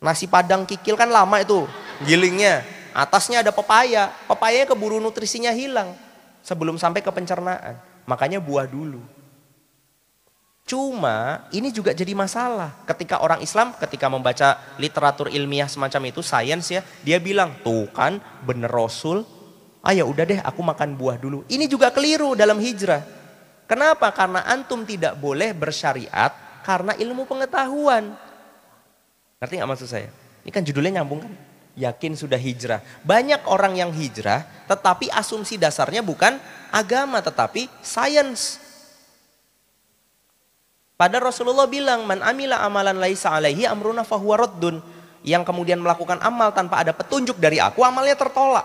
Nasi 0.01 0.25
padang 0.25 0.65
kikil 0.65 0.97
kan 0.97 1.05
lama 1.05 1.37
itu 1.37 1.69
gilingnya. 2.01 2.65
Atasnya 2.97 3.45
ada 3.45 3.53
pepaya, 3.53 4.09
pepaya 4.25 4.65
keburu 4.65 4.97
nutrisinya 4.97 5.53
hilang 5.53 5.93
sebelum 6.41 6.81
sampai 6.81 7.05
ke 7.05 7.13
pencernaan. 7.13 7.77
Makanya 8.09 8.41
buah 8.41 8.65
dulu. 8.65 9.05
Cuma 10.63 11.43
ini 11.51 11.75
juga 11.75 11.91
jadi 11.91 12.15
masalah 12.15 12.71
ketika 12.87 13.19
orang 13.19 13.43
Islam 13.43 13.75
ketika 13.75 14.07
membaca 14.07 14.55
literatur 14.79 15.27
ilmiah 15.27 15.67
semacam 15.67 16.07
itu, 16.07 16.23
sains 16.23 16.71
ya, 16.71 16.79
dia 17.03 17.19
bilang, 17.19 17.51
tuh 17.67 17.91
kan 17.91 18.23
bener 18.47 18.71
Rasul, 18.71 19.27
ah 19.83 19.91
ya 19.91 20.07
udah 20.07 20.23
deh 20.23 20.39
aku 20.39 20.63
makan 20.63 20.95
buah 20.95 21.19
dulu. 21.19 21.43
Ini 21.51 21.67
juga 21.67 21.91
keliru 21.91 22.31
dalam 22.39 22.63
hijrah. 22.63 23.03
Kenapa? 23.67 24.07
Karena 24.15 24.47
antum 24.47 24.87
tidak 24.87 25.19
boleh 25.19 25.51
bersyariat 25.51 26.31
karena 26.63 26.95
ilmu 26.95 27.27
pengetahuan. 27.27 28.15
Ngerti 29.43 29.59
gak 29.59 29.67
maksud 29.67 29.89
saya? 29.91 30.07
Ini 30.47 30.51
kan 30.55 30.63
judulnya 30.63 31.03
nyambung 31.03 31.27
kan? 31.27 31.33
Yakin 31.75 32.15
sudah 32.15 32.39
hijrah. 32.39 32.79
Banyak 33.03 33.43
orang 33.51 33.75
yang 33.75 33.91
hijrah 33.91 34.47
tetapi 34.71 35.11
asumsi 35.11 35.59
dasarnya 35.59 35.99
bukan 35.99 36.39
agama 36.71 37.19
tetapi 37.19 37.67
sains 37.83 38.62
pada 41.03 41.19
Rasulullah 41.19 41.67
bilang, 41.67 42.07
man 42.07 42.23
amila 42.23 42.63
amalan 42.63 42.95
laisa 42.95 43.35
alaihi 43.35 43.67
amruna 43.67 44.07
fahuwa 44.07 44.47
raddun. 44.47 44.79
Yang 45.19 45.43
kemudian 45.51 45.83
melakukan 45.83 46.23
amal 46.23 46.55
tanpa 46.55 46.79
ada 46.79 46.95
petunjuk 46.95 47.43
dari 47.43 47.59
aku, 47.59 47.83
amalnya 47.83 48.15
tertolak. 48.15 48.63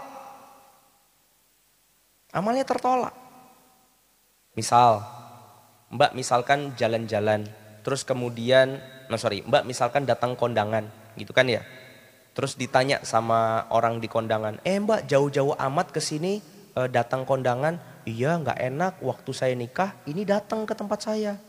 Amalnya 2.30 2.62
tertolak. 2.62 3.10
Misal, 4.54 5.02
mbak 5.90 6.14
misalkan 6.14 6.78
jalan-jalan, 6.78 7.42
terus 7.82 8.06
kemudian, 8.06 8.78
nah 9.10 9.18
sorry, 9.18 9.42
mbak 9.42 9.66
misalkan 9.66 10.06
datang 10.06 10.38
kondangan, 10.38 10.86
gitu 11.18 11.34
kan 11.34 11.50
ya. 11.50 11.66
Terus 12.38 12.54
ditanya 12.54 13.02
sama 13.02 13.66
orang 13.74 13.98
di 13.98 14.06
kondangan, 14.06 14.62
eh 14.62 14.78
mbak 14.78 15.10
jauh-jauh 15.10 15.58
amat 15.58 15.90
ke 15.90 15.98
sini 15.98 16.38
eh, 16.78 16.86
datang 16.86 17.26
kondangan, 17.26 17.82
iya 18.06 18.38
nggak 18.38 18.62
enak 18.62 19.02
waktu 19.02 19.30
saya 19.34 19.58
nikah, 19.58 19.98
ini 20.06 20.22
datang 20.22 20.62
ke 20.62 20.78
tempat 20.78 21.02
saya 21.02 21.47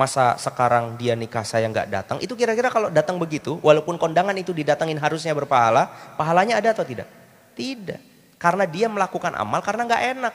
masa 0.00 0.40
sekarang 0.40 0.96
dia 0.96 1.12
nikah 1.12 1.44
saya 1.44 1.68
nggak 1.68 1.88
datang, 1.92 2.16
itu 2.24 2.32
kira-kira 2.32 2.72
kalau 2.72 2.88
datang 2.88 3.20
begitu, 3.20 3.60
walaupun 3.60 4.00
kondangan 4.00 4.32
itu 4.40 4.56
didatangin 4.56 4.96
harusnya 4.96 5.36
berpahala, 5.36 5.92
pahalanya 6.16 6.56
ada 6.56 6.72
atau 6.72 6.88
tidak? 6.88 7.04
Tidak. 7.52 8.00
Karena 8.40 8.64
dia 8.64 8.88
melakukan 8.88 9.36
amal 9.36 9.60
karena 9.60 9.84
nggak 9.84 10.04
enak. 10.16 10.34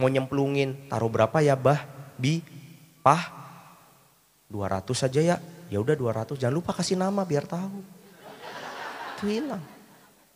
Mau 0.00 0.08
nyemplungin, 0.08 0.88
taruh 0.88 1.12
berapa 1.12 1.36
ya 1.44 1.52
bah? 1.52 1.84
Bi? 2.16 2.40
Pah? 3.04 3.28
200 4.48 4.96
saja 4.96 5.20
ya? 5.20 5.36
Ya 5.68 5.78
udah 5.84 5.92
200, 5.92 6.40
jangan 6.40 6.56
lupa 6.56 6.72
kasih 6.72 6.96
nama 6.96 7.20
biar 7.28 7.44
tahu. 7.44 7.84
Itu 9.20 9.28
hilang. 9.28 9.60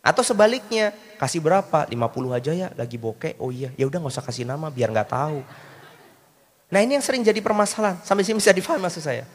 Atau 0.00 0.24
sebaliknya, 0.24 0.96
kasih 1.20 1.40
berapa? 1.44 1.84
50 1.88 2.36
aja 2.36 2.52
ya, 2.52 2.68
lagi 2.76 2.96
bokeh. 2.96 3.36
Oh 3.40 3.52
iya, 3.52 3.72
ya 3.76 3.84
udah 3.88 4.00
nggak 4.00 4.12
usah 4.16 4.24
kasih 4.24 4.48
nama 4.48 4.68
biar 4.72 4.92
nggak 4.92 5.12
tahu. 5.12 5.40
Nah 6.70 6.78
ini 6.80 6.94
yang 6.96 7.04
sering 7.04 7.26
jadi 7.26 7.42
permasalahan. 7.42 7.98
Sampai 8.06 8.22
sini 8.22 8.38
bisa 8.38 8.54
difahami 8.54 8.86
maksud 8.86 9.02
saya. 9.02 9.26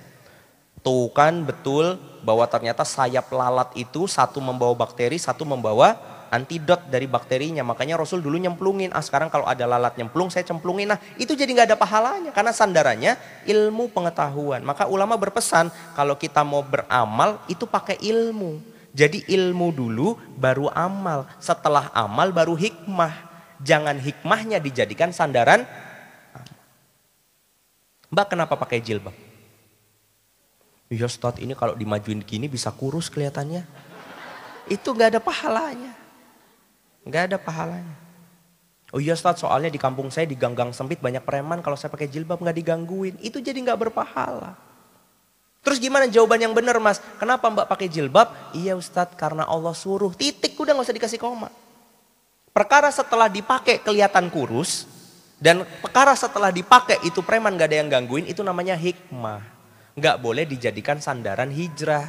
Tuh 0.80 1.12
kan 1.12 1.44
betul 1.44 2.00
bahwa 2.24 2.48
ternyata 2.48 2.88
sayap 2.88 3.28
lalat 3.30 3.76
itu 3.76 4.08
satu 4.08 4.40
membawa 4.40 4.72
bakteri, 4.74 5.20
satu 5.20 5.44
membawa 5.44 6.00
antidot 6.32 6.80
dari 6.88 7.06
bakterinya. 7.06 7.62
Makanya 7.62 8.00
Rasul 8.00 8.24
dulu 8.24 8.40
nyemplungin. 8.40 8.96
Ah 8.96 9.04
sekarang 9.04 9.28
kalau 9.28 9.44
ada 9.46 9.68
lalat 9.68 9.96
nyemplung 10.00 10.32
saya 10.32 10.48
cemplungin. 10.48 10.96
Nah 10.96 11.00
itu 11.20 11.36
jadi 11.36 11.48
nggak 11.48 11.76
ada 11.76 11.78
pahalanya. 11.78 12.32
Karena 12.32 12.56
sandarannya 12.56 13.20
ilmu 13.48 13.92
pengetahuan. 13.92 14.64
Maka 14.64 14.88
ulama 14.88 15.20
berpesan 15.20 15.70
kalau 15.94 16.16
kita 16.16 16.42
mau 16.48 16.64
beramal 16.64 17.44
itu 17.52 17.68
pakai 17.68 18.00
ilmu. 18.00 18.62
Jadi 18.96 19.28
ilmu 19.28 19.76
dulu 19.76 20.16
baru 20.40 20.72
amal. 20.72 21.28
Setelah 21.40 21.92
amal 21.92 22.32
baru 22.32 22.56
hikmah. 22.56 23.36
Jangan 23.60 24.00
hikmahnya 24.00 24.60
dijadikan 24.64 25.12
sandaran. 25.12 25.68
Mbak 28.14 28.28
kenapa 28.36 28.54
pakai 28.60 28.82
jilbab? 28.82 29.14
Ya 30.90 31.10
Ustaz 31.10 31.42
ini 31.42 31.58
kalau 31.58 31.74
dimajuin 31.74 32.22
gini 32.22 32.46
bisa 32.46 32.70
kurus 32.70 33.10
kelihatannya. 33.10 33.66
Itu 34.70 34.94
gak 34.94 35.18
ada 35.18 35.22
pahalanya. 35.22 35.94
Gak 37.06 37.34
ada 37.34 37.38
pahalanya. 37.42 37.96
Oh 38.94 39.02
iya 39.02 39.18
Ustaz 39.18 39.42
soalnya 39.42 39.74
di 39.74 39.82
kampung 39.82 40.14
saya 40.14 40.30
di 40.30 40.38
ganggang 40.38 40.70
sempit 40.70 41.02
banyak 41.02 41.26
preman 41.26 41.66
kalau 41.66 41.74
saya 41.74 41.90
pakai 41.90 42.06
jilbab 42.06 42.38
gak 42.42 42.54
digangguin. 42.54 43.18
Itu 43.18 43.42
jadi 43.42 43.58
gak 43.66 43.90
berpahala. 43.90 44.54
Terus 45.66 45.82
gimana 45.82 46.06
jawaban 46.06 46.38
yang 46.38 46.54
benar 46.54 46.78
mas? 46.78 47.02
Kenapa 47.18 47.50
mbak 47.50 47.66
pakai 47.66 47.90
jilbab? 47.90 48.54
Iya 48.54 48.78
Ustadz 48.78 49.18
karena 49.18 49.50
Allah 49.50 49.74
suruh. 49.74 50.14
Titik 50.14 50.54
udah 50.62 50.78
gak 50.78 50.86
usah 50.86 50.94
dikasih 50.94 51.18
koma. 51.18 51.50
Perkara 52.54 52.94
setelah 52.94 53.26
dipakai 53.26 53.82
kelihatan 53.82 54.30
kurus. 54.30 54.86
Dan 55.36 55.68
perkara 55.84 56.16
setelah 56.16 56.50
dipakai 56.50 57.04
itu 57.04 57.20
preman 57.20 57.56
gak 57.60 57.70
ada 57.72 57.78
yang 57.84 57.90
gangguin. 57.92 58.26
Itu 58.26 58.42
namanya 58.42 58.74
hikmah. 58.80 59.44
Gak 60.00 60.18
boleh 60.24 60.48
dijadikan 60.48 61.00
sandaran 61.04 61.52
hijrah. 61.52 62.08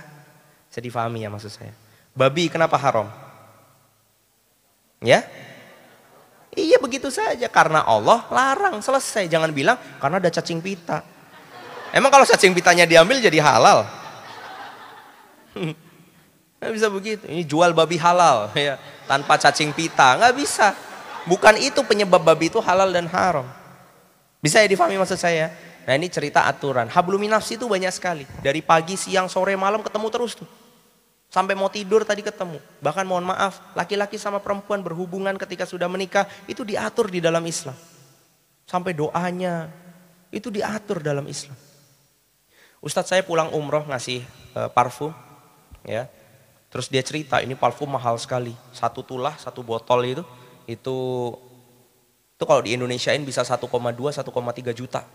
Saya 0.71 0.83
difahami 0.83 1.27
ya 1.27 1.31
maksud 1.31 1.51
saya. 1.51 1.75
Babi 2.17 2.49
kenapa 2.49 2.79
haram? 2.79 3.11
Ya? 5.03 5.27
Iya 6.55 6.79
begitu 6.79 7.11
saja. 7.11 7.51
Karena 7.51 7.83
Allah 7.83 8.25
larang. 8.31 8.79
Selesai. 8.79 9.27
Jangan 9.27 9.51
bilang 9.51 9.77
karena 9.99 10.23
ada 10.23 10.31
cacing 10.31 10.63
pita. 10.63 11.03
Emang 11.95 12.11
kalau 12.11 12.27
cacing 12.27 12.55
pitanya 12.55 12.87
diambil 12.87 13.19
jadi 13.23 13.39
halal? 13.43 13.87
Nggak 16.61 16.73
bisa 16.73 16.89
begitu. 16.89 17.25
Ini 17.29 17.43
jual 17.45 17.77
babi 17.77 18.01
halal 18.01 18.51
ya, 18.57 18.81
tanpa 19.05 19.37
cacing 19.37 19.77
pita, 19.77 20.17
nggak 20.17 20.35
bisa. 20.35 20.73
Bukan 21.27 21.59
itu 21.59 21.83
penyebab 21.83 22.23
babi 22.23 22.47
itu 22.49 22.63
halal 22.63 22.91
dan 22.95 23.11
haram. 23.11 23.47
Bisa 24.39 24.63
ya 24.63 24.69
difahami 24.71 24.95
maksud 24.95 25.19
saya? 25.19 25.51
Nah 25.87 25.95
ini 25.99 26.07
cerita 26.07 26.47
aturan. 26.47 26.87
Habluminafsi 26.87 27.59
itu 27.59 27.67
banyak 27.67 27.91
sekali. 27.91 28.25
Dari 28.43 28.63
pagi, 28.63 28.95
siang, 28.95 29.27
sore, 29.27 29.59
malam 29.59 29.83
ketemu 29.83 30.07
terus 30.11 30.39
tuh. 30.39 30.47
Sampai 31.27 31.59
mau 31.59 31.67
tidur 31.67 32.07
tadi 32.07 32.23
ketemu. 32.23 32.63
Bahkan 32.79 33.05
mohon 33.07 33.27
maaf, 33.27 33.59
laki-laki 33.75 34.15
sama 34.19 34.39
perempuan 34.39 34.83
berhubungan 34.83 35.35
ketika 35.35 35.67
sudah 35.67 35.91
menikah 35.91 36.31
itu 36.47 36.63
diatur 36.63 37.11
di 37.11 37.19
dalam 37.19 37.43
Islam. 37.43 37.75
Sampai 38.67 38.95
doanya 38.95 39.67
itu 40.31 40.51
diatur 40.51 41.03
dalam 41.03 41.27
Islam. 41.27 41.59
Ustadz 42.79 43.11
saya 43.15 43.23
pulang 43.27 43.51
umroh 43.51 43.83
ngasih 43.91 44.23
uh, 44.55 44.71
parfum, 44.71 45.11
ya. 45.83 46.07
Terus 46.71 46.87
dia 46.87 47.03
cerita 47.03 47.43
ini 47.43 47.59
parfum 47.59 47.91
mahal 47.91 48.15
sekali, 48.19 48.55
satu 48.71 49.03
tulah, 49.03 49.35
satu 49.39 49.63
botol 49.63 50.03
itu, 50.07 50.23
itu 50.67 50.99
itu 52.37 52.45
kalau 52.45 52.61
di 52.61 52.77
Indonesiain 52.77 53.25
bisa 53.25 53.41
1,2, 53.41 53.65
1,3 53.65 54.77
juta. 54.77 55.09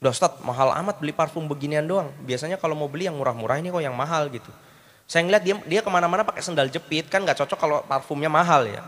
Udah 0.00 0.12
Ustadz 0.14 0.40
mahal 0.46 0.70
amat 0.80 1.02
beli 1.02 1.12
parfum 1.12 1.44
beginian 1.44 1.84
doang. 1.84 2.08
Biasanya 2.22 2.56
kalau 2.56 2.78
mau 2.78 2.86
beli 2.86 3.10
yang 3.10 3.18
murah-murah 3.18 3.58
ini 3.58 3.68
kok 3.68 3.82
yang 3.82 3.98
mahal 3.98 4.30
gitu. 4.30 4.48
Saya 5.10 5.26
ngeliat 5.26 5.42
dia 5.42 5.54
dia 5.66 5.80
ke 5.82 5.90
mana-mana 5.90 6.22
pakai 6.22 6.40
sendal 6.40 6.70
jepit 6.70 7.10
kan 7.10 7.26
nggak 7.26 7.34
cocok 7.42 7.58
kalau 7.58 7.82
parfumnya 7.82 8.30
mahal 8.30 8.62
ya. 8.64 8.86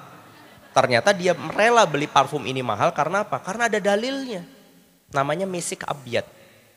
Ternyata 0.72 1.12
dia 1.12 1.36
rela 1.52 1.84
beli 1.84 2.08
parfum 2.08 2.46
ini 2.46 2.64
mahal 2.64 2.94
karena 2.94 3.26
apa? 3.26 3.42
Karena 3.42 3.68
ada 3.68 3.76
dalilnya. 3.76 4.46
Namanya 5.12 5.44
mesik 5.44 5.84
abiyat. 5.84 6.24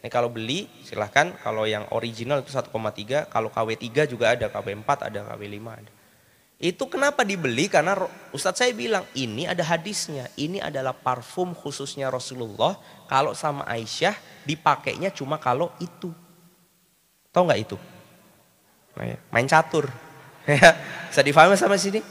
Ini 0.04 0.12
kalau 0.12 0.28
beli 0.30 0.68
silahkan, 0.86 1.34
kalau 1.42 1.66
yang 1.66 1.88
original 1.90 2.44
itu 2.44 2.54
1,3, 2.54 3.26
kalau 3.26 3.50
KW3 3.50 4.06
juga 4.06 4.38
ada, 4.38 4.52
KW4 4.52 4.90
ada, 5.02 5.20
KW5 5.34 5.58
ada. 5.66 5.92
Itu 6.56 6.88
kenapa 6.88 7.28
dibeli? 7.28 7.68
Karena 7.68 8.00
Ustadz 8.32 8.64
saya 8.64 8.72
bilang 8.72 9.04
ini 9.12 9.44
ada 9.44 9.60
hadisnya. 9.60 10.32
Ini 10.40 10.64
adalah 10.64 10.96
parfum 10.96 11.52
khususnya 11.52 12.08
Rasulullah. 12.08 12.80
Kalau 13.12 13.36
sama 13.36 13.68
Aisyah 13.68 14.16
dipakainya 14.48 15.12
cuma 15.12 15.36
kalau 15.36 15.68
itu. 15.84 16.16
Tahu 17.36 17.44
nggak 17.44 17.62
itu? 17.62 17.78
Main 19.32 19.48
catur. 19.48 19.92
Ya, 20.46 20.78
bisa 21.10 21.26
difahami 21.26 21.58
sama 21.58 21.74
sini? 21.74 22.06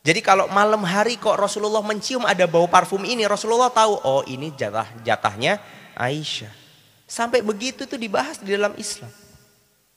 Jadi 0.00 0.24
kalau 0.24 0.48
malam 0.48 0.80
hari 0.88 1.20
kok 1.20 1.36
Rasulullah 1.36 1.84
mencium 1.84 2.24
ada 2.24 2.48
bau 2.48 2.64
parfum 2.64 3.04
ini, 3.04 3.28
Rasulullah 3.28 3.68
tahu, 3.68 4.00
oh 4.02 4.24
ini 4.24 4.56
jatah 4.56 4.88
jatahnya 5.04 5.60
Aisyah. 5.92 6.48
Sampai 7.04 7.44
begitu 7.44 7.84
itu 7.84 8.00
dibahas 8.00 8.40
di 8.40 8.56
dalam 8.56 8.72
Islam. 8.80 9.12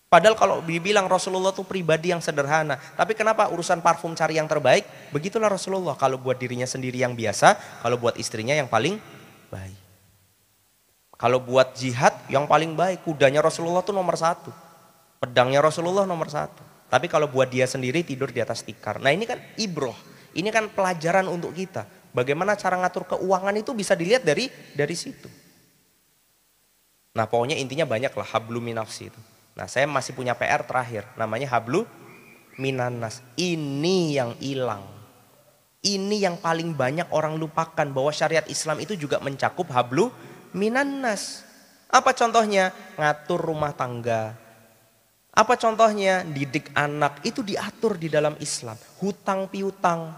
Padahal 0.05 0.37
kalau 0.37 0.61
dibilang 0.61 1.09
Rasulullah 1.09 1.51
itu 1.51 1.65
pribadi 1.65 2.13
yang 2.13 2.21
sederhana. 2.21 2.77
Tapi 2.77 3.17
kenapa 3.17 3.49
urusan 3.49 3.81
parfum 3.81 4.13
cari 4.13 4.37
yang 4.37 4.45
terbaik? 4.45 4.85
Begitulah 5.09 5.49
Rasulullah. 5.49 5.97
Kalau 5.97 6.21
buat 6.21 6.37
dirinya 6.37 6.69
sendiri 6.69 7.01
yang 7.01 7.17
biasa, 7.17 7.81
kalau 7.81 7.97
buat 7.97 8.15
istrinya 8.21 8.53
yang 8.53 8.69
paling 8.69 9.01
baik. 9.49 9.79
Kalau 11.15 11.39
buat 11.39 11.73
jihad 11.73 12.13
yang 12.27 12.45
paling 12.45 12.75
baik, 12.75 13.07
kudanya 13.07 13.39
Rasulullah 13.39 13.81
itu 13.81 13.95
nomor 13.95 14.19
satu. 14.19 14.51
Pedangnya 15.17 15.63
Rasulullah 15.63 16.03
nomor 16.03 16.27
satu. 16.27 16.61
Tapi 16.91 17.09
kalau 17.09 17.25
buat 17.25 17.49
dia 17.49 17.65
sendiri 17.65 18.05
tidur 18.05 18.29
di 18.29 18.43
atas 18.43 18.61
tikar. 18.61 19.01
Nah 19.01 19.09
ini 19.09 19.25
kan 19.25 19.41
ibroh. 19.57 19.95
Ini 20.35 20.51
kan 20.51 20.69
pelajaran 20.69 21.25
untuk 21.31 21.55
kita. 21.55 21.87
Bagaimana 22.11 22.55
cara 22.55 22.79
ngatur 22.79 23.15
keuangan 23.15 23.55
itu 23.55 23.71
bisa 23.75 23.95
dilihat 23.95 24.23
dari 24.23 24.47
dari 24.75 24.95
situ. 24.95 25.27
Nah 27.15 27.27
pokoknya 27.27 27.55
intinya 27.55 27.87
banyak 27.87 28.11
lah 28.11 28.27
hablu 28.35 28.59
minafsi 28.59 29.07
itu. 29.07 29.21
Nah 29.55 29.71
saya 29.71 29.87
masih 29.87 30.11
punya 30.11 30.35
PR 30.35 30.67
terakhir 30.67 31.07
namanya 31.15 31.47
hablu 31.47 31.87
minanas. 32.59 33.23
Ini 33.39 33.97
yang 34.19 34.31
hilang. 34.43 34.83
Ini 35.85 36.27
yang 36.27 36.35
paling 36.41 36.73
banyak 36.73 37.07
orang 37.13 37.37
lupakan 37.37 37.87
bahwa 37.87 38.09
syariat 38.09 38.43
Islam 38.49 38.81
itu 38.81 38.97
juga 38.97 39.21
mencakup 39.23 39.69
hablu 39.71 40.11
minanas. 40.51 41.45
Apa 41.87 42.11
contohnya? 42.11 42.73
Ngatur 42.97 43.39
rumah 43.39 43.71
tangga. 43.71 44.33
Apa 45.29 45.53
contohnya? 45.55 46.25
Didik 46.25 46.73
anak 46.73 47.21
itu 47.21 47.45
diatur 47.45 48.01
di 48.01 48.09
dalam 48.09 48.33
Islam. 48.41 48.75
Hutang 48.97 49.45
piutang. 49.45 50.09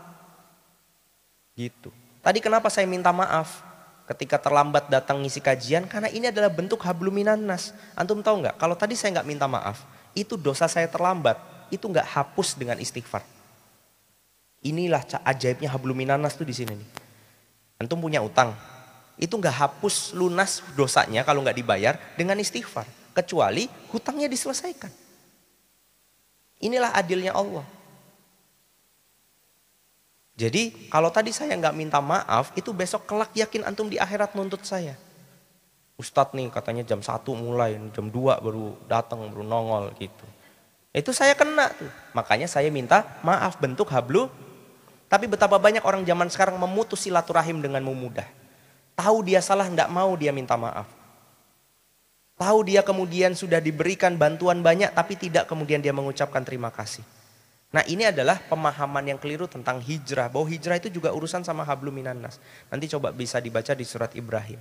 Gitu. 1.51 1.91
Tadi 2.23 2.39
kenapa 2.39 2.71
saya 2.71 2.87
minta 2.87 3.11
maaf? 3.11 3.66
Ketika 4.07 4.39
terlambat 4.39 4.87
datang 4.87 5.19
ngisi 5.19 5.43
kajian 5.43 5.83
karena 5.85 6.07
ini 6.07 6.31
adalah 6.31 6.47
bentuk 6.47 6.79
habluminan 6.87 7.37
nas. 7.37 7.75
Antum 7.93 8.23
tahu 8.23 8.47
nggak? 8.47 8.55
Kalau 8.55 8.75
tadi 8.79 8.95
saya 8.95 9.19
nggak 9.19 9.27
minta 9.27 9.45
maaf, 9.45 9.83
itu 10.15 10.39
dosa 10.39 10.65
saya 10.71 10.87
terlambat, 10.87 11.35
itu 11.67 11.83
nggak 11.83 12.07
hapus 12.07 12.55
dengan 12.55 12.79
istighfar. 12.79 13.21
Inilah 14.63 15.03
ajaibnya 15.27 15.69
habluminan 15.69 16.17
nas 16.17 16.39
tuh 16.39 16.47
di 16.47 16.55
sini 16.55 16.73
nih. 16.73 16.89
Antum 17.83 18.01
punya 18.01 18.23
utang, 18.23 18.55
itu 19.19 19.33
nggak 19.35 19.53
hapus 19.53 20.17
lunas 20.17 20.65
dosanya 20.73 21.21
kalau 21.27 21.45
nggak 21.45 21.57
dibayar 21.59 21.93
dengan 22.17 22.39
istighfar, 22.41 22.87
kecuali 23.13 23.69
hutangnya 23.93 24.31
diselesaikan. 24.31 24.89
Inilah 26.57 26.95
adilnya 26.97 27.37
Allah. 27.37 27.76
Jadi 30.37 30.85
kalau 30.93 31.09
tadi 31.09 31.33
saya 31.33 31.57
nggak 31.57 31.73
minta 31.73 31.97
maaf, 31.97 32.53
itu 32.53 32.69
besok 32.69 33.09
kelak 33.09 33.33
yakin 33.33 33.65
antum 33.65 33.89
di 33.89 33.97
akhirat 33.97 34.37
nuntut 34.37 34.61
saya. 34.61 34.93
Ustadz 35.97 36.37
nih 36.37 36.53
katanya 36.53 36.85
jam 36.85 37.01
1 37.01 37.09
mulai, 37.33 37.73
jam 37.89 38.05
2 38.05 38.37
baru 38.45 38.77
datang, 38.85 39.33
baru 39.33 39.41
nongol 39.41 39.89
gitu. 39.97 40.25
Itu 40.93 41.09
saya 41.09 41.33
kena 41.33 41.73
tuh. 41.73 41.89
Makanya 42.13 42.45
saya 42.45 42.69
minta 42.69 43.17
maaf 43.25 43.57
bentuk 43.57 43.89
hablu. 43.89 44.29
Tapi 45.09 45.25
betapa 45.25 45.57
banyak 45.57 45.81
orang 45.81 46.05
zaman 46.05 46.29
sekarang 46.29 46.61
memutus 46.61 47.01
silaturahim 47.09 47.57
dengan 47.57 47.81
memudah. 47.81 48.29
Tahu 48.93 49.25
dia 49.25 49.41
salah, 49.41 49.65
nggak 49.65 49.89
mau 49.89 50.13
dia 50.13 50.29
minta 50.29 50.53
maaf. 50.53 50.85
Tahu 52.37 52.59
dia 52.69 52.85
kemudian 52.85 53.33
sudah 53.33 53.57
diberikan 53.57 54.13
bantuan 54.21 54.61
banyak, 54.61 54.93
tapi 54.93 55.17
tidak 55.17 55.49
kemudian 55.49 55.81
dia 55.81 55.89
mengucapkan 55.89 56.45
terima 56.45 56.69
kasih. 56.69 57.01
Nah 57.67 57.83
ini 57.83 58.07
adalah 58.07 58.39
pemahaman 58.47 59.11
yang 59.11 59.19
keliru 59.19 59.43
tentang 59.45 59.83
hijrah. 59.83 60.31
Bahwa 60.31 60.47
hijrah 60.47 60.79
itu 60.79 60.87
juga 60.87 61.11
urusan 61.11 61.43
sama 61.43 61.67
hablum 61.67 61.91
minannas. 61.91 62.39
Nanti 62.71 62.87
coba 62.87 63.11
bisa 63.11 63.43
dibaca 63.43 63.75
di 63.75 63.83
surat 63.83 64.15
Ibrahim. 64.15 64.59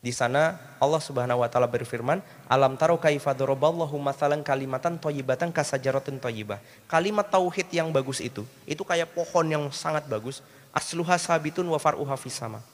Di 0.00 0.16
sana 0.16 0.56
Allah 0.80 0.96
Subhanahu 0.96 1.44
wa 1.44 1.48
taala 1.52 1.68
berfirman, 1.68 2.24
"Alam 2.48 2.80
taru 2.80 2.96
kaifa 2.96 3.36
daraballahu 3.36 4.00
kalimatan 4.40 4.96
thayyibatan 4.96 5.52
kasajaratin 5.52 6.16
thayyibah." 6.16 6.56
Kalimat 6.88 7.28
tauhid 7.28 7.68
yang 7.68 7.92
bagus 7.92 8.24
itu, 8.24 8.48
itu 8.64 8.80
kayak 8.80 9.12
pohon 9.12 9.44
yang 9.44 9.64
sangat 9.68 10.08
bagus, 10.08 10.40
asluha 10.72 11.20
sabitun 11.20 11.68
wa 11.68 11.76
far'uha 11.76 12.16
sama. 12.32 12.64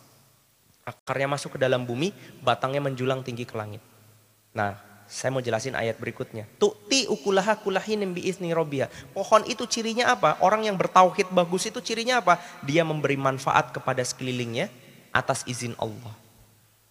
Akarnya 0.87 1.27
masuk 1.35 1.59
ke 1.59 1.59
dalam 1.59 1.83
bumi, 1.83 2.15
batangnya 2.47 2.79
menjulang 2.79 3.27
tinggi 3.27 3.43
ke 3.43 3.59
langit. 3.59 3.83
Nah, 4.55 4.79
saya 5.07 5.31
mau 5.31 5.39
jelasin 5.39 5.79
ayat 5.79 6.03
berikutnya. 6.03 6.51
Tu'ti 6.59 7.07
ukulaha 7.07 7.55
kulahin 7.63 8.03
bi 8.11 8.27
isni 8.27 8.51
robia. 8.51 8.91
Pohon 9.15 9.47
itu 9.47 9.63
cirinya 9.71 10.11
apa? 10.11 10.43
Orang 10.43 10.67
yang 10.67 10.75
bertauhid 10.75 11.31
bagus 11.31 11.71
itu 11.71 11.79
cirinya 11.79 12.19
apa? 12.19 12.43
Dia 12.67 12.83
memberi 12.83 13.15
manfaat 13.15 13.71
kepada 13.71 14.03
sekelilingnya 14.03 14.67
atas 15.15 15.47
izin 15.47 15.79
Allah. 15.79 16.13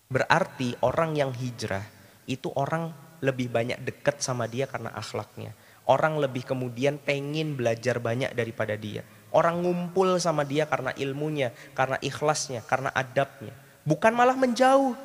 Berarti 0.07 0.79
orang 0.79 1.19
yang 1.19 1.35
hijrah 1.35 1.83
itu 2.23 2.47
orang 2.55 2.95
lebih 3.19 3.51
banyak 3.51 3.83
dekat 3.83 4.23
sama 4.23 4.47
dia 4.47 4.65
karena 4.65 4.95
akhlaknya. 4.95 5.51
Orang 5.85 6.17
lebih 6.17 6.47
kemudian 6.47 6.97
pengen 6.97 7.53
belajar 7.53 8.01
banyak 8.01 8.33
daripada 8.33 8.73
dia. 8.73 9.05
Orang 9.35 9.61
ngumpul 9.61 10.17
sama 10.17 10.47
dia 10.47 10.65
karena 10.65 10.95
ilmunya, 10.95 11.51
karena 11.75 11.99
ikhlasnya, 11.99 12.63
karena 12.65 12.89
adabnya. 12.95 13.51
Bukan 13.85 14.15
malah 14.15 14.33
menjauh 14.33 14.95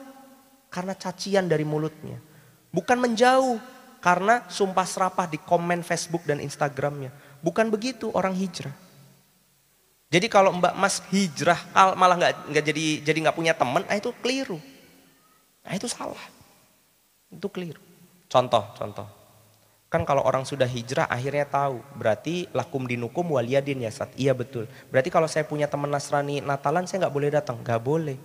karena 0.70 0.94
cacian 0.94 1.50
dari 1.50 1.66
mulutnya. 1.66 2.29
Bukan 2.70 2.98
menjauh 3.02 3.58
karena 4.00 4.46
sumpah 4.48 4.86
serapah 4.86 5.26
di 5.28 5.36
komen 5.36 5.82
Facebook 5.82 6.24
dan 6.24 6.40
Instagramnya. 6.40 7.12
Bukan 7.42 7.68
begitu 7.68 8.08
orang 8.14 8.32
hijrah. 8.34 8.72
Jadi 10.10 10.26
kalau 10.26 10.50
Mbak 10.58 10.74
Mas 10.74 10.98
hijrah 11.14 11.58
malah 11.94 12.18
nggak 12.18 12.34
nggak 12.50 12.64
jadi 12.66 12.86
jadi 13.06 13.18
nggak 13.28 13.36
punya 13.38 13.54
teman, 13.54 13.86
ah 13.86 13.94
itu 13.94 14.10
keliru. 14.18 14.58
Nah 15.62 15.72
itu 15.76 15.86
salah. 15.86 16.18
Itu 17.30 17.46
keliru. 17.46 17.78
Contoh, 18.26 18.74
contoh. 18.74 19.06
Kan 19.90 20.06
kalau 20.06 20.22
orang 20.22 20.46
sudah 20.46 20.66
hijrah 20.66 21.06
akhirnya 21.06 21.46
tahu. 21.46 21.82
Berarti 21.98 22.46
lakum 22.54 22.86
dinukum 22.86 23.26
waliyadin 23.26 23.82
ya 23.86 23.90
saat. 23.90 24.14
Iya 24.14 24.34
betul. 24.34 24.70
Berarti 24.90 25.10
kalau 25.10 25.26
saya 25.26 25.46
punya 25.46 25.66
teman 25.66 25.90
Nasrani 25.90 26.38
Natalan 26.42 26.86
saya 26.86 27.06
nggak 27.06 27.14
boleh 27.14 27.30
datang. 27.30 27.58
Nggak 27.62 27.82
boleh. 27.82 28.18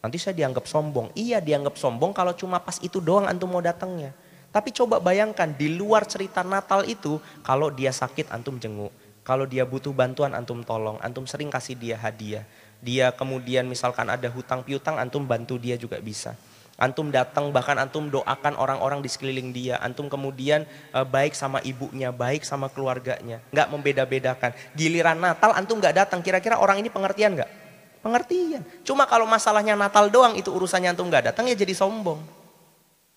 Nanti 0.00 0.16
saya 0.16 0.32
dianggap 0.32 0.64
sombong. 0.64 1.12
Iya 1.12 1.44
dianggap 1.44 1.76
sombong 1.76 2.16
kalau 2.16 2.32
cuma 2.32 2.56
pas 2.60 2.80
itu 2.80 2.98
doang 3.00 3.28
antum 3.28 3.52
mau 3.52 3.60
datangnya. 3.60 4.16
Tapi 4.50 4.74
coba 4.74 4.98
bayangkan 4.98 5.46
di 5.54 5.70
luar 5.76 6.08
cerita 6.08 6.42
Natal 6.42 6.82
itu 6.88 7.20
kalau 7.44 7.70
dia 7.70 7.92
sakit 7.92 8.32
antum 8.32 8.58
jenguk. 8.58 8.90
Kalau 9.22 9.44
dia 9.46 9.62
butuh 9.68 9.92
bantuan 9.92 10.32
antum 10.32 10.64
tolong. 10.64 10.96
Antum 11.04 11.28
sering 11.28 11.52
kasih 11.52 11.76
dia 11.76 11.94
hadiah. 12.00 12.42
Dia 12.80 13.12
kemudian 13.12 13.68
misalkan 13.68 14.08
ada 14.08 14.26
hutang 14.32 14.64
piutang 14.64 14.96
antum 14.96 15.22
bantu 15.28 15.60
dia 15.60 15.76
juga 15.76 16.00
bisa. 16.00 16.32
Antum 16.80 17.12
datang 17.12 17.52
bahkan 17.52 17.76
antum 17.76 18.08
doakan 18.08 18.56
orang-orang 18.56 19.04
di 19.04 19.12
sekeliling 19.12 19.52
dia. 19.52 19.76
Antum 19.84 20.08
kemudian 20.08 20.64
e, 20.96 20.98
baik 21.04 21.36
sama 21.36 21.60
ibunya, 21.60 22.08
baik 22.08 22.40
sama 22.40 22.72
keluarganya. 22.72 23.44
Nggak 23.52 23.68
membeda-bedakan. 23.68 24.50
Giliran 24.72 25.20
Natal 25.20 25.52
antum 25.52 25.76
nggak 25.76 25.92
datang. 25.92 26.24
Kira-kira 26.24 26.56
orang 26.56 26.80
ini 26.80 26.88
pengertian 26.88 27.36
nggak? 27.36 27.59
Pengertian. 28.00 28.64
Cuma 28.80 29.04
kalau 29.04 29.28
masalahnya 29.28 29.76
Natal 29.76 30.08
doang 30.08 30.32
itu 30.36 30.48
urusannya 30.48 30.96
antum 30.96 31.08
nggak 31.08 31.32
datang 31.32 31.44
ya 31.48 31.56
jadi 31.56 31.76
sombong. 31.76 32.20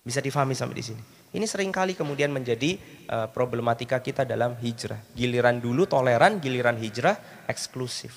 Bisa 0.04 0.20
difahami 0.20 0.52
sampai 0.52 0.76
di 0.76 0.84
sini. 0.84 1.02
Ini 1.34 1.48
sering 1.48 1.72
kali 1.72 1.96
kemudian 1.96 2.28
menjadi 2.30 2.76
uh, 3.08 3.26
problematika 3.32 3.98
kita 3.98 4.28
dalam 4.28 4.54
hijrah. 4.60 5.00
Giliran 5.16 5.58
dulu 5.58 5.88
toleran, 5.88 6.38
giliran 6.38 6.76
hijrah 6.76 7.16
eksklusif. 7.48 8.12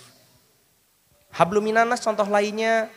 Habluminanas 1.31 2.03
contoh 2.03 2.27
lainnya 2.27 2.91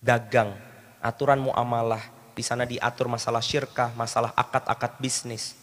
dagang 0.00 0.56
aturan 1.04 1.38
muamalah. 1.38 2.02
Di 2.34 2.42
sana 2.46 2.64
diatur 2.64 3.10
masalah 3.10 3.42
syirkah, 3.42 3.92
masalah 3.92 4.32
akad-akad 4.32 4.96
bisnis. 5.02 5.58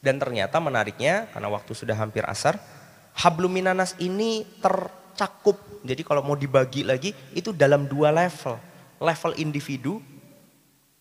Dan 0.00 0.16
ternyata 0.16 0.56
menariknya, 0.62 1.28
karena 1.30 1.50
waktu 1.52 1.76
sudah 1.76 1.98
hampir 1.98 2.24
asar, 2.24 2.56
habluminanas 3.18 3.98
ini 4.00 4.46
tercakup. 5.10 5.58
Jadi 5.82 6.06
kalau 6.06 6.22
mau 6.22 6.38
dibagi 6.38 6.86
lagi, 6.86 7.10
itu 7.34 7.50
dalam 7.50 7.90
dua 7.90 8.14
level. 8.14 8.56
Level 9.00 9.32
individu 9.36 9.98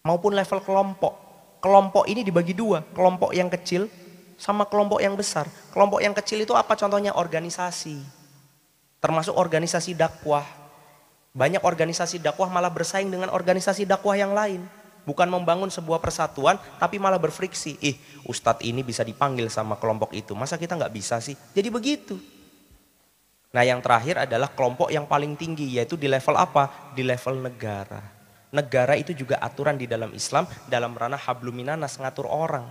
maupun 0.03 0.33
level 0.33 0.59
kelompok. 0.65 1.13
Kelompok 1.59 2.07
ini 2.07 2.23
dibagi 2.23 2.55
dua, 2.55 2.81
kelompok 2.95 3.35
yang 3.35 3.51
kecil 3.51 3.91
sama 4.39 4.63
kelompok 4.63 5.03
yang 5.03 5.13
besar. 5.19 5.45
Kelompok 5.75 5.99
yang 5.99 6.15
kecil 6.15 6.39
itu 6.39 6.55
apa 6.55 6.73
contohnya? 6.79 7.11
Organisasi. 7.13 7.99
Termasuk 9.03 9.35
organisasi 9.35 9.95
dakwah, 9.95 10.43
banyak 11.35 11.63
organisasi 11.63 12.19
dakwah 12.19 12.47
malah 12.47 12.71
bersaing 12.71 13.11
dengan 13.11 13.31
organisasi 13.31 13.87
dakwah 13.87 14.15
yang 14.15 14.31
lain. 14.31 14.63
Bukan 15.07 15.27
membangun 15.27 15.71
sebuah 15.71 16.03
persatuan, 16.03 16.59
tapi 16.79 16.99
malah 16.99 17.19
berfriksi. 17.19 17.79
Ih, 17.79 17.95
ustadz 18.27 18.63
ini 18.63 18.83
bisa 18.83 19.03
dipanggil 19.03 19.47
sama 19.47 19.79
kelompok 19.79 20.11
itu. 20.15 20.35
Masa 20.35 20.59
kita 20.59 20.75
nggak 20.75 20.93
bisa 20.93 21.19
sih? 21.23 21.35
Jadi 21.55 21.67
begitu. 21.71 22.19
Nah 23.49 23.65
yang 23.65 23.81
terakhir 23.81 24.29
adalah 24.29 24.53
kelompok 24.53 24.93
yang 24.93 25.09
paling 25.09 25.33
tinggi, 25.33 25.81
yaitu 25.81 25.97
di 25.97 26.05
level 26.05 26.37
apa? 26.37 26.93
Di 26.93 27.01
level 27.01 27.41
negara. 27.41 28.01
Negara 28.49 28.93
itu 28.97 29.13
juga 29.13 29.41
aturan 29.41 29.77
di 29.77 29.89
dalam 29.89 30.13
Islam, 30.13 30.45
dalam 30.69 30.93
ranah 30.93 31.21
habluminanas, 31.21 31.97
ngatur 31.97 32.29
orang. 32.29 32.65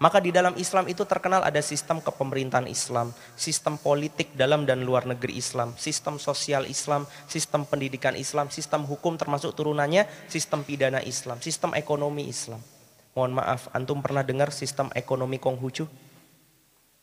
Maka 0.00 0.16
di 0.16 0.32
dalam 0.32 0.56
Islam 0.56 0.88
itu 0.88 1.04
terkenal 1.04 1.44
ada 1.44 1.60
sistem 1.60 2.00
kepemerintahan 2.00 2.64
Islam, 2.72 3.12
sistem 3.36 3.76
politik 3.76 4.32
dalam 4.32 4.64
dan 4.64 4.80
luar 4.80 5.04
negeri 5.04 5.36
Islam, 5.36 5.76
sistem 5.76 6.16
sosial 6.16 6.64
Islam, 6.64 7.04
sistem 7.28 7.68
pendidikan 7.68 8.16
Islam, 8.16 8.48
sistem 8.48 8.88
hukum 8.88 9.20
termasuk 9.20 9.52
turunannya, 9.52 10.08
sistem 10.24 10.64
pidana 10.64 11.04
Islam, 11.04 11.36
sistem 11.44 11.76
ekonomi 11.76 12.32
Islam. 12.32 12.64
Mohon 13.12 13.44
maaf, 13.44 13.68
antum 13.76 14.00
pernah 14.00 14.24
dengar 14.24 14.48
sistem 14.56 14.88
ekonomi 14.96 15.36
Konghucu? 15.36 15.84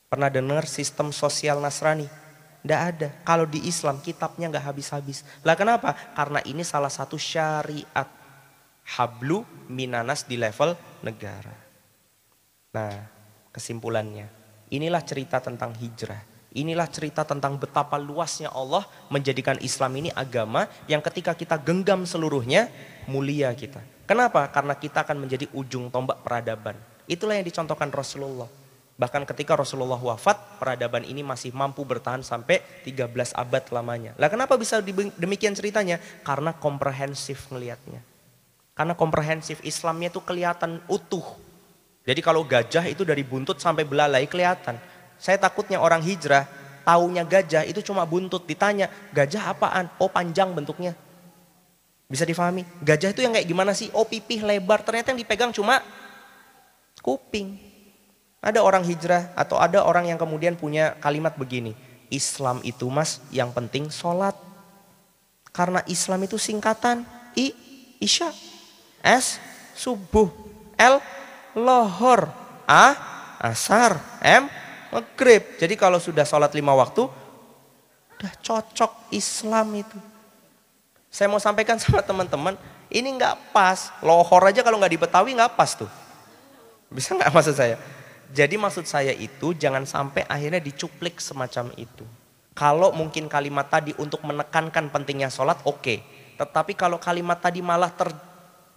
Pernah 0.09 0.33
dengar 0.33 0.65
sistem 0.65 1.13
sosial 1.13 1.61
Nasrani? 1.61 2.09
Tidak 2.67 2.83
ada. 2.83 3.07
Kalau 3.23 3.47
di 3.47 3.63
Islam 3.63 4.03
kitabnya 4.03 4.51
nggak 4.51 4.75
habis-habis. 4.75 5.23
Lah 5.47 5.55
kenapa? 5.55 5.95
Karena 6.11 6.43
ini 6.43 6.67
salah 6.67 6.91
satu 6.91 7.15
syariat 7.15 8.11
hablu 8.99 9.47
minanas 9.71 10.27
di 10.27 10.35
level 10.35 10.75
negara. 10.99 11.55
Nah, 12.75 13.07
kesimpulannya, 13.55 14.27
inilah 14.67 14.99
cerita 14.99 15.39
tentang 15.39 15.79
hijrah. 15.79 16.19
Inilah 16.59 16.91
cerita 16.91 17.23
tentang 17.23 17.55
betapa 17.55 17.95
luasnya 17.95 18.51
Allah 18.51 18.83
menjadikan 19.07 19.55
Islam 19.63 20.03
ini 20.03 20.11
agama 20.11 20.67
yang 20.91 20.99
ketika 20.99 21.31
kita 21.39 21.55
genggam 21.55 22.03
seluruhnya, 22.03 22.67
mulia 23.07 23.55
kita. 23.55 23.79
Kenapa? 24.03 24.43
Karena 24.51 24.75
kita 24.75 25.07
akan 25.07 25.23
menjadi 25.23 25.47
ujung 25.55 25.87
tombak 25.87 26.19
peradaban. 26.19 26.75
Itulah 27.07 27.39
yang 27.39 27.47
dicontohkan 27.47 27.87
Rasulullah. 27.95 28.66
Bahkan 28.97 29.29
ketika 29.29 29.53
Rasulullah 29.53 30.01
wafat, 30.01 30.57
peradaban 30.57 31.05
ini 31.05 31.21
masih 31.21 31.53
mampu 31.53 31.85
bertahan 31.85 32.25
sampai 32.25 32.65
13 32.81 33.13
abad 33.37 33.63
lamanya. 33.69 34.17
Lah 34.17 34.25
kenapa 34.25 34.57
bisa 34.57 34.81
demikian 35.17 35.53
ceritanya? 35.53 36.01
Karena 36.25 36.57
komprehensif 36.57 37.45
ngelihatnya. 37.53 38.01
Karena 38.73 38.97
komprehensif 38.97 39.61
Islamnya 39.61 40.09
itu 40.09 40.21
kelihatan 40.21 40.81
utuh 40.89 41.47
jadi 42.07 42.23
kalau 42.23 42.47
gajah 42.47 42.87
itu 42.87 43.03
dari 43.03 43.19
buntut 43.27 43.59
sampai 43.59 43.83
belalai 43.83 44.23
kelihatan. 44.31 44.79
Saya 45.19 45.35
takutnya 45.35 45.83
orang 45.83 45.99
hijrah, 45.99 46.47
taunya 46.87 47.27
gajah 47.27 47.67
itu 47.67 47.83
cuma 47.83 48.07
buntut. 48.07 48.47
Ditanya, 48.47 48.87
gajah 49.11 49.51
apaan? 49.51 49.91
Oh 49.99 50.07
panjang 50.07 50.55
bentuknya. 50.55 50.95
Bisa 52.07 52.23
difahami? 52.23 52.63
Gajah 52.79 53.11
itu 53.11 53.19
yang 53.27 53.35
kayak 53.35 53.43
gimana 53.51 53.75
sih? 53.75 53.91
Oh 53.91 54.07
pipih 54.07 54.39
lebar. 54.39 54.87
Ternyata 54.87 55.11
yang 55.11 55.19
dipegang 55.19 55.51
cuma 55.51 55.83
kuping. 57.03 57.59
Ada 58.37 58.61
orang 58.61 58.85
hijrah 58.85 59.33
atau 59.33 59.57
ada 59.57 59.81
orang 59.81 60.07
yang 60.07 60.19
kemudian 60.19 60.53
punya 60.53 60.93
kalimat 61.01 61.33
begini. 61.35 61.73
Islam 62.07 62.63
itu 62.63 62.87
mas 62.87 63.19
yang 63.33 63.51
penting 63.51 63.91
sholat. 63.91 64.37
Karena 65.51 65.81
Islam 65.89 66.23
itu 66.23 66.37
singkatan. 66.37 67.03
I, 67.33 67.51
Isya. 67.97 68.29
S, 69.01 69.41
subuh. 69.73 70.29
L, 70.77 71.01
lohor, 71.57 72.29
A, 72.69 72.93
asar, 73.41 73.97
M, 74.21 74.45
maghrib. 74.93 75.57
Jadi 75.57 75.73
kalau 75.73 75.97
sudah 75.97 76.21
sholat 76.21 76.53
lima 76.53 76.77
waktu, 76.77 77.09
udah 78.17 78.33
cocok 78.45 79.09
Islam 79.13 79.67
itu. 79.81 79.97
Saya 81.09 81.25
mau 81.33 81.41
sampaikan 81.41 81.77
sama 81.83 82.05
teman-teman, 82.05 82.53
ini 82.93 83.09
nggak 83.17 83.49
pas. 83.49 83.89
Lohor 84.05 84.45
aja 84.45 84.61
kalau 84.61 84.77
nggak 84.77 84.93
di 84.93 85.01
Betawi 85.01 85.33
nggak 85.33 85.57
pas 85.57 85.73
tuh. 85.73 85.89
Bisa 86.93 87.17
nggak 87.17 87.33
maksud 87.33 87.57
saya? 87.57 87.81
Jadi 88.31 88.59
maksud 88.59 88.83
saya 88.83 89.15
itu 89.15 89.55
jangan 89.55 89.87
sampai 89.87 90.27
akhirnya 90.27 90.59
dicuplik 90.59 91.23
semacam 91.23 91.71
itu. 91.79 92.03
Kalau 92.57 92.89
mungkin 92.91 93.29
kalimat 93.29 93.69
tadi 93.69 93.93
untuk 94.01 94.25
menekankan 94.25 94.89
pentingnya 94.89 95.29
sholat, 95.29 95.61
oke. 95.63 95.79
Okay. 95.79 95.99
Tetapi 96.41 96.73
kalau 96.73 96.97
kalimat 96.97 97.37
tadi 97.37 97.61
malah 97.61 97.93
ter, 97.93 98.09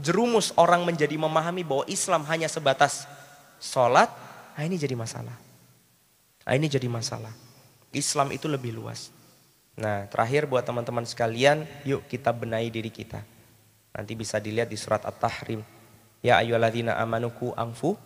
jerumus 0.01 0.53
orang 0.57 0.84
menjadi 0.84 1.16
memahami 1.16 1.64
bahwa 1.64 1.84
Islam 1.88 2.24
hanya 2.28 2.48
sebatas 2.48 3.09
sholat, 3.61 4.09
nah 4.57 4.62
ini 4.64 4.76
jadi 4.76 4.96
masalah. 4.96 5.36
Nah 6.44 6.53
ini 6.57 6.68
jadi 6.68 6.88
masalah. 6.88 7.32
Islam 7.92 8.32
itu 8.32 8.48
lebih 8.48 8.72
luas. 8.72 9.12
Nah 9.76 10.09
terakhir 10.09 10.48
buat 10.48 10.64
teman-teman 10.64 11.05
sekalian, 11.05 11.64
yuk 11.84 12.05
kita 12.09 12.32
benahi 12.32 12.72
diri 12.72 12.88
kita. 12.88 13.24
Nanti 13.96 14.12
bisa 14.14 14.40
dilihat 14.40 14.70
di 14.70 14.78
surat 14.78 15.03
At-Tahrim. 15.05 15.61
Ya 16.20 16.40
ayyuhalladzina 16.40 17.01
amanuku 17.01 17.53
angfu 17.57 17.96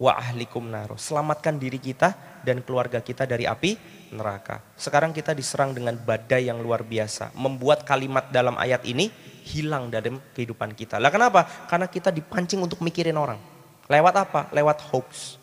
wa 0.00 0.16
ahlikum 0.16 0.64
naro. 0.64 0.96
Selamatkan 0.96 1.60
diri 1.60 1.76
kita 1.76 2.40
dan 2.40 2.64
keluarga 2.64 3.04
kita 3.04 3.28
dari 3.28 3.44
api 3.44 3.76
neraka. 4.16 4.64
Sekarang 4.74 5.12
kita 5.12 5.36
diserang 5.36 5.76
dengan 5.76 5.94
badai 6.00 6.48
yang 6.48 6.64
luar 6.64 6.80
biasa. 6.80 7.36
Membuat 7.36 7.84
kalimat 7.84 8.32
dalam 8.32 8.56
ayat 8.56 8.80
ini 8.88 9.12
hilang 9.44 9.92
dalam 9.92 10.16
kehidupan 10.32 10.72
kita. 10.72 10.96
Lah 10.96 11.12
kenapa? 11.12 11.44
Karena 11.68 11.84
kita 11.86 12.08
dipancing 12.08 12.64
untuk 12.64 12.80
mikirin 12.80 13.20
orang. 13.20 13.38
Lewat 13.86 14.14
apa? 14.16 14.48
Lewat 14.56 14.80
hoax. 14.88 15.36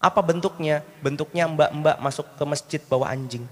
Apa 0.00 0.24
bentuknya? 0.24 0.80
Bentuknya 1.04 1.44
mbak-mbak 1.44 2.00
masuk 2.00 2.24
ke 2.40 2.44
masjid 2.48 2.80
bawa 2.88 3.12
anjing. 3.12 3.44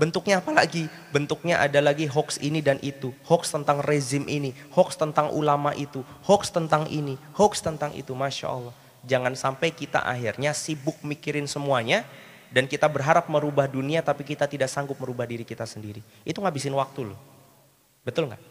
Bentuknya 0.00 0.40
apa 0.40 0.48
lagi? 0.56 0.88
Bentuknya 1.12 1.60
ada 1.60 1.76
lagi 1.84 2.08
hoax 2.08 2.40
ini 2.40 2.64
dan 2.64 2.80
itu. 2.80 3.12
Hoax 3.28 3.52
tentang 3.52 3.84
rezim 3.84 4.24
ini. 4.24 4.56
Hoax 4.72 4.96
tentang 4.96 5.28
ulama 5.28 5.76
itu. 5.76 6.00
Hoax 6.24 6.48
tentang 6.48 6.88
ini. 6.88 7.20
Hoax 7.36 7.60
tentang 7.60 7.92
itu. 7.92 8.16
Masya 8.16 8.48
Allah. 8.48 8.72
Jangan 9.04 9.32
sampai 9.36 9.72
kita 9.72 10.04
akhirnya 10.04 10.52
sibuk 10.52 11.00
mikirin 11.04 11.48
semuanya. 11.48 12.04
Dan 12.50 12.66
kita 12.66 12.90
berharap 12.90 13.30
merubah 13.30 13.70
dunia 13.70 14.02
tapi 14.02 14.26
kita 14.26 14.50
tidak 14.50 14.66
sanggup 14.66 14.98
merubah 14.98 15.22
diri 15.22 15.46
kita 15.46 15.62
sendiri. 15.62 16.02
Itu 16.26 16.42
ngabisin 16.42 16.74
waktu 16.74 17.14
loh. 17.14 17.20
Betul 18.02 18.26
nggak? 18.26 18.42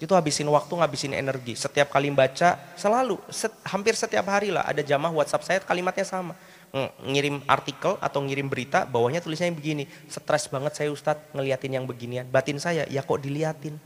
Itu 0.00 0.16
habisin 0.16 0.48
waktu, 0.48 0.72
ngabisin 0.72 1.12
energi. 1.12 1.52
Setiap 1.58 1.92
kali 1.92 2.08
baca, 2.08 2.56
selalu, 2.72 3.20
set, 3.28 3.52
hampir 3.68 3.92
setiap 3.92 4.24
hari 4.32 4.48
lah 4.48 4.64
ada 4.64 4.80
jamaah 4.80 5.12
WhatsApp 5.12 5.44
saya 5.44 5.58
kalimatnya 5.60 6.08
sama 6.08 6.32
ngirim 7.04 7.42
artikel 7.44 7.98
atau 7.98 8.22
ngirim 8.22 8.46
berita, 8.46 8.86
bawahnya 8.86 9.20
tulisannya 9.20 9.52
begini, 9.52 9.84
stres 10.06 10.46
banget 10.46 10.72
saya 10.78 10.88
Ustadz 10.94 11.34
ngeliatin 11.34 11.76
yang 11.76 11.84
beginian. 11.84 12.24
Batin 12.30 12.56
saya, 12.62 12.86
ya 12.88 13.02
kok 13.02 13.20
diliatin. 13.20 13.76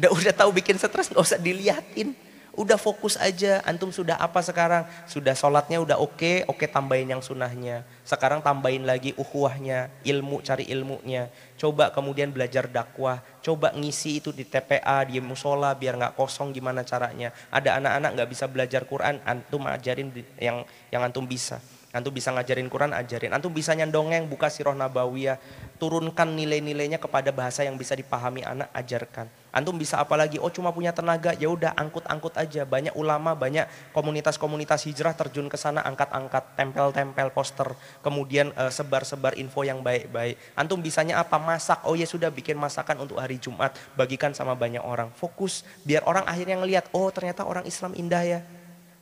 Udah, 0.00 0.10
udah 0.16 0.32
tahu 0.32 0.50
bikin 0.56 0.80
stres, 0.80 1.12
nggak 1.12 1.20
usah 1.20 1.36
diliatin. 1.36 2.16
Udah 2.58 2.74
fokus 2.74 3.14
aja, 3.14 3.62
antum 3.62 3.94
sudah 3.94 4.18
apa 4.18 4.42
sekarang? 4.42 4.82
Sudah 5.06 5.38
sholatnya 5.38 5.78
udah 5.78 5.96
oke, 6.02 6.18
okay, 6.18 6.36
oke 6.50 6.58
okay, 6.58 6.68
tambahin 6.68 7.06
yang 7.06 7.22
sunahnya. 7.22 7.86
Sekarang 8.02 8.42
tambahin 8.42 8.82
lagi 8.82 9.14
ukhuwahnya, 9.14 9.86
ilmu, 10.02 10.42
cari 10.42 10.66
ilmunya. 10.66 11.30
Coba 11.54 11.94
kemudian 11.94 12.34
belajar 12.34 12.66
dakwah, 12.66 13.22
coba 13.38 13.70
ngisi 13.78 14.18
itu 14.18 14.34
di 14.34 14.42
TPA, 14.42 15.06
di 15.06 15.22
musola 15.22 15.70
biar 15.78 15.94
nggak 15.94 16.14
kosong 16.18 16.50
gimana 16.50 16.82
caranya. 16.82 17.30
Ada 17.54 17.78
anak-anak 17.78 18.10
nggak 18.18 18.30
bisa 18.34 18.44
belajar 18.50 18.82
Quran, 18.82 19.22
antum 19.22 19.62
ajarin 19.70 20.10
yang 20.36 20.66
yang 20.90 21.06
antum 21.06 21.24
bisa. 21.24 21.62
Antum 21.90 22.14
bisa 22.14 22.30
ngajarin 22.30 22.70
Quran, 22.70 22.94
ajarin. 22.94 23.34
Antum 23.34 23.50
bisa 23.50 23.74
nyandongeng, 23.74 24.30
buka 24.30 24.46
sirah 24.46 24.78
nabawiyah. 24.78 25.42
Turunkan 25.74 26.38
nilai-nilainya 26.38 27.02
kepada 27.02 27.34
bahasa 27.34 27.66
yang 27.66 27.74
bisa 27.74 27.98
dipahami 27.98 28.46
anak, 28.46 28.70
ajarkan. 28.70 29.26
Antum 29.50 29.74
bisa 29.74 29.98
apa 29.98 30.14
lagi? 30.14 30.38
Oh 30.38 30.54
cuma 30.54 30.70
punya 30.70 30.94
tenaga, 30.94 31.34
ya 31.34 31.50
udah 31.50 31.74
angkut-angkut 31.74 32.38
aja. 32.38 32.62
Banyak 32.62 32.94
ulama, 32.94 33.34
banyak 33.34 33.66
komunitas-komunitas 33.90 34.86
hijrah 34.86 35.18
terjun 35.18 35.50
ke 35.50 35.58
sana, 35.58 35.82
angkat-angkat, 35.82 36.54
tempel-tempel 36.54 37.34
poster. 37.34 37.74
Kemudian 38.06 38.54
uh, 38.54 38.70
sebar-sebar 38.70 39.34
info 39.34 39.66
yang 39.66 39.82
baik-baik. 39.82 40.38
Antum 40.54 40.78
bisanya 40.78 41.18
apa? 41.18 41.42
Masak. 41.42 41.82
Oh 41.82 41.98
ya 41.98 42.06
sudah 42.06 42.30
bikin 42.30 42.54
masakan 42.54 43.02
untuk 43.02 43.18
hari 43.18 43.42
Jumat. 43.42 43.74
Bagikan 43.98 44.30
sama 44.30 44.54
banyak 44.54 44.86
orang. 44.86 45.10
Fokus, 45.18 45.66
biar 45.82 46.06
orang 46.06 46.22
akhirnya 46.30 46.54
ngelihat, 46.62 46.86
oh 46.94 47.10
ternyata 47.10 47.42
orang 47.42 47.66
Islam 47.66 47.98
indah 47.98 48.22
ya. 48.22 48.40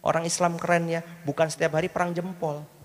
Orang 0.00 0.24
Islam 0.24 0.56
keren 0.56 0.88
ya. 0.88 1.04
Bukan 1.28 1.52
setiap 1.52 1.76
hari 1.76 1.92
perang 1.92 2.16
jempol. 2.16 2.77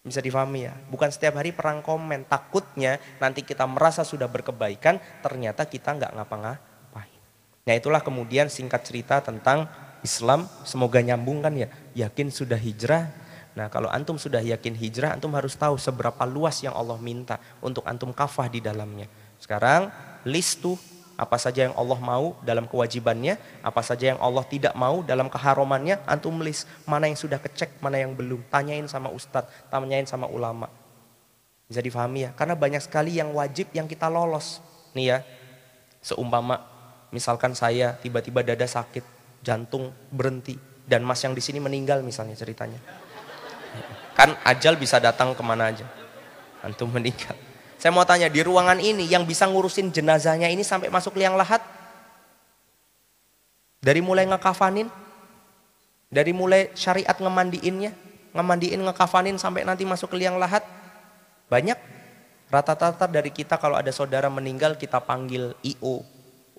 Bisa 0.00 0.24
difahami 0.24 0.64
ya, 0.64 0.72
bukan 0.88 1.12
setiap 1.12 1.36
hari 1.36 1.52
perang 1.52 1.84
komen. 1.84 2.24
Takutnya 2.24 2.96
nanti 3.20 3.44
kita 3.44 3.68
merasa 3.68 4.00
sudah 4.00 4.32
berkebaikan, 4.32 4.96
ternyata 5.20 5.68
kita 5.68 5.92
nggak 5.92 6.16
ngapa-ngapain. 6.16 7.20
Nah 7.68 7.74
itulah 7.76 8.00
kemudian 8.00 8.48
singkat 8.48 8.80
cerita 8.80 9.20
tentang 9.20 9.68
Islam, 10.00 10.48
semoga 10.64 11.04
nyambung 11.04 11.44
kan 11.44 11.52
ya. 11.52 11.68
Yakin 11.92 12.32
sudah 12.32 12.56
hijrah. 12.56 13.12
Nah 13.52 13.68
kalau 13.68 13.92
antum 13.92 14.16
sudah 14.16 14.40
yakin 14.40 14.72
hijrah, 14.72 15.12
antum 15.12 15.36
harus 15.36 15.52
tahu 15.52 15.76
seberapa 15.76 16.24
luas 16.24 16.64
yang 16.64 16.72
Allah 16.72 16.96
minta 16.96 17.36
untuk 17.60 17.84
antum 17.84 18.08
kafah 18.16 18.48
di 18.48 18.64
dalamnya. 18.64 19.04
Sekarang 19.36 19.92
list 20.24 20.64
apa 21.20 21.36
saja 21.36 21.68
yang 21.68 21.76
Allah 21.76 22.00
mau 22.00 22.32
dalam 22.40 22.64
kewajibannya, 22.64 23.36
apa 23.60 23.84
saja 23.84 24.16
yang 24.16 24.20
Allah 24.24 24.40
tidak 24.48 24.72
mau 24.72 25.04
dalam 25.04 25.28
keharumannya, 25.28 26.00
antum 26.08 26.40
list 26.40 26.64
mana 26.88 27.12
yang 27.12 27.20
sudah 27.20 27.36
kecek, 27.36 27.76
mana 27.84 28.00
yang 28.00 28.16
belum. 28.16 28.40
Tanyain 28.48 28.88
sama 28.88 29.12
ustadz, 29.12 29.52
tanyain 29.68 30.08
sama 30.08 30.24
ulama. 30.24 30.72
Bisa 31.68 31.84
difahami 31.84 32.24
ya, 32.24 32.30
karena 32.32 32.56
banyak 32.56 32.80
sekali 32.80 33.20
yang 33.20 33.36
wajib 33.36 33.68
yang 33.76 33.84
kita 33.84 34.08
lolos. 34.08 34.64
Nih 34.96 35.12
ya, 35.12 35.18
seumpama 36.00 36.64
misalkan 37.12 37.52
saya 37.52 38.00
tiba-tiba 38.00 38.40
dada 38.40 38.64
sakit, 38.64 39.04
jantung 39.44 39.92
berhenti, 40.08 40.56
dan 40.88 41.04
mas 41.04 41.20
yang 41.20 41.36
di 41.36 41.44
sini 41.44 41.60
meninggal 41.60 42.00
misalnya 42.00 42.32
ceritanya. 42.32 42.80
Kan 44.16 44.40
ajal 44.40 44.80
bisa 44.80 44.96
datang 44.96 45.36
ke 45.36 45.42
mana 45.44 45.68
aja. 45.68 45.84
Antum 46.64 46.88
meninggal. 46.88 47.49
Saya 47.80 47.96
mau 47.96 48.04
tanya 48.04 48.28
di 48.28 48.44
ruangan 48.44 48.76
ini 48.76 49.08
yang 49.08 49.24
bisa 49.24 49.48
ngurusin 49.48 49.88
jenazahnya 49.88 50.52
ini 50.52 50.60
sampai 50.60 50.92
masuk 50.92 51.16
liang 51.16 51.32
lahat? 51.32 51.64
Dari 53.80 54.04
mulai 54.04 54.28
ngekafanin, 54.28 54.92
dari 56.12 56.36
mulai 56.36 56.68
syariat 56.76 57.16
ngemandiinnya, 57.16 57.96
ngemandiin 58.36 58.84
ngekafanin 58.84 59.40
sampai 59.40 59.64
nanti 59.64 59.88
masuk 59.88 60.12
ke 60.12 60.20
liang 60.20 60.36
lahat. 60.36 60.60
Banyak 61.48 61.80
rata-rata 62.52 63.08
dari 63.08 63.32
kita 63.32 63.56
kalau 63.56 63.80
ada 63.80 63.88
saudara 63.96 64.28
meninggal 64.28 64.76
kita 64.76 65.00
panggil 65.00 65.56
IO 65.64 66.04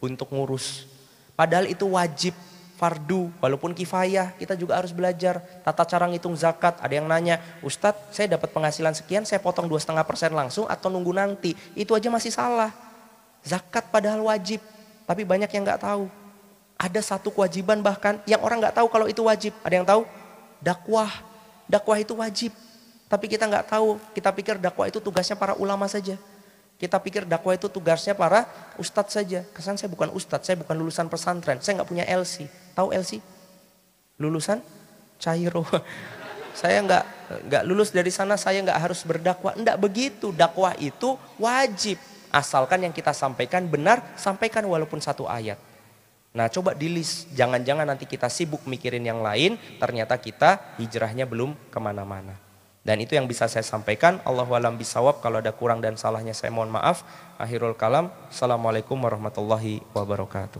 untuk 0.01 0.33
ngurus. 0.33 0.89
Padahal 1.37 1.69
itu 1.69 1.85
wajib 1.85 2.33
fardu, 2.81 3.29
walaupun 3.37 3.77
kifayah, 3.77 4.33
kita 4.41 4.57
juga 4.57 4.81
harus 4.81 4.89
belajar 4.89 5.37
tata 5.61 5.85
cara 5.85 6.09
ngitung 6.09 6.33
zakat. 6.33 6.81
Ada 6.81 6.97
yang 6.97 7.05
nanya, 7.05 7.37
Ustadz 7.61 8.09
saya 8.09 8.33
dapat 8.33 8.49
penghasilan 8.49 8.97
sekian, 8.97 9.21
saya 9.21 9.37
potong 9.37 9.69
dua 9.69 9.77
setengah 9.77 10.01
persen 10.01 10.33
langsung 10.33 10.65
atau 10.65 10.89
nunggu 10.89 11.13
nanti. 11.13 11.53
Itu 11.77 11.93
aja 11.93 12.09
masih 12.09 12.33
salah. 12.33 12.73
Zakat 13.45 13.93
padahal 13.93 14.25
wajib, 14.25 14.65
tapi 15.05 15.21
banyak 15.21 15.53
yang 15.53 15.61
nggak 15.61 15.85
tahu. 15.85 16.09
Ada 16.81 17.13
satu 17.13 17.29
kewajiban 17.29 17.85
bahkan 17.85 18.17
yang 18.25 18.41
orang 18.41 18.57
nggak 18.57 18.73
tahu 18.73 18.89
kalau 18.89 19.05
itu 19.05 19.21
wajib. 19.21 19.53
Ada 19.61 19.73
yang 19.77 19.85
tahu? 19.85 20.01
Dakwah. 20.57 21.13
Dakwah 21.69 22.01
itu 22.01 22.17
wajib. 22.17 22.49
Tapi 23.05 23.29
kita 23.29 23.45
nggak 23.45 23.69
tahu, 23.69 24.01
kita 24.17 24.33
pikir 24.33 24.55
dakwah 24.57 24.89
itu 24.89 24.97
tugasnya 24.97 25.37
para 25.37 25.53
ulama 25.53 25.85
saja. 25.85 26.17
Kita 26.81 26.97
pikir 26.97 27.29
dakwah 27.29 27.53
itu 27.53 27.69
tugasnya 27.69 28.17
para 28.17 28.49
ustadz 28.73 29.13
saja. 29.13 29.45
Kesan 29.53 29.77
saya 29.77 29.85
bukan 29.93 30.09
ustadz, 30.17 30.49
saya 30.49 30.57
bukan 30.57 30.73
lulusan 30.73 31.05
pesantren, 31.13 31.61
saya 31.61 31.77
nggak 31.77 31.89
punya 31.93 32.09
LC. 32.09 32.49
Tahu 32.73 32.89
LC? 32.89 33.21
Lulusan 34.17 34.65
Cairo. 35.21 35.61
saya 36.57 36.81
nggak 36.81 37.03
nggak 37.45 37.63
lulus 37.69 37.93
dari 37.93 38.09
sana, 38.09 38.33
saya 38.33 38.65
nggak 38.65 38.81
harus 38.81 39.05
berdakwah. 39.05 39.53
Enggak 39.53 39.77
begitu. 39.77 40.33
Dakwah 40.33 40.73
itu 40.81 41.21
wajib. 41.37 42.01
Asalkan 42.33 42.81
yang 42.81 42.95
kita 42.97 43.13
sampaikan 43.13 43.69
benar, 43.69 44.01
sampaikan 44.17 44.65
walaupun 44.65 44.97
satu 44.97 45.29
ayat. 45.29 45.61
Nah 46.33 46.49
coba 46.49 46.73
di 46.73 46.89
list, 46.89 47.29
jangan-jangan 47.37 47.85
nanti 47.85 48.09
kita 48.09 48.25
sibuk 48.25 48.65
mikirin 48.65 49.05
yang 49.05 49.21
lain, 49.21 49.53
ternyata 49.77 50.17
kita 50.17 50.81
hijrahnya 50.81 51.29
belum 51.29 51.53
ke 51.69 51.77
mana-mana. 51.77 52.33
Dan 52.81 52.97
itu 52.97 53.13
yang 53.13 53.29
bisa 53.29 53.45
saya 53.45 53.61
sampaikan. 53.61 54.17
Allahu 54.25 54.57
alam 54.57 54.73
bisawab. 54.73 55.21
Kalau 55.21 55.37
ada 55.37 55.53
kurang 55.53 55.85
dan 55.85 56.01
salahnya 56.01 56.33
saya 56.33 56.49
mohon 56.49 56.73
maaf. 56.73 57.05
Akhirul 57.37 57.77
kalam. 57.77 58.09
Assalamualaikum 58.33 58.97
warahmatullahi 58.97 59.85
wabarakatuh. 59.93 60.57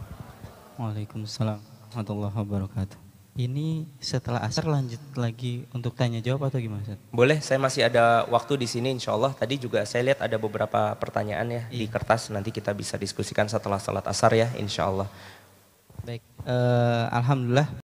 Waalaikumsalam 0.77 1.57
warahmatullahi 1.57 2.35
wabarakatuh. 2.37 2.97
Ini 3.31 3.89
setelah 3.97 4.43
asar 4.45 4.69
lanjut 4.69 5.01
lagi 5.17 5.65
untuk 5.73 5.97
tanya 5.97 6.21
jawab 6.21 6.51
atau 6.51 6.61
gimana? 6.61 6.99
Boleh, 7.09 7.41
saya 7.41 7.57
masih 7.57 7.89
ada 7.89 8.27
waktu 8.29 8.53
di 8.59 8.67
sini 8.69 8.93
insya 8.93 9.17
Allah. 9.17 9.33
Tadi 9.33 9.57
juga 9.57 9.81
saya 9.89 10.13
lihat 10.13 10.21
ada 10.21 10.37
beberapa 10.37 10.93
pertanyaan 11.01 11.49
ya 11.49 11.63
iya. 11.73 11.79
di 11.81 11.85
kertas. 11.89 12.29
Nanti 12.29 12.53
kita 12.53 12.69
bisa 12.77 13.01
diskusikan 13.01 13.49
setelah 13.49 13.81
salat 13.81 14.05
asar 14.05 14.29
ya 14.37 14.45
insya 14.61 14.85
Allah. 14.85 15.09
Baik, 16.05 16.21
uh, 16.45 17.09
Alhamdulillah 17.09 17.81